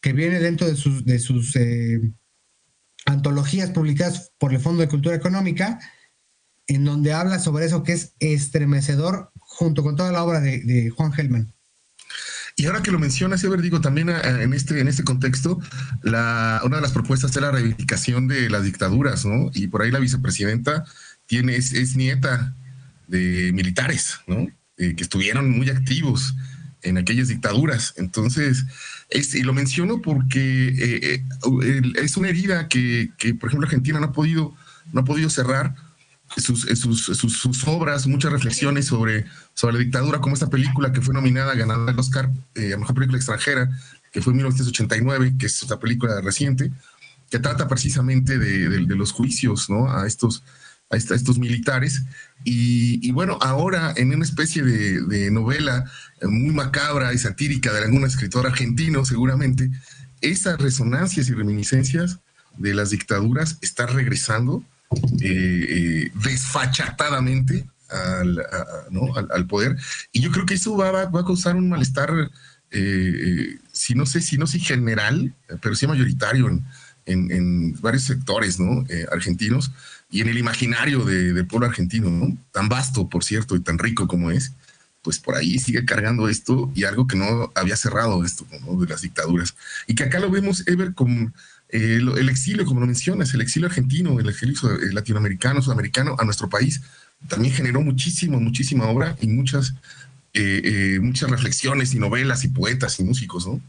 que 0.00 0.12
viene 0.12 0.38
dentro 0.38 0.66
de 0.66 0.76
sus, 0.76 1.04
de 1.06 1.18
sus 1.18 1.56
eh, 1.56 2.00
antologías 3.06 3.70
publicadas 3.70 4.32
por 4.38 4.52
el 4.52 4.60
Fondo 4.60 4.82
de 4.82 4.88
Cultura 4.88 5.16
Económica, 5.16 5.78
en 6.66 6.84
donde 6.84 7.14
habla 7.14 7.38
sobre 7.38 7.64
eso 7.64 7.82
que 7.82 7.92
es 7.92 8.14
estremecedor 8.20 9.32
junto 9.38 9.82
con 9.82 9.96
toda 9.96 10.12
la 10.12 10.22
obra 10.22 10.40
de, 10.40 10.90
Juan 10.90 11.12
Gelman. 11.12 11.54
Y 12.56 12.66
ahora 12.66 12.82
que 12.82 12.92
lo 12.92 12.98
mencionas, 12.98 13.42
Ever, 13.42 13.62
digo, 13.62 13.80
también 13.80 14.10
eh, 14.10 14.20
en 14.42 14.52
este, 14.52 14.78
en 14.78 14.88
este 14.88 15.04
contexto, 15.04 15.58
la, 16.02 16.60
una 16.64 16.76
de 16.76 16.82
las 16.82 16.92
propuestas 16.92 17.34
es 17.34 17.42
la 17.42 17.50
reivindicación 17.50 18.28
de 18.28 18.48
las 18.50 18.62
dictaduras, 18.62 19.24
¿no? 19.24 19.50
Y 19.54 19.68
por 19.68 19.82
ahí 19.82 19.90
la 19.90 19.98
vicepresidenta 19.98 20.84
tiene, 21.26 21.56
es, 21.56 21.96
nieta 21.96 22.54
de 23.06 23.52
militares, 23.52 24.18
¿no? 24.26 24.48
Eh, 24.76 24.94
que 24.96 25.02
estuvieron 25.02 25.50
muy 25.50 25.70
activos 25.70 26.34
en 26.84 26.98
aquellas 26.98 27.28
dictaduras. 27.28 27.94
Entonces, 27.96 28.64
y 29.10 29.42
lo 29.42 29.52
menciono 29.52 30.00
porque 30.00 30.68
eh, 30.68 31.24
eh, 31.62 31.82
es 31.96 32.16
una 32.16 32.28
herida 32.28 32.68
que, 32.68 33.10
por 33.40 33.48
ejemplo, 33.48 33.66
Argentina 33.66 33.98
no 33.98 34.06
ha 34.06 34.12
podido, 34.12 34.54
no 34.92 35.00
ha 35.00 35.04
podido 35.04 35.28
cerrar 35.30 35.74
sus, 36.36 36.62
sus, 36.62 37.04
sus, 37.04 37.64
obras, 37.68 38.06
muchas 38.06 38.32
reflexiones 38.32 38.86
sobre, 38.86 39.24
sobre 39.54 39.74
la 39.74 39.78
dictadura, 39.80 40.20
como 40.20 40.34
esta 40.34 40.50
película 40.50 40.92
que 40.92 41.00
fue 41.00 41.14
nominada, 41.14 41.54
ganada 41.54 41.90
el 41.90 41.98
Oscar 41.98 42.30
eh, 42.54 42.72
a 42.74 42.76
Mejor 42.76 42.94
Película 42.94 43.18
Extranjera, 43.18 43.70
que 44.12 44.20
fue 44.20 44.32
en 44.32 44.38
1989, 44.38 45.34
que 45.38 45.46
es 45.46 45.62
otra 45.62 45.78
película 45.78 46.20
reciente, 46.20 46.72
que 47.30 47.38
trata 47.38 47.68
precisamente 47.68 48.38
de, 48.38 48.68
de 48.68 48.96
los 48.96 49.12
juicios 49.12 49.70
¿no? 49.70 49.90
a 49.90 50.06
estos 50.06 50.42
a, 50.94 51.14
estos 51.14 51.38
militares. 51.38 52.02
Y, 52.44 53.10
bueno, 53.12 53.38
ahora 53.40 53.94
en 53.96 54.14
una 54.14 54.24
especie 54.24 54.62
de, 54.62 55.30
novela 55.30 55.90
muy 56.22 56.54
macabra 56.54 57.12
y 57.12 57.18
satírica 57.18 57.72
de 57.72 57.84
algún 57.84 58.04
escritor 58.04 58.46
argentino, 58.46 59.04
seguramente, 59.04 59.70
esas 60.20 60.58
resonancias 60.58 61.28
y 61.28 61.34
reminiscencias 61.34 62.18
de 62.56 62.74
las 62.74 62.90
dictaduras 62.90 63.58
están 63.62 63.88
regresando 63.88 64.62
eh, 65.20 65.66
eh, 65.68 66.12
desfachatadamente 66.22 67.66
al, 67.88 69.46
poder. 69.48 69.76
Y 70.12 70.20
yo 70.20 70.30
creo 70.30 70.46
que 70.46 70.54
eso 70.54 70.76
va, 70.76 71.02
a 71.02 71.10
causar 71.10 71.56
un 71.56 71.68
malestar, 71.68 72.10
eh, 72.70 73.58
si 73.72 73.94
no 73.94 74.06
sé, 74.06 74.20
si 74.20 74.38
no 74.38 74.46
sé 74.46 74.58
general, 74.58 75.34
pero 75.62 75.74
sí 75.74 75.86
mayoritario 75.86 76.48
en, 76.48 76.64
en, 77.06 77.80
varios 77.80 78.04
sectores 78.04 78.58
¿no? 78.58 78.84
argentinos 79.12 79.70
y 80.10 80.20
en 80.20 80.28
el 80.28 80.38
imaginario 80.38 81.04
del 81.04 81.46
pueblo 81.46 81.66
argentino, 81.66 82.10
¿no? 82.10 82.36
tan 82.52 82.68
vasto, 82.68 83.08
por 83.08 83.24
cierto, 83.24 83.56
y 83.56 83.60
tan 83.60 83.78
rico 83.78 84.06
como 84.06 84.30
es, 84.30 84.52
pues 85.02 85.18
por 85.18 85.36
ahí 85.36 85.58
sigue 85.58 85.84
cargando 85.84 86.28
esto 86.28 86.72
y 86.74 86.84
algo 86.84 87.06
que 87.06 87.16
no 87.16 87.52
había 87.54 87.76
cerrado 87.76 88.24
esto 88.24 88.46
de 88.50 88.86
las 88.86 89.02
dictaduras. 89.02 89.54
Y 89.86 89.94
que 89.94 90.04
acá 90.04 90.18
lo 90.18 90.30
vemos, 90.30 90.66
Ever, 90.66 90.94
con 90.94 91.34
eh, 91.68 92.00
el 92.00 92.28
exilio, 92.28 92.64
como 92.64 92.80
lo 92.80 92.86
mencionas, 92.86 93.34
el 93.34 93.42
exilio 93.42 93.68
argentino, 93.68 94.18
el 94.18 94.28
exilio 94.28 94.56
latinoamericano, 94.92 95.60
sudamericano 95.60 96.16
a 96.18 96.24
nuestro 96.24 96.48
país, 96.48 96.80
también 97.28 97.52
generó 97.52 97.82
muchísimo, 97.82 98.40
muchísima 98.40 98.86
obra 98.86 99.16
y 99.20 99.26
muchas, 99.26 99.74
eh, 100.32 100.62
eh, 100.64 100.98
muchas 101.00 101.30
reflexiones 101.30 101.92
y 101.92 101.98
novelas 101.98 102.44
y 102.44 102.48
poetas 102.48 102.98
y 102.98 103.04
músicos, 103.04 103.46
¿no? 103.46 103.60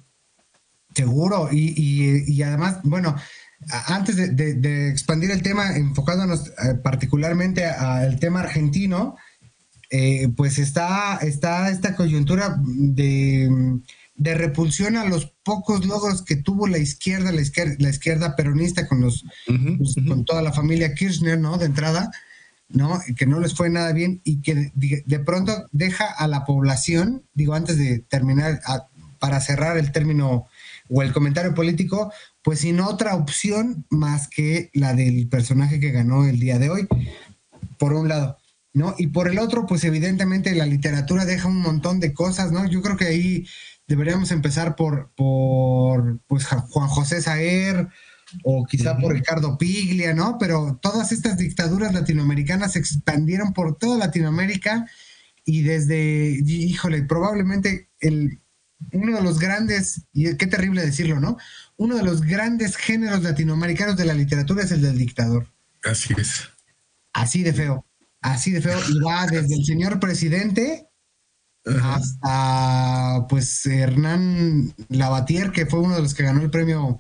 Seguro, 0.93 1.49
y, 1.51 2.23
y 2.27 2.43
además, 2.43 2.77
bueno, 2.83 3.17
antes 3.70 4.16
de, 4.16 4.89
expandir 4.89 5.32
el 5.32 5.41
tema, 5.41 5.76
enfocándonos 5.76 6.47
eh, 6.47 6.76
particularmente 6.84 7.66
al 7.66 8.20
tema 8.20 8.41
argentino, 8.41 9.16
eh, 9.89 10.30
pues 10.36 10.60
está, 10.60 11.18
está 11.18 11.70
esta 11.70 11.95
coyuntura 11.95 12.58
de, 12.60 13.80
repulsión 14.18 14.97
a 14.97 15.06
los 15.06 15.34
pocos 15.43 15.86
logros 15.86 16.24
que 16.24 16.36
tuvo 16.36 16.68
la 16.68 16.78
izquierda, 16.78 17.32
la 17.32 17.41
izquierda, 17.41 17.76
la 17.80 17.89
izquierda 17.89 18.36
peronista 18.36 18.88
con 18.88 19.01
los 19.01 19.26
pues, 19.45 19.95
con 20.08 20.26
toda 20.26 20.41
la 20.41 20.53
familia 20.53 20.93
Kirchner, 20.93 21.39
¿no? 21.39 21.58
De 21.58 21.66
entrada, 21.66 22.12
¿no? 22.70 22.99
Que 23.16 23.26
no 23.26 23.39
les 23.39 23.53
fue 23.53 23.70
nada 23.70 23.91
bien 23.93 24.22
y 24.24 24.41
que 24.41 24.72
de, 24.74 25.20
pronto 25.20 25.68
deja 25.72 26.06
a 26.06 26.28
la 26.28 26.45
población, 26.45 27.24
digo, 27.34 27.53
antes 27.53 27.78
de 27.78 27.99
terminar, 27.99 28.62
para 29.20 29.39
cerrar 29.41 29.78
el 29.78 29.91
término 29.91 30.47
o 30.89 31.01
el 31.01 31.14
comentario 31.14 31.53
político, 31.53 32.12
pues 32.46 32.60
sin 32.60 32.80
otra 32.80 33.16
opción 33.16 33.88
más 33.89 34.28
que 34.28 34.70
la 34.72 34.93
del 34.93 35.28
personaje 35.28 35.80
que 35.80 35.89
ganó 35.89 36.26
el 36.26 36.39
día 36.39 36.60
de 36.60 36.70
hoy, 36.70 36.88
por 37.80 37.93
un 37.93 38.08
lado, 38.08 38.38
¿no? 38.72 38.93
Y 39.00 39.08
por 39.08 39.28
el 39.28 39.39
otro, 39.39 39.66
pues 39.66 39.84
evidentemente 39.84 40.54
la 40.54 40.68
literatura 40.68 41.26
deja 41.26 41.48
un 41.48 41.60
montón 41.60 42.00
de 42.00 42.14
cosas, 42.14 42.52
¿no? 42.52 42.70
Yo 42.70 42.84
creo 42.84 42.98
que 42.98 43.06
ahí 43.06 43.48
deberíamos 43.88 44.30
empezar 44.30 44.76
por, 44.76 45.12
por 45.16 46.20
pues, 46.28 46.46
Juan 46.46 46.88
José 46.88 47.20
Saer 47.20 47.88
o 48.43 48.64
quizá 48.66 48.96
por 48.96 49.14
Ricardo 49.14 49.58
Piglia, 49.58 50.14
¿no? 50.14 50.38
Pero 50.39 50.78
todas 50.80 51.12
estas 51.12 51.39
dictaduras 51.39 51.96
latinoamericanas 51.96 52.74
se 52.74 52.80
expandieron 52.80 53.54
por 53.54 53.76
toda 53.80 53.98
Latinoamérica 53.98 54.86
y 55.46 55.64
desde, 55.64 56.43
híjole, 56.46 57.02
probablemente 57.06 57.89
el, 58.00 58.39
uno 58.93 59.15
de 59.15 59.23
los 59.23 59.39
grandes, 59.39 60.01
y 60.13 60.36
qué 60.36 60.47
terrible 60.47 60.86
decirlo, 60.86 61.19
¿no? 61.19 61.38
uno 61.77 61.95
de 61.95 62.03
los 62.03 62.21
grandes 62.21 62.77
géneros 62.77 63.23
latinoamericanos 63.23 63.97
de 63.97 64.05
la 64.05 64.13
literatura 64.13 64.63
es 64.63 64.71
el 64.71 64.81
del 64.81 64.97
dictador. 64.97 65.47
Así 65.83 66.13
es. 66.17 66.49
Así 67.13 67.43
de 67.43 67.53
feo, 67.53 67.86
así 68.21 68.51
de 68.51 68.61
feo. 68.61 68.79
Y 68.89 68.99
va 68.99 69.25
desde 69.27 69.55
el 69.55 69.65
señor 69.65 69.99
presidente 69.99 70.88
hasta 71.65 73.25
pues 73.27 73.65
Hernán 73.65 74.73
Lavatier, 74.89 75.51
que 75.51 75.65
fue 75.65 75.79
uno 75.79 75.95
de 75.95 76.01
los 76.01 76.13
que 76.13 76.23
ganó 76.23 76.41
el 76.41 76.51
premio 76.51 76.99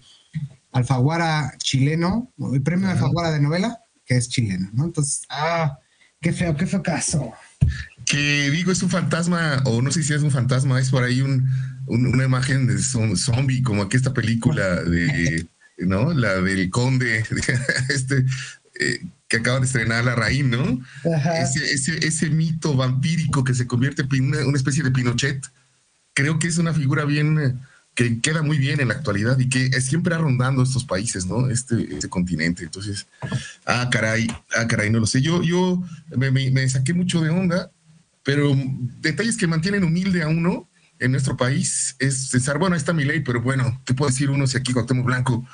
Alfaguara 0.71 1.53
chileno, 1.57 2.33
el 2.51 2.61
premio 2.61 2.89
Alfaguara 2.89 3.31
de 3.31 3.39
novela, 3.39 3.79
que 4.05 4.17
es 4.17 4.27
chileno, 4.27 4.69
¿no? 4.73 4.85
Entonces, 4.85 5.21
ah, 5.29 5.79
qué 6.19 6.33
feo, 6.33 6.55
qué 6.55 6.65
feo 6.65 6.81
caso. 6.81 7.31
Que 8.05 8.51
digo, 8.51 8.71
es 8.71 8.83
un 8.83 8.89
fantasma, 8.89 9.61
o 9.65 9.81
no 9.81 9.91
sé 9.91 10.03
si 10.03 10.13
es 10.13 10.21
un 10.21 10.31
fantasma, 10.31 10.79
es 10.79 10.89
por 10.89 11.03
ahí 11.03 11.21
un, 11.21 11.49
una 11.87 12.23
imagen 12.23 12.67
de 12.67 12.77
zombie, 12.77 13.63
como 13.63 13.83
aquí 13.83 13.97
esta 13.97 14.13
película 14.13 14.83
de, 14.83 15.47
¿no? 15.79 16.13
La 16.13 16.41
del 16.41 16.69
conde, 16.69 17.23
este, 17.89 18.25
eh, 18.79 19.01
que 19.27 19.37
acaba 19.37 19.59
de 19.59 19.65
estrenar 19.65 20.05
la 20.05 20.15
raíz, 20.15 20.45
¿no? 20.45 20.81
Ese, 21.41 22.05
ese, 22.05 22.29
mito 22.29 22.75
vampírico 22.75 23.43
que 23.43 23.55
se 23.55 23.65
convierte 23.65 24.03
en 24.11 24.35
una, 24.47 24.57
especie 24.57 24.83
de 24.83 24.91
Pinochet, 24.91 25.43
creo 26.13 26.37
que 26.37 26.47
es 26.47 26.59
una 26.59 26.73
figura 26.73 27.05
bien, 27.05 27.59
que 27.95 28.21
queda 28.21 28.43
muy 28.43 28.59
bien 28.59 28.81
en 28.81 28.89
la 28.89 28.93
actualidad 28.93 29.39
y 29.39 29.49
que 29.49 29.81
siempre 29.81 30.13
ha 30.13 30.19
rondando 30.19 30.61
estos 30.61 30.85
países, 30.85 31.25
¿no? 31.25 31.49
Este, 31.49 31.95
este 31.95 32.07
continente. 32.07 32.63
Entonces, 32.63 33.07
ah, 33.65 33.89
caray, 33.91 34.27
ah, 34.55 34.67
caray, 34.67 34.91
no 34.91 34.99
lo 34.99 35.07
sé. 35.07 35.21
Yo, 35.21 35.41
yo 35.41 35.81
me, 36.15 36.29
me 36.29 36.69
saqué 36.69 36.93
mucho 36.93 37.21
de 37.21 37.29
onda 37.29 37.71
pero 38.25 38.53
detalles 38.99 39.37
que 39.37 39.47
mantienen 39.47 39.83
humilde 39.83 40.23
a 40.23 40.27
uno 40.27 40.67
en 40.99 41.11
nuestro 41.11 41.37
país 41.37 41.95
es 41.99 42.29
César, 42.29 42.57
bueno, 42.57 42.73
ahí 42.73 42.79
está 42.79 42.91
mi 42.91 43.05
ley, 43.05 43.19
pero 43.19 43.41
bueno, 43.41 43.81
¿qué 43.85 43.93
puede 43.93 44.11
decir 44.11 44.31
uno 44.31 44.47
si 44.47 44.57
aquí 44.57 44.73
Cuauhtémoc 44.73 45.05
Blanco 45.05 45.47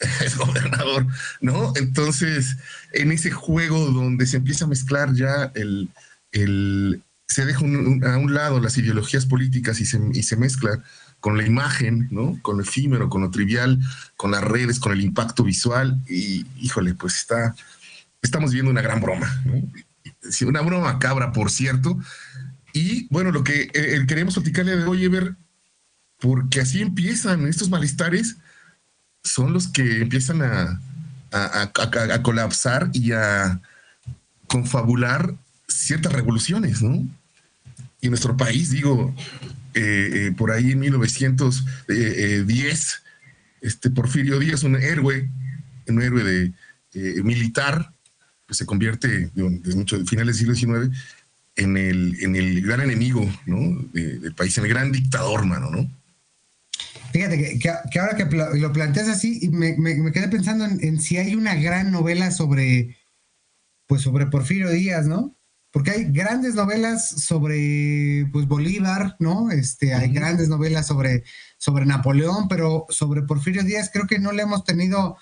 es 0.24 0.36
gobernador, 0.36 1.06
¿no? 1.40 1.72
Entonces, 1.76 2.56
en 2.92 3.12
ese 3.12 3.30
juego 3.30 3.90
donde 3.90 4.26
se 4.26 4.38
empieza 4.38 4.64
a 4.64 4.68
mezclar 4.68 5.12
ya 5.14 5.52
el, 5.54 5.90
el 6.32 7.02
se 7.26 7.44
deja 7.44 7.60
a 7.60 8.16
un 8.16 8.34
lado 8.34 8.58
las 8.58 8.78
ideologías 8.78 9.26
políticas 9.26 9.80
y 9.80 9.84
se, 9.84 10.00
y 10.14 10.22
se 10.22 10.36
mezcla 10.36 10.82
con 11.20 11.36
la 11.36 11.44
imagen, 11.44 12.08
¿no? 12.10 12.40
Con 12.40 12.56
lo 12.56 12.62
efímero, 12.62 13.10
con 13.10 13.20
lo 13.20 13.30
trivial, 13.30 13.78
con 14.16 14.30
las 14.30 14.42
redes, 14.42 14.80
con 14.80 14.92
el 14.92 15.02
impacto 15.02 15.44
visual 15.44 16.00
y, 16.08 16.46
híjole, 16.56 16.94
pues 16.94 17.16
está, 17.16 17.54
estamos 18.22 18.52
viendo 18.52 18.70
una 18.70 18.80
gran 18.80 19.02
broma, 19.02 19.42
¿no? 19.44 19.60
Una 20.46 20.60
broma 20.60 20.92
macabra, 20.92 21.32
por 21.32 21.50
cierto. 21.50 21.98
Y 22.72 23.08
bueno, 23.10 23.32
lo 23.32 23.44
que 23.44 23.70
eh, 23.72 24.04
queremos 24.06 24.34
platicarle 24.34 24.76
de 24.76 24.84
hoy, 24.84 25.04
Ever, 25.04 25.34
porque 26.18 26.60
así 26.60 26.82
empiezan 26.82 27.46
estos 27.46 27.70
malestares, 27.70 28.36
son 29.24 29.52
los 29.52 29.68
que 29.68 30.02
empiezan 30.02 30.42
a, 30.42 30.80
colapsar 32.22 32.90
y 32.92 33.12
a 33.12 33.60
confabular 34.46 35.34
ciertas 35.66 36.12
revoluciones, 36.12 36.82
¿no? 36.82 37.04
Y 38.00 38.08
nuestro 38.08 38.36
país, 38.36 38.70
digo, 38.70 39.12
eh, 39.74 40.10
eh, 40.12 40.32
por 40.36 40.52
ahí 40.52 40.70
en 40.72 40.78
1910, 40.78 43.02
este 43.60 43.90
Porfirio 43.90 44.38
Díaz, 44.38 44.62
un 44.62 44.76
héroe, 44.76 45.28
un 45.86 46.02
héroe 46.02 46.24
de, 46.24 46.54
militar, 47.22 47.92
pues 48.48 48.58
se 48.58 48.66
convierte 48.66 49.30
desde 49.34 49.76
mucho, 49.76 50.04
finales 50.06 50.38
del 50.38 50.56
siglo 50.56 50.78
XIX 50.80 50.96
en 51.54 51.76
el, 51.76 52.16
en 52.24 52.34
el 52.34 52.62
gran 52.62 52.80
enemigo 52.80 53.28
¿no? 53.44 53.82
del 53.92 54.34
país, 54.34 54.56
en 54.56 54.64
el 54.64 54.70
gran 54.70 54.90
dictador, 54.90 55.44
mano, 55.44 55.70
¿no? 55.70 55.88
Fíjate 57.12 57.58
que, 57.58 57.98
ahora 58.00 58.16
que 58.16 58.24
lo 58.58 58.72
planteas 58.72 59.08
así, 59.08 59.48
me, 59.50 59.76
me, 59.76 60.12
quedé 60.12 60.28
pensando 60.28 60.64
en, 60.64 61.00
si 61.00 61.18
hay 61.18 61.34
una 61.34 61.54
gran 61.56 61.90
novela 61.90 62.30
sobre, 62.30 62.96
pues 63.86 64.02
sobre 64.02 64.26
Porfirio 64.26 64.70
Díaz, 64.70 65.06
¿no? 65.06 65.34
Porque 65.70 65.90
hay 65.90 66.04
grandes 66.04 66.54
novelas 66.54 67.08
sobre 67.08 68.26
pues 68.32 68.46
Bolívar, 68.46 69.16
¿no? 69.18 69.50
Este, 69.50 69.94
hay 69.94 70.10
grandes 70.10 70.48
novelas 70.48 70.86
sobre, 70.86 71.24
sobre 71.58 71.86
Napoleón, 71.86 72.48
pero 72.48 72.86
sobre 72.88 73.22
Porfirio 73.22 73.62
Díaz 73.62 73.90
creo 73.92 74.06
que 74.06 74.18
no 74.18 74.32
le 74.32 74.42
hemos 74.42 74.64
tenido 74.64 75.18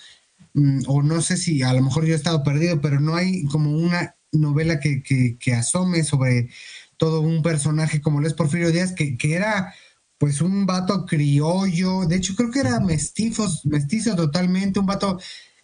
o 0.86 1.02
no 1.02 1.20
sé 1.20 1.36
si 1.36 1.62
a 1.62 1.72
lo 1.72 1.82
mejor 1.82 2.06
yo 2.06 2.14
he 2.14 2.16
estado 2.16 2.42
perdido, 2.42 2.80
pero 2.80 3.00
no 3.00 3.14
hay 3.14 3.44
como 3.44 3.70
una 3.70 4.16
novela 4.32 4.80
que, 4.80 5.02
que, 5.02 5.54
asome 5.54 6.02
sobre 6.02 6.48
todo 6.96 7.20
un 7.20 7.42
personaje 7.42 8.00
como 8.00 8.20
lo 8.20 8.26
es 8.26 8.34
Porfirio 8.34 8.72
Díaz, 8.72 8.92
que, 8.92 9.18
que, 9.18 9.34
era 9.34 9.74
pues 10.18 10.40
un 10.40 10.64
vato 10.66 11.04
criollo, 11.04 12.06
de 12.06 12.16
hecho 12.16 12.34
creo 12.36 12.50
que 12.50 12.60
era 12.60 12.80
mestizo, 12.80 13.46
mestizo 13.64 14.16
totalmente, 14.16 14.80
un 14.80 14.86
vato 14.86 15.18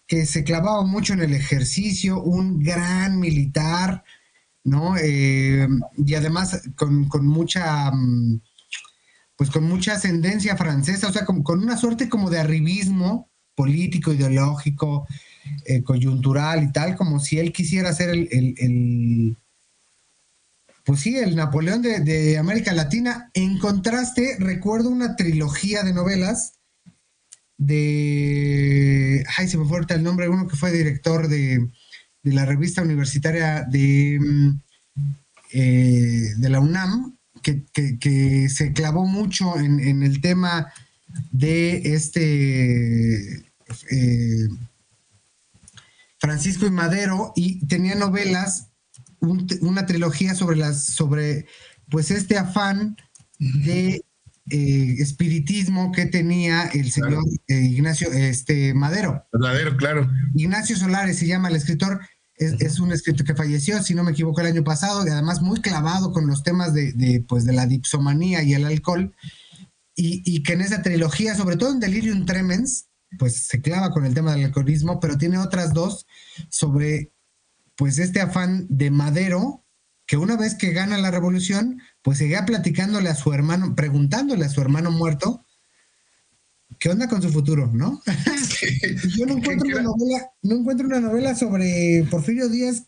que 0.05 0.25
se 0.25 0.43
clavaba 0.43 0.83
mucho 0.83 1.13
en 1.13 1.21
el 1.21 1.33
ejercicio, 1.33 2.21
un 2.21 2.59
gran 2.59 3.19
militar, 3.19 4.03
¿no? 4.63 4.95
Eh, 4.97 5.67
y 5.97 6.13
además 6.13 6.61
con, 6.75 7.05
con, 7.09 7.25
mucha, 7.25 7.91
mm, 7.91 8.41
pues 9.35 9.49
con 9.49 9.63
mucha 9.63 9.93
ascendencia 9.93 10.55
francesa, 10.55 11.07
o 11.07 11.11
sea, 11.11 11.25
con, 11.25 11.41
con 11.41 11.63
una 11.63 11.77
suerte 11.77 12.09
como 12.09 12.29
de 12.29 12.39
arribismo, 12.39 13.32
político, 13.55 14.13
ideológico, 14.13 15.07
eh, 15.65 15.83
coyuntural 15.83 16.63
y 16.63 16.71
tal, 16.71 16.95
como 16.95 17.19
si 17.19 17.39
él 17.39 17.51
quisiera 17.51 17.93
ser 17.93 18.09
el, 18.09 19.37
pues 20.85 21.01
sí, 21.01 21.17
el 21.17 21.35
Napoleón 21.35 21.81
de, 21.81 22.37
América 22.37 22.73
Latina. 22.73 23.29
En 23.33 23.59
contraste, 23.59 24.37
recuerdo 24.39 24.89
una 24.89 25.15
trilogía 25.15 25.83
de 25.83 25.93
novelas 25.93 26.53
de, 27.57 29.23
ay, 29.37 29.47
se 29.47 29.57
me 29.57 29.65
fue 29.65 29.81
el 29.87 30.03
nombre, 30.03 30.27
uno 30.27 30.47
que 30.47 30.55
fue 30.55 30.71
director 30.71 31.27
de, 31.27 31.69
la 32.23 32.45
revista 32.45 32.81
universitaria 32.81 33.63
de, 33.69 34.17
mm, 34.19 34.61
eh, 35.53 36.29
de 36.37 36.49
la 36.49 36.59
UNAM, 36.59 37.17
que, 37.41 38.49
se 38.49 38.71
clavó 38.71 39.05
mucho 39.05 39.57
en 39.59 40.03
el 40.03 40.21
tema 40.21 40.71
de 41.31 41.93
este 41.93 43.45
eh, 43.91 44.47
Francisco 46.19 46.65
y 46.65 46.71
Madero 46.71 47.33
y 47.35 47.65
tenía 47.67 47.95
novelas, 47.95 48.69
una 49.19 49.85
trilogía 49.85 50.35
sobre 50.35 50.57
las, 50.57 50.83
sobre 50.85 51.47
pues 51.89 52.11
este 52.11 52.37
afán 52.37 52.97
de 53.39 54.03
eh, 54.49 54.95
espiritismo 54.99 55.91
que 55.91 56.05
tenía 56.05 56.67
el 56.67 56.91
señor 56.91 57.23
eh, 57.47 57.61
Ignacio 57.61 58.11
este, 58.11 58.73
Madero. 58.73 59.25
Madero, 59.33 59.77
claro. 59.77 60.09
Ignacio 60.35 60.75
Solares 60.75 61.17
se 61.17 61.27
llama 61.27 61.49
el 61.49 61.55
escritor, 61.55 62.01
es, 62.37 62.79
un 62.79 62.91
escritor 62.91 63.25
que 63.25 63.35
falleció, 63.35 63.81
si 63.81 63.93
no 63.93 64.03
me 64.03 64.11
equivoco, 64.11 64.41
el 64.41 64.47
año 64.47 64.63
pasado, 64.63 65.05
y 65.05 65.09
además 65.09 65.41
muy 65.41 65.61
clavado 65.61 66.11
con 66.11 66.27
los 66.27 66.43
temas 66.43 66.73
de, 66.73 67.23
pues, 67.27 67.45
de 67.45 67.53
la 67.53 67.67
dipsomanía 67.67 68.43
y 68.43 68.53
el 68.53 68.65
alcohol 68.65 69.13
y, 69.95 70.43
que 70.43 70.53
en 70.53 70.61
esa 70.61 70.81
trilogía, 70.81 71.35
sobre 71.35 71.55
todo 71.55 71.71
en 71.71 71.79
Delirium 71.79 72.25
Tremens, 72.25 72.87
pues 73.19 73.47
se 73.47 73.61
clava 73.61 73.91
con 73.91 74.05
el 74.05 74.13
tema 74.13 74.33
del 74.33 74.45
alcoholismo, 74.45 74.99
pero 74.99 75.17
tiene 75.17 75.37
otras 75.37 75.73
dos 75.73 76.07
sobre 76.49 77.11
pues 77.75 77.99
este 77.99 78.21
afán 78.21 78.65
de 78.69 78.91
Madero, 78.91 79.63
que 80.05 80.17
una 80.17 80.35
vez 80.35 80.55
que 80.55 80.71
gana 80.71 80.97
la 80.97 81.11
revolución, 81.11 81.81
pues 82.01 82.17
seguía 82.17 82.45
platicándole 82.45 83.09
a 83.09 83.15
su 83.15 83.33
hermano, 83.33 83.75
preguntándole 83.75 84.45
a 84.45 84.49
su 84.49 84.61
hermano 84.61 84.91
muerto, 84.91 85.45
¿qué 86.79 86.89
onda 86.89 87.07
con 87.07 87.21
su 87.21 87.29
futuro? 87.29 87.71
¿no? 87.73 88.01
Yo 89.17 89.25
no 89.25 89.37
encuentro 89.37 89.67
una 89.67 89.81
novela, 89.83 90.31
no 90.41 90.55
encuentro 90.55 90.87
una 90.87 90.99
novela 90.99 91.35
sobre 91.35 92.05
Porfirio 92.09 92.49
Díaz 92.49 92.87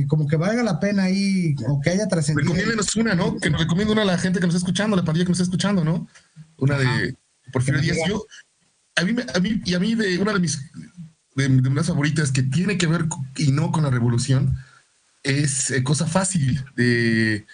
que 0.00 0.06
como 0.06 0.26
que 0.26 0.36
valga 0.36 0.62
la 0.62 0.80
pena 0.80 1.04
ahí 1.04 1.54
o 1.66 1.80
que 1.80 1.90
haya 1.90 2.08
trascendido. 2.08 2.48
Recomiéndenos 2.48 2.96
una, 2.96 3.14
¿no? 3.14 3.38
Que 3.38 3.50
nos 3.50 3.60
recomiende 3.60 3.92
una 3.92 4.02
a 4.02 4.06
la 4.06 4.18
gente 4.18 4.40
que 4.40 4.46
nos 4.46 4.54
está 4.54 4.66
escuchando, 4.66 4.96
la 4.96 5.04
pandilla 5.04 5.24
que 5.24 5.30
nos 5.30 5.40
está 5.40 5.50
escuchando, 5.50 5.84
¿no? 5.84 6.08
Una 6.58 6.78
de 6.78 7.16
Porfirio 7.52 7.80
Díaz. 7.80 7.98
Yo, 8.08 8.24
a 8.96 9.04
mí, 9.04 9.14
a 9.34 9.40
mí, 9.40 9.62
y 9.64 9.74
a 9.74 9.78
mí 9.78 9.94
de 9.94 10.18
una 10.18 10.32
de 10.32 10.40
mis 10.40 10.60
de, 11.34 11.48
de 11.48 11.84
favoritas 11.84 12.32
que 12.32 12.42
tiene 12.42 12.76
que 12.78 12.86
ver 12.86 13.06
y 13.36 13.52
no 13.52 13.70
con 13.70 13.84
la 13.84 13.90
revolución 13.90 14.56
es 15.22 15.70
eh, 15.70 15.82
Cosa 15.84 16.06
Fácil 16.06 16.64
de, 16.74 17.46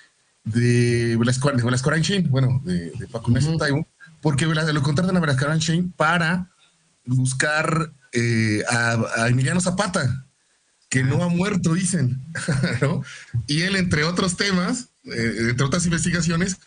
de 0.44 1.16
Velasco, 1.18 1.50
de 1.50 2.22
bueno, 2.30 2.62
de, 2.64 2.90
de 2.90 3.06
Facundo 3.08 3.40
uh 3.40 3.86
porque 4.20 4.46
lo 4.46 4.82
contratan 4.82 5.16
a 5.16 5.20
Velasco 5.20 5.44
Aranchin 5.44 5.92
para 5.92 6.50
buscar 7.04 7.92
eh, 8.12 8.62
a 8.70 9.28
Emiliano 9.28 9.60
Zapata, 9.60 10.26
que 10.94 11.02
no 11.02 11.24
ha 11.24 11.28
muerto, 11.28 11.74
dicen, 11.74 12.20
¿no? 12.80 13.02
Y 13.48 13.62
él, 13.62 13.74
entre 13.74 14.04
otros 14.04 14.36
temas, 14.36 14.90
eh, 15.06 15.48
entre 15.50 15.66
otras 15.66 15.84
investigaciones, 15.86 16.58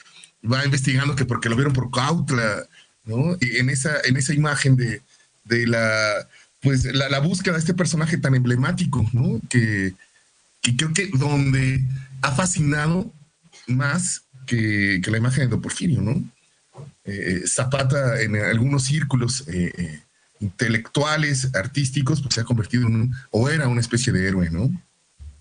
va 0.43 0.65
investigando 0.65 1.15
que 1.15 1.23
porque 1.23 1.47
lo 1.47 1.55
vieron 1.55 1.71
por 1.71 1.89
Cautla, 1.89 2.65
¿no? 3.05 3.38
Y 3.39 3.55
en 3.55 3.69
esa, 3.69 4.01
en 4.03 4.17
esa 4.17 4.34
imagen 4.34 4.75
de, 4.75 5.01
de 5.45 5.65
la, 5.65 6.28
pues, 6.59 6.84
la, 6.84 7.19
búsqueda 7.19 7.53
de 7.53 7.61
este 7.61 7.73
personaje 7.73 8.17
tan 8.17 8.36
emblemático, 8.36 9.09
¿no? 9.13 9.39
Que, 9.47 9.93
que 10.61 10.75
creo 10.75 10.91
que 10.91 11.09
donde 11.13 11.86
ha 12.21 12.34
fascinado 12.34 13.09
más 13.65 14.23
que, 14.45 15.01
la 15.07 15.19
imagen 15.19 15.49
de 15.49 15.55
Porfirio, 15.55 16.01
¿no? 16.01 16.21
Eh, 17.05 17.43
Zapata 17.47 18.21
en 18.21 18.36
algunos 18.36 18.84
círculos 18.84 19.45
eh, 19.47 20.01
intelectuales, 20.39 21.53
artísticos, 21.55 22.21
pues 22.21 22.35
se 22.35 22.41
ha 22.41 22.45
convertido 22.45 22.88
en 22.88 22.95
un, 22.95 23.15
o 23.31 23.49
era 23.49 23.67
una 23.67 23.81
especie 23.81 24.13
de 24.13 24.27
héroe, 24.27 24.49
¿no? 24.49 24.71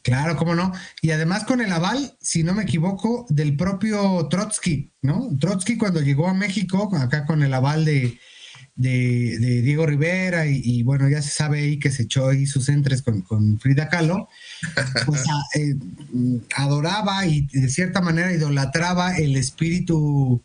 Claro, 0.02 0.36
cómo 0.36 0.54
no. 0.54 0.72
Y 1.02 1.10
además 1.10 1.44
con 1.44 1.60
el 1.60 1.72
aval, 1.72 2.16
si 2.20 2.44
no 2.44 2.54
me 2.54 2.62
equivoco, 2.62 3.26
del 3.28 3.56
propio 3.56 4.28
Trotsky, 4.28 4.92
¿no? 5.02 5.36
Trotsky 5.40 5.76
cuando 5.76 6.00
llegó 6.00 6.28
a 6.28 6.34
México, 6.34 6.94
acá 6.96 7.26
con 7.26 7.42
el 7.42 7.52
aval 7.52 7.84
de, 7.84 8.16
de, 8.76 9.62
Diego 9.62 9.86
Rivera 9.86 10.46
y, 10.46 10.82
bueno, 10.82 11.08
ya 11.08 11.22
se 11.22 11.30
sabe 11.30 11.60
ahí 11.60 11.78
que 11.78 11.90
se 11.90 12.04
echó 12.04 12.28
ahí 12.28 12.46
sus 12.46 12.68
entres 12.68 13.02
con, 13.02 13.58
Frida 13.58 13.88
Kahlo, 13.88 14.28
pues 15.06 15.24
eh, 15.56 15.74
adoraba 16.54 17.26
y 17.26 17.46
de 17.46 17.68
cierta 17.68 18.00
manera 18.00 18.32
idolatraba 18.32 19.16
el 19.16 19.36
espíritu 19.36 20.44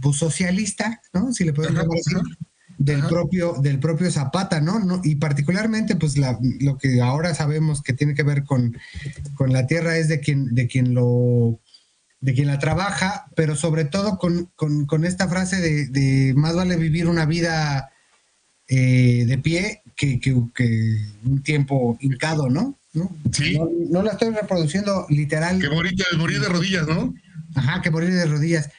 pues, 0.00 0.16
socialista, 0.16 1.00
¿no? 1.12 1.32
Si 1.32 1.44
le 1.44 1.52
podemos 1.52 1.82
llamar 1.82 1.98
así, 1.98 2.14
del 2.78 3.02
propio, 3.02 3.54
del 3.60 3.78
propio 3.78 4.10
Zapata, 4.10 4.60
¿no? 4.60 5.00
Y 5.02 5.16
particularmente, 5.16 5.96
pues 5.96 6.16
lo 6.16 6.78
que 6.78 7.00
ahora 7.00 7.34
sabemos 7.34 7.82
que 7.82 7.92
tiene 7.92 8.14
que 8.14 8.22
ver 8.22 8.44
con, 8.44 8.76
con 9.34 9.52
la 9.52 9.66
tierra 9.66 9.96
es 9.96 10.08
de 10.08 10.20
quien, 10.20 10.54
de 10.54 10.66
quien 10.66 10.94
lo 10.94 11.58
de 12.20 12.34
quien 12.34 12.48
la 12.48 12.58
trabaja, 12.58 13.26
pero 13.36 13.56
sobre 13.56 13.84
todo 13.84 14.18
con, 14.18 15.04
esta 15.04 15.28
frase 15.28 15.86
de, 15.86 16.34
más 16.34 16.56
vale 16.56 16.76
vivir 16.76 17.06
una 17.06 17.26
vida 17.26 17.90
eh, 18.68 19.24
de 19.26 19.38
pie 19.38 19.82
que, 19.94 20.20
un 20.32 21.42
tiempo 21.42 21.96
hincado, 22.00 22.48
¿no? 22.48 22.76
¿No? 22.94 23.14
Sí. 23.30 23.58
No, 23.90 24.02
la 24.02 24.12
estoy 24.12 24.30
reproduciendo 24.30 25.06
literal. 25.10 25.60
Que 25.60 25.68
morir, 25.68 25.94
de 26.40 26.48
rodillas, 26.48 26.88
¿no? 26.88 27.14
Ajá, 27.54 27.82
que 27.82 27.90
morir 27.90 28.12
de 28.12 28.24
rodillas. 28.24 28.70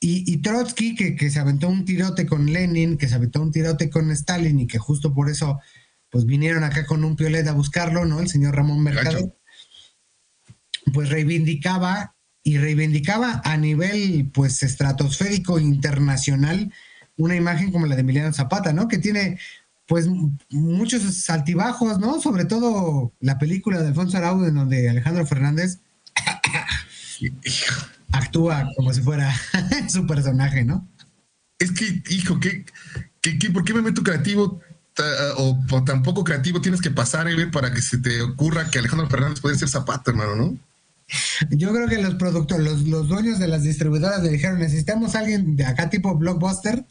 Y, 0.00 0.36
Trotsky, 0.38 0.94
que, 0.94 1.30
se 1.30 1.40
aventó 1.40 1.68
un 1.68 1.84
tirote 1.84 2.24
con 2.24 2.46
Lenin, 2.46 2.98
que 2.98 3.08
se 3.08 3.16
aventó 3.16 3.42
un 3.42 3.50
tirote 3.50 3.90
con 3.90 4.10
Stalin 4.12 4.60
y 4.60 4.66
que 4.68 4.78
justo 4.78 5.12
por 5.12 5.28
eso 5.28 5.60
pues 6.10 6.24
vinieron 6.24 6.62
acá 6.62 6.86
con 6.86 7.04
un 7.04 7.16
piolet 7.16 7.46
a 7.48 7.52
buscarlo, 7.52 8.04
¿no? 8.04 8.20
El 8.20 8.28
señor 8.28 8.54
Ramón 8.54 8.82
Mercado. 8.82 9.36
Pues 10.92 11.10
reivindicaba 11.10 12.14
y 12.44 12.58
reivindicaba 12.58 13.42
a 13.44 13.56
nivel 13.56 14.30
pues 14.32 14.62
estratosférico 14.62 15.58
internacional 15.58 16.72
una 17.16 17.34
imagen 17.34 17.72
como 17.72 17.86
la 17.86 17.96
de 17.96 18.02
Emiliano 18.02 18.32
Zapata, 18.32 18.72
¿no? 18.72 18.86
Que 18.86 18.98
tiene 18.98 19.38
pues 19.86 20.06
muchos 20.50 21.28
altibajos, 21.28 21.98
¿no? 21.98 22.20
Sobre 22.20 22.44
todo 22.44 23.12
la 23.20 23.38
película 23.38 23.80
de 23.80 23.88
Alfonso 23.88 24.16
Araujo 24.16 24.46
en 24.46 24.54
donde 24.54 24.88
Alejandro 24.88 25.26
Fernández 25.26 25.80
actúa 28.12 28.68
como 28.76 28.92
si 28.92 29.02
fuera 29.02 29.34
su 29.88 30.06
personaje, 30.06 30.64
¿no? 30.64 30.88
Es 31.58 31.72
que, 31.72 32.02
hijo, 32.10 32.38
¿qué, 32.40 32.64
qué, 33.20 33.50
por 33.50 33.64
qué 33.64 33.74
me 33.74 33.82
meto 33.82 34.02
creativo 34.02 34.60
o, 35.36 35.58
o 35.70 35.84
tan 35.84 36.02
poco 36.02 36.24
creativo 36.24 36.60
tienes 36.60 36.80
que 36.80 36.90
pasar, 36.90 37.28
Ever, 37.28 37.50
para 37.50 37.72
que 37.72 37.82
se 37.82 37.98
te 37.98 38.20
ocurra 38.22 38.70
que 38.70 38.78
Alejandro 38.78 39.08
Fernández 39.08 39.40
puede 39.40 39.56
ser 39.56 39.68
Zapata, 39.68 40.10
hermano, 40.10 40.36
¿no? 40.36 40.58
Yo 41.50 41.72
creo 41.72 41.88
que 41.88 42.02
los 42.02 42.14
productores, 42.14 42.82
los, 42.82 43.08
dueños 43.08 43.38
de 43.38 43.48
las 43.48 43.62
distribuidoras 43.62 44.22
le 44.22 44.30
dijeron, 44.30 44.58
necesitamos 44.58 45.14
alguien 45.14 45.56
de 45.56 45.64
acá 45.64 45.88
tipo 45.88 46.14
blockbuster, 46.14 46.84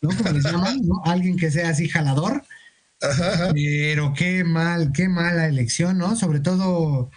¿no? 0.00 0.10
Como 0.16 0.30
les 0.30 0.44
llaman, 0.44 0.80
¿no? 0.82 1.02
Alguien 1.04 1.36
que 1.36 1.50
sea 1.50 1.70
así 1.70 1.88
jalador. 1.88 2.44
Pero 3.52 4.12
qué 4.14 4.44
mal, 4.44 4.92
qué 4.92 5.08
mala 5.08 5.46
elección, 5.46 5.98
¿no? 5.98 6.16
Sobre 6.16 6.40
todo, 6.40 7.10
eh, 7.10 7.16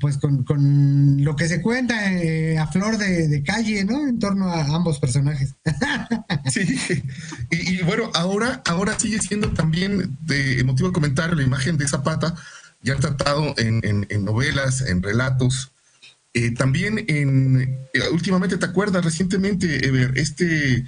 pues 0.00 0.18
con, 0.18 1.24
lo 1.24 1.34
que 1.34 1.48
se 1.48 1.62
cuenta 1.62 2.12
eh, 2.12 2.58
a 2.58 2.66
flor 2.66 2.98
de, 2.98 3.42
calle, 3.42 3.84
¿no? 3.84 4.06
En 4.06 4.18
torno 4.18 4.50
a 4.50 4.62
ambos 4.62 4.98
personajes. 4.98 5.54
sí, 6.50 7.02
y, 7.50 7.74
y, 7.74 7.82
bueno, 7.82 8.10
ahora, 8.14 8.62
ahora 8.66 8.98
sigue 8.98 9.18
siendo 9.18 9.50
también 9.52 10.16
de 10.22 10.62
motivo 10.64 10.88
de 10.88 10.94
comentar 10.94 11.34
la 11.34 11.42
imagen 11.42 11.78
de 11.78 11.88
Zapata, 11.88 12.34
ya 12.82 12.96
tratado 12.96 13.54
en, 13.58 14.24
novelas, 14.24 14.82
en 14.82 15.02
relatos. 15.02 15.72
Eh, 16.34 16.52
también 16.52 17.04
en, 17.08 17.78
eh, 17.92 18.00
últimamente, 18.12 18.58
¿te 18.58 18.66
acuerdas? 18.66 19.04
Recientemente, 19.04 19.86
Ever, 19.86 20.16
este, 20.16 20.86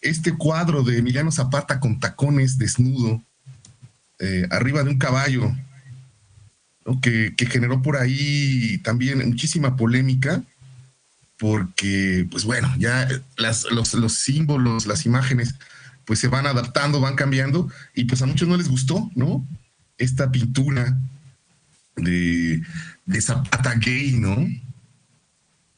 este 0.00 0.32
cuadro 0.36 0.82
de 0.82 0.98
Emiliano 0.98 1.32
Zapata 1.32 1.80
con 1.80 1.98
tacones 1.98 2.58
desnudo, 2.58 3.22
eh, 4.18 4.46
arriba 4.50 4.84
de 4.84 4.90
un 4.90 4.98
caballo, 4.98 5.52
que, 7.00 7.34
generó 7.50 7.82
por 7.82 7.96
ahí 7.96 8.78
también 8.78 9.28
muchísima 9.28 9.76
polémica, 9.76 10.42
porque, 11.38 12.26
pues 12.30 12.44
bueno, 12.44 12.72
ya 12.78 13.08
los, 13.36 13.94
los 13.94 14.12
símbolos, 14.12 14.86
las 14.86 15.06
imágenes, 15.06 15.54
pues 16.04 16.18
se 16.18 16.28
van 16.28 16.46
adaptando, 16.46 17.00
van 17.00 17.16
cambiando, 17.16 17.70
y 17.94 18.04
pues 18.04 18.22
a 18.22 18.26
muchos 18.26 18.48
no 18.48 18.56
les 18.56 18.68
gustó, 18.68 19.10
¿no? 19.14 19.46
Esta 19.98 20.30
pintura 20.30 20.96
de, 21.96 22.62
Zapata 23.20 23.74
gay, 23.74 24.12
¿no? 24.12 24.48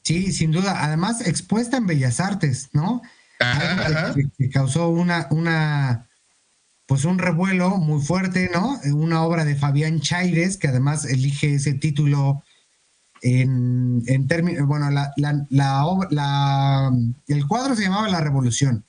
Sí, 0.02 0.32
sin 0.32 0.52
duda. 0.52 0.84
Además, 0.84 1.26
expuesta 1.26 1.76
en 1.76 1.86
Bellas 1.86 2.20
Artes, 2.20 2.68
¿no? 2.72 3.02
Que, 4.38 4.50
causó 4.50 4.88
una, 4.88 5.26
una, 5.30 6.06
pues 6.86 7.04
un 7.04 7.18
revuelo 7.18 7.78
muy 7.78 8.02
fuerte, 8.02 8.50
¿no? 8.52 8.78
Una 8.94 9.22
obra 9.22 9.44
de 9.44 9.56
Fabián 9.56 10.00
Chaires, 10.00 10.56
que 10.56 10.68
además 10.68 11.04
elige 11.04 11.54
ese 11.54 11.74
título 11.74 12.42
en, 13.22 14.02
en 14.06 14.26
términos, 14.26 14.66
bueno, 14.66 14.90
la, 14.90 15.12
la, 15.16 15.46
la, 15.48 16.92
el 17.26 17.46
cuadro 17.46 17.74
se 17.74 17.84
llamaba 17.84 18.08
La 18.08 18.20
Revolución, 18.20 18.84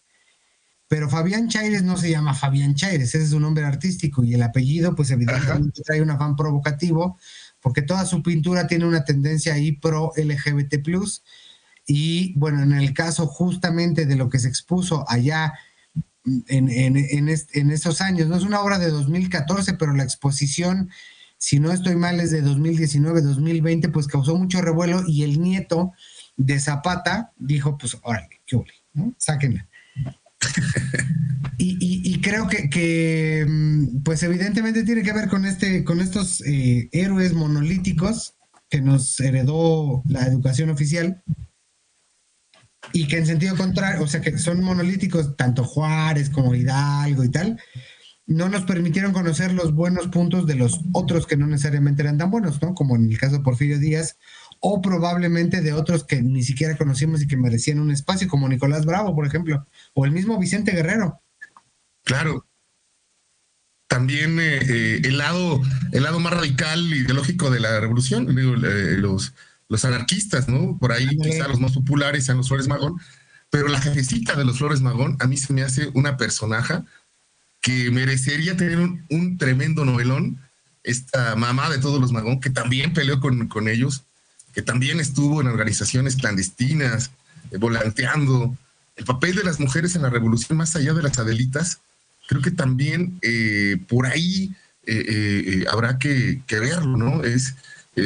pero 0.89 1.09
Fabián 1.09 1.47
Chaires 1.47 1.83
no 1.83 1.95
se 1.95 2.09
llama 2.09 2.33
Fabián 2.33 2.75
Chaires, 2.75 3.15
ese 3.15 3.23
es 3.23 3.29
su 3.29 3.39
nombre 3.39 3.63
artístico 3.63 4.23
y 4.23 4.33
el 4.33 4.43
apellido 4.43 4.93
pues 4.93 5.09
evidentemente 5.11 5.81
trae 5.83 6.01
un 6.01 6.11
afán 6.11 6.35
provocativo 6.35 7.17
porque 7.61 7.81
toda 7.81 8.05
su 8.05 8.21
pintura 8.21 8.67
tiene 8.67 8.85
una 8.85 9.05
tendencia 9.05 9.53
ahí 9.53 9.71
pro 9.71 10.11
LGBT+, 10.17 10.85
y 11.87 12.37
bueno, 12.37 12.61
en 12.61 12.73
el 12.73 12.93
caso 12.93 13.27
justamente 13.27 14.05
de 14.05 14.15
lo 14.15 14.29
que 14.29 14.39
se 14.39 14.49
expuso 14.49 15.05
allá 15.07 15.53
en, 16.47 16.69
en, 16.69 16.97
en, 16.97 17.71
esos 17.71 18.01
años, 18.01 18.27
no 18.27 18.35
es 18.35 18.43
una 18.43 18.61
obra 18.61 18.79
de 18.79 18.89
2014, 18.89 19.73
pero 19.73 19.93
la 19.93 20.03
exposición, 20.03 20.89
si 21.37 21.59
no 21.59 21.71
estoy 21.71 21.95
mal, 21.95 22.19
es 22.19 22.31
de 22.31 22.41
2019, 22.41 23.21
2020, 23.21 23.89
pues 23.89 24.07
causó 24.07 24.35
mucho 24.35 24.61
revuelo 24.61 25.03
y 25.07 25.23
el 25.23 25.41
nieto 25.41 25.93
de 26.37 26.59
Zapata 26.59 27.31
dijo, 27.37 27.77
pues 27.77 27.97
órale, 28.01 28.41
qué 28.45 28.55
ole, 28.55 28.73
¿no? 28.93 29.13
Sáquenla. 29.17 29.67
Y, 31.57 32.21
creo 32.21 32.47
que, 32.47 33.45
mm, 33.47 34.03
pues 34.03 34.23
evidentemente 34.23 34.83
tiene 34.83 35.03
que 35.03 35.13
ver 35.13 35.29
con 35.29 35.45
este, 35.45 35.83
con 35.83 36.01
estos 36.01 36.41
eh, 36.45 36.89
héroes 36.91 37.33
monolíticos 37.33 38.35
que 38.69 38.81
nos 38.81 39.19
heredó 39.19 40.03
la 40.07 40.25
educación 40.25 40.69
oficial 40.69 41.23
y 42.93 43.07
que 43.07 43.17
en 43.17 43.25
sentido 43.25 43.55
contrario, 43.55 44.03
o 44.03 44.07
sea 44.07 44.21
que 44.21 44.37
son 44.37 44.63
monolíticos 44.63 45.35
tanto 45.35 45.63
Juárez 45.63 46.29
como 46.29 46.55
Hidalgo 46.55 47.23
y 47.23 47.29
tal, 47.29 47.59
no 48.27 48.49
nos 48.49 48.63
permitieron 48.63 49.13
conocer 49.13 49.53
los 49.53 49.73
buenos 49.73 50.07
puntos 50.07 50.47
de 50.47 50.55
los 50.55 50.81
otros 50.93 51.27
que 51.27 51.37
no 51.37 51.45
necesariamente 51.45 52.01
eran 52.01 52.17
tan 52.17 52.31
buenos, 52.31 52.61
¿no? 52.61 52.73
Como 52.73 52.95
en 52.95 53.11
el 53.11 53.19
caso 53.19 53.37
de 53.37 53.43
Porfirio 53.43 53.77
Díaz 53.77 54.17
o 54.59 54.81
probablemente 54.81 55.61
de 55.61 55.73
otros 55.73 56.03
que 56.05 56.21
ni 56.21 56.43
siquiera 56.43 56.75
conocimos 56.75 57.21
y 57.21 57.27
que 57.27 57.37
merecían 57.37 57.79
un 57.79 57.91
espacio, 57.91 58.27
como 58.27 58.49
Nicolás 58.49 58.85
Bravo, 58.85 59.13
por 59.13 59.27
ejemplo, 59.27 59.67
o 59.93 60.05
el 60.05 60.11
mismo 60.11 60.39
Vicente 60.39 60.71
Guerrero. 60.71 61.21
Claro. 62.03 62.47
También 63.87 64.39
eh, 64.39 64.59
eh, 64.67 65.01
el, 65.03 65.19
lado, 65.19 65.61
el 65.91 66.03
lado 66.03 66.19
más 66.19 66.33
radical 66.33 66.81
ideológico 66.81 67.51
de 67.51 67.59
la 67.59 67.79
revolución, 67.79 68.27
eh, 68.37 68.97
los, 68.97 69.33
los 69.69 69.85
anarquistas, 69.85 70.47
¿no? 70.47 70.77
Por 70.77 70.91
ahí 70.91 71.07
quizá 71.17 71.47
los 71.47 71.59
más 71.59 71.73
populares 71.73 72.25
sean 72.25 72.37
los 72.37 72.47
Flores 72.47 72.67
Magón, 72.67 72.99
pero 73.49 73.67
la 73.67 73.81
jefecita 73.81 74.35
de 74.35 74.45
los 74.45 74.57
Flores 74.57 74.81
Magón 74.81 75.17
a 75.19 75.27
mí 75.27 75.37
se 75.37 75.53
me 75.53 75.63
hace 75.63 75.89
una 75.93 76.17
personaje 76.17 76.79
que 77.61 77.89
merecería 77.89 78.55
tener 78.55 78.77
un, 78.77 79.37
tremendo 79.37 79.85
novelón, 79.85 80.39
esta 80.83 81.35
mamá 81.35 81.69
de 81.69 81.79
todos 81.79 81.99
los 81.99 82.11
Magón, 82.11 82.39
que 82.39 82.51
también 82.51 82.93
peleó 82.93 83.19
con, 83.19 83.47
con 83.47 83.67
ellos, 83.67 84.03
que 84.53 84.61
también 84.61 84.99
estuvo 84.99 85.41
en 85.41 85.47
organizaciones 85.47 86.15
clandestinas, 86.15 87.11
volanteando. 87.59 88.55
El 88.95 89.05
papel 89.05 89.35
de 89.35 89.43
las 89.43 89.59
mujeres 89.59 89.95
en 89.95 90.03
la 90.03 90.09
revolución, 90.09 90.57
más 90.57 90.75
allá 90.75 90.93
de 90.93 91.03
las 91.03 91.17
adelitas, 91.17 91.79
creo 92.27 92.41
que 92.41 92.51
también 92.51 93.19
eh, 93.21 93.77
por 93.87 94.05
ahí 94.05 94.53
eh, 94.85 95.03
eh, 95.07 95.65
habrá 95.71 95.97
que, 95.97 96.41
verlo, 96.47 96.97
¿no? 96.97 97.23
Es 97.23 97.55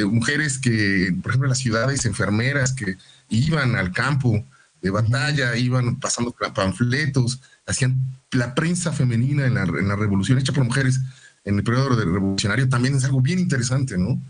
mujeres 0.06 0.58
que, 0.58 1.14
por 1.22 1.30
ejemplo, 1.30 1.46
en 1.46 1.50
las 1.50 1.58
ciudades, 1.58 2.04
enfermeras 2.04 2.72
que 2.72 2.96
iban 3.28 3.74
al 3.76 3.92
campo 3.92 4.44
de 4.80 4.90
batalla, 4.90 5.56
iban 5.56 5.98
pasando 6.00 6.34
panfletos, 6.54 7.40
hacían 7.66 7.98
la 8.32 8.54
prensa 8.54 8.92
femenina 8.92 9.46
en 9.46 9.54
la, 9.54 9.62
en 9.62 9.88
la 9.88 9.96
revolución 9.96 10.38
hecha 10.38 10.52
por 10.52 10.64
mujeres 10.64 11.00
en 11.44 11.56
el 11.56 11.64
periodo 11.64 11.90
revolucionario, 11.90 12.68
también 12.68 12.94
es 12.94 13.04
algo 13.04 13.20
bien 13.20 13.38
interesante, 13.38 13.96
¿no? 13.96 14.20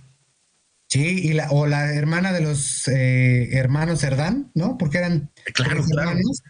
Sí, 0.88 1.20
y 1.22 1.32
la, 1.34 1.50
o 1.50 1.66
la 1.66 1.92
hermana 1.94 2.32
de 2.32 2.40
los 2.40 2.88
hermanos 2.88 4.00
Cerdán, 4.00 4.50
¿no? 4.54 4.76
Porque 4.76 4.98
eran 4.98 5.30
claro, 5.54 5.84
hermanos 5.88 6.42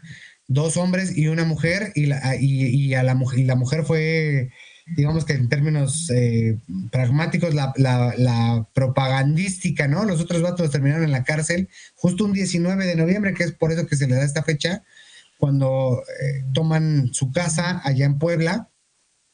dos 0.50 0.76
hombres 0.76 1.16
y 1.16 1.28
una 1.28 1.44
mujer, 1.44 1.92
y 1.94 2.06
la, 2.06 2.36
y, 2.36 2.94
a 2.94 3.02
la, 3.02 3.16
y 3.36 3.44
la 3.44 3.54
mujer 3.54 3.84
fue, 3.84 4.50
digamos 4.96 5.24
que 5.24 5.34
en 5.34 5.48
términos 5.48 6.10
eh, 6.10 6.58
pragmáticos, 6.90 7.54
la, 7.54 7.72
la, 7.76 8.66
propagandística, 8.72 9.88
¿no? 9.88 10.04
Los 10.04 10.20
otros 10.20 10.42
vatos 10.42 10.70
terminaron 10.70 11.04
en 11.04 11.12
la 11.12 11.24
cárcel 11.24 11.68
justo 11.94 12.24
un 12.24 12.32
19 12.32 12.86
de 12.86 12.96
noviembre, 12.96 13.34
que 13.34 13.44
es 13.44 13.52
por 13.52 13.72
eso 13.72 13.86
que 13.86 13.96
se 13.96 14.06
le 14.06 14.14
da 14.14 14.24
esta 14.24 14.42
fecha, 14.42 14.82
cuando 15.38 16.02
eh, 16.22 16.44
toman 16.52 17.12
su 17.12 17.32
casa 17.32 17.80
allá 17.84 18.04
en 18.04 18.18
Puebla 18.18 18.68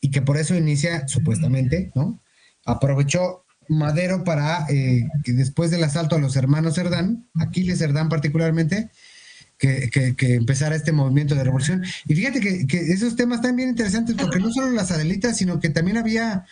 y 0.00 0.10
que 0.10 0.22
por 0.22 0.36
eso 0.36 0.54
inicia, 0.54 1.08
supuestamente, 1.08 1.90
¿no? 1.94 2.22
Aprovechó 2.64 3.44
Madero 3.68 4.24
para 4.24 4.66
eh, 4.68 5.08
que 5.24 5.32
después 5.32 5.70
del 5.70 5.84
asalto 5.84 6.16
a 6.16 6.20
los 6.20 6.36
hermanos 6.36 6.74
Cerdán, 6.74 7.28
Aquiles 7.34 7.78
Cerdán 7.78 8.08
particularmente, 8.08 8.90
que, 9.58 10.14
que, 10.16 10.34
empezara 10.34 10.76
este 10.76 10.92
movimiento 10.92 11.34
de 11.34 11.44
revolución. 11.44 11.84
Y 12.06 12.14
fíjate 12.14 12.40
que, 12.40 12.92
esos 12.92 13.16
temas 13.16 13.38
están 13.38 13.56
bien 13.56 13.70
interesantes 13.70 14.16
porque 14.16 14.38
no 14.38 14.50
solo 14.52 14.70
las 14.70 14.90
Adelitas, 14.90 15.36
sino 15.36 15.60
que 15.60 15.70
también 15.70 15.96
había 15.96 16.44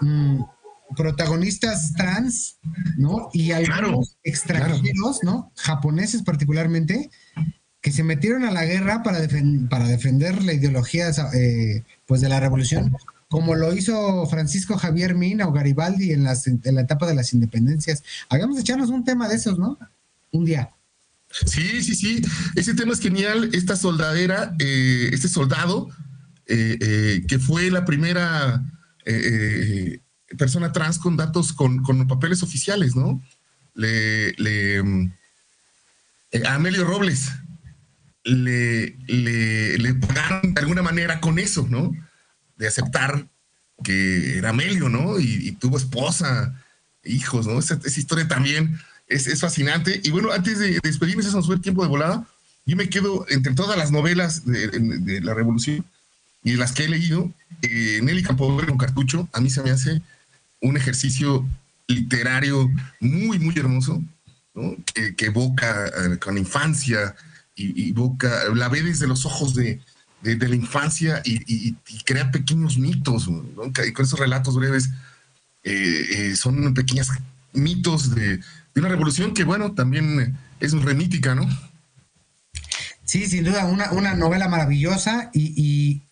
mm, 0.00 0.42
protagonistas 0.96 1.92
trans, 1.94 2.58
¿no? 2.96 3.28
Y 3.32 3.52
algunos 3.52 4.16
extranjeros, 4.22 5.20
¿no? 5.22 5.52
Japoneses 5.56 6.22
particularmente, 6.22 7.10
que 7.80 7.90
se 7.90 8.04
metieron 8.04 8.44
a 8.44 8.52
la 8.52 8.64
guerra 8.64 9.02
para, 9.02 9.18
para 9.68 9.88
defender 9.88 10.42
la 10.42 10.52
ideología 10.52 11.10
eh, 11.34 11.82
pues 12.06 12.20
de 12.20 12.28
la 12.28 12.38
revolución, 12.38 12.96
como 13.28 13.54
lo 13.56 13.74
hizo 13.74 14.26
Francisco 14.26 14.76
Javier 14.76 15.14
Mina 15.14 15.48
o 15.48 15.52
Garibaldi 15.52 16.12
en, 16.12 16.22
las, 16.22 16.46
en 16.46 16.60
la 16.74 16.82
etapa 16.82 17.06
de 17.06 17.14
las 17.14 17.32
independencias. 17.32 18.04
Hagamos 18.28 18.60
echarnos 18.60 18.90
un 18.90 19.04
tema 19.04 19.28
de 19.28 19.36
esos, 19.36 19.58
¿no? 19.58 19.78
Un 20.30 20.44
día. 20.44 20.70
Sí, 21.46 21.82
sí, 21.82 21.94
sí. 21.94 22.22
Ese 22.56 22.74
tema 22.74 22.92
es 22.92 23.00
genial. 23.00 23.50
Esta 23.52 23.76
soldadera, 23.76 24.54
eh, 24.58 25.10
este 25.12 25.28
soldado, 25.28 25.88
eh, 26.46 27.24
que 27.26 27.38
fue 27.38 27.70
la 27.70 27.84
primera 27.84 28.62
persona 30.38 30.72
trans 30.72 30.98
con 30.98 31.16
datos, 31.16 31.52
con, 31.52 31.82
con 31.82 32.06
papeles 32.06 32.42
oficiales, 32.42 32.94
¿no? 32.94 33.20
Le, 33.74 34.32
le 34.32 34.82
Amelio 36.46 36.84
Robles, 36.84 37.30
le, 38.24 38.96
le, 39.06 39.94
pagaron 39.94 40.54
de 40.54 40.60
alguna 40.60 40.82
manera 40.82 41.20
con 41.20 41.38
eso, 41.38 41.66
¿no? 41.68 41.92
De 42.56 42.66
aceptar 42.66 43.28
que 43.82 44.38
era 44.38 44.50
Amelio, 44.50 44.88
¿no? 44.88 45.18
Y, 45.18 45.52
tuvo 45.52 45.76
esposa, 45.76 46.54
hijos, 47.04 47.46
¿no? 47.46 47.58
Esa, 47.58 47.78
historia 47.84 48.28
también 48.28 48.78
es, 49.06 49.40
fascinante. 49.40 50.00
Y 50.02 50.10
bueno, 50.10 50.32
antes 50.32 50.58
de, 50.58 50.80
despedirme, 50.82 51.22
eso 51.22 51.36
nos 51.36 51.46
fue 51.46 51.58
tiempo 51.58 51.82
de 51.82 51.88
volada. 51.88 52.26
Yo 52.64 52.76
me 52.76 52.88
quedo 52.88 53.26
entre 53.28 53.54
todas 53.54 53.76
las 53.76 53.90
novelas 53.90 54.44
de, 54.44 55.20
la 55.20 55.34
Revolución 55.34 55.84
y 56.44 56.54
las 56.54 56.72
que 56.72 56.84
he 56.84 56.88
leído, 56.88 57.30
eh, 57.62 58.00
Nelly 58.02 58.22
Campobel 58.22 58.66
con 58.66 58.78
cartucho, 58.78 59.28
a 59.32 59.40
mí 59.40 59.50
se 59.50 59.62
me 59.62 59.70
hace 59.70 60.02
un 60.60 60.76
ejercicio 60.76 61.46
literario 61.86 62.70
muy, 63.00 63.38
muy 63.38 63.54
hermoso, 63.56 64.02
que, 64.94 65.26
evoca 65.26 65.86
eh, 65.86 66.18
con 66.18 66.34
la 66.34 66.40
infancia, 66.40 67.14
y, 67.54 67.92
boca, 67.92 68.44
la 68.54 68.68
ve 68.68 68.82
desde 68.82 69.06
los 69.06 69.26
ojos 69.26 69.54
de, 69.54 69.80
la 70.22 70.54
infancia 70.54 71.22
y, 71.24 71.74
crea 72.04 72.30
pequeños 72.30 72.78
mitos. 72.78 73.28
Y 73.86 73.92
con 73.92 74.04
esos 74.04 74.18
relatos 74.18 74.56
breves 74.56 74.88
eh, 75.62 76.06
eh, 76.10 76.36
son 76.36 76.74
pequeños 76.74 77.08
mitos 77.52 78.14
de, 78.14 78.40
una 78.76 78.88
revolución 78.88 79.34
que, 79.34 79.44
bueno, 79.44 79.72
también 79.74 80.36
es 80.60 80.72
remítica, 80.72 81.34
¿no? 81.34 81.46
Sí, 83.04 83.26
sin 83.26 83.44
duda, 83.44 83.66
una, 83.66 84.14
novela 84.14 84.48
maravillosa 84.48 85.30
y, 85.34 86.02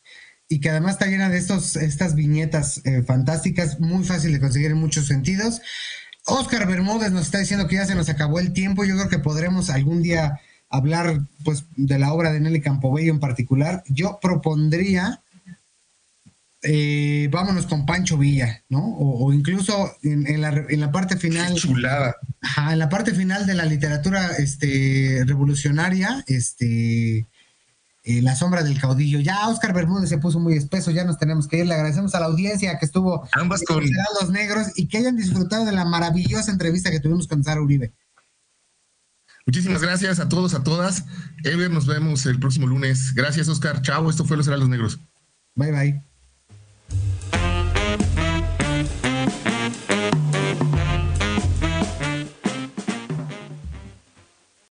que 0.60 0.70
además 0.70 0.92
está 0.92 1.06
llena 1.06 1.30
de 1.30 1.38
estos, 1.38 1.76
estas 1.76 2.14
viñetas 2.14 2.82
eh, 2.84 3.02
fantásticas, 3.02 3.80
muy 3.80 4.04
fácil 4.04 4.32
de 4.32 4.40
conseguir 4.40 4.72
en 4.72 4.78
muchos 4.78 5.06
sentidos. 5.06 5.62
Oscar 6.26 6.66
Bermúdez 6.66 7.12
nos 7.12 7.22
está 7.22 7.38
diciendo 7.38 7.66
que 7.68 7.76
ya 7.76 7.86
se 7.86 7.94
nos 7.94 8.08
acabó 8.08 8.40
el 8.40 8.52
tiempo. 8.52 8.84
Yo 8.84 8.96
creo 8.96 9.08
que 9.08 9.18
podremos 9.18 9.70
algún 9.70 10.02
día 10.02 10.40
hablar 10.70 11.20
pues 11.44 11.64
de 11.76 11.98
la 11.98 12.12
obra 12.12 12.32
de 12.32 12.40
Nelly 12.40 12.60
Campobello 12.60 13.12
en 13.12 13.20
particular, 13.20 13.82
yo 13.88 14.18
propondría 14.22 15.20
eh, 16.62 17.28
vámonos 17.30 17.66
con 17.66 17.86
Pancho 17.86 18.18
Villa, 18.18 18.62
¿no? 18.68 18.84
O, 18.84 19.32
incluso 19.32 19.92
en, 20.02 20.40
la, 20.40 20.92
parte 20.92 21.16
final. 21.16 21.54
chulada. 21.54 22.16
en 22.70 22.78
la 22.78 22.88
parte 22.88 23.14
final 23.14 23.46
de 23.46 23.54
la 23.54 23.64
literatura 23.64 24.30
este, 24.38 25.24
revolucionaria, 25.26 26.24
este. 26.26 27.26
Eh, 28.02 28.22
la 28.22 28.34
sombra 28.34 28.62
del 28.62 28.80
caudillo. 28.80 29.20
Ya 29.20 29.46
Oscar 29.48 29.74
Bermúdez 29.74 30.08
se 30.08 30.16
puso 30.16 30.40
muy 30.40 30.54
espeso, 30.56 30.90
ya 30.90 31.04
nos 31.04 31.18
tenemos 31.18 31.46
que 31.46 31.58
ir. 31.58 31.66
Le 31.66 31.74
agradecemos 31.74 32.14
a 32.14 32.20
la 32.20 32.26
audiencia 32.26 32.78
que 32.78 32.86
estuvo 32.86 33.28
ambas 33.32 33.62
con 33.62 33.84
los 34.20 34.30
negros 34.30 34.68
y 34.74 34.88
que 34.88 34.98
hayan 34.98 35.16
disfrutado 35.16 35.66
de 35.66 35.72
la 35.72 35.84
maravillosa 35.84 36.50
entrevista 36.50 36.90
que 36.90 37.00
tuvimos 37.00 37.28
con 37.28 37.44
Sara 37.44 37.60
Uribe. 37.60 37.92
Muchísimas 39.46 39.82
gracias 39.82 40.18
a 40.18 40.28
todos, 40.28 40.54
a 40.54 40.62
todas. 40.62 41.04
Ever, 41.44 41.70
nos 41.70 41.86
vemos 41.86 42.24
el 42.24 42.38
próximo 42.38 42.66
lunes. 42.66 43.12
Gracias, 43.14 43.48
Oscar. 43.48 43.82
Chao, 43.82 44.08
esto 44.08 44.24
fue 44.24 44.36
Los 44.36 44.46
Heraldos 44.46 44.68
Negros. 44.70 44.98
Bye, 45.54 45.72
bye. 45.72 46.09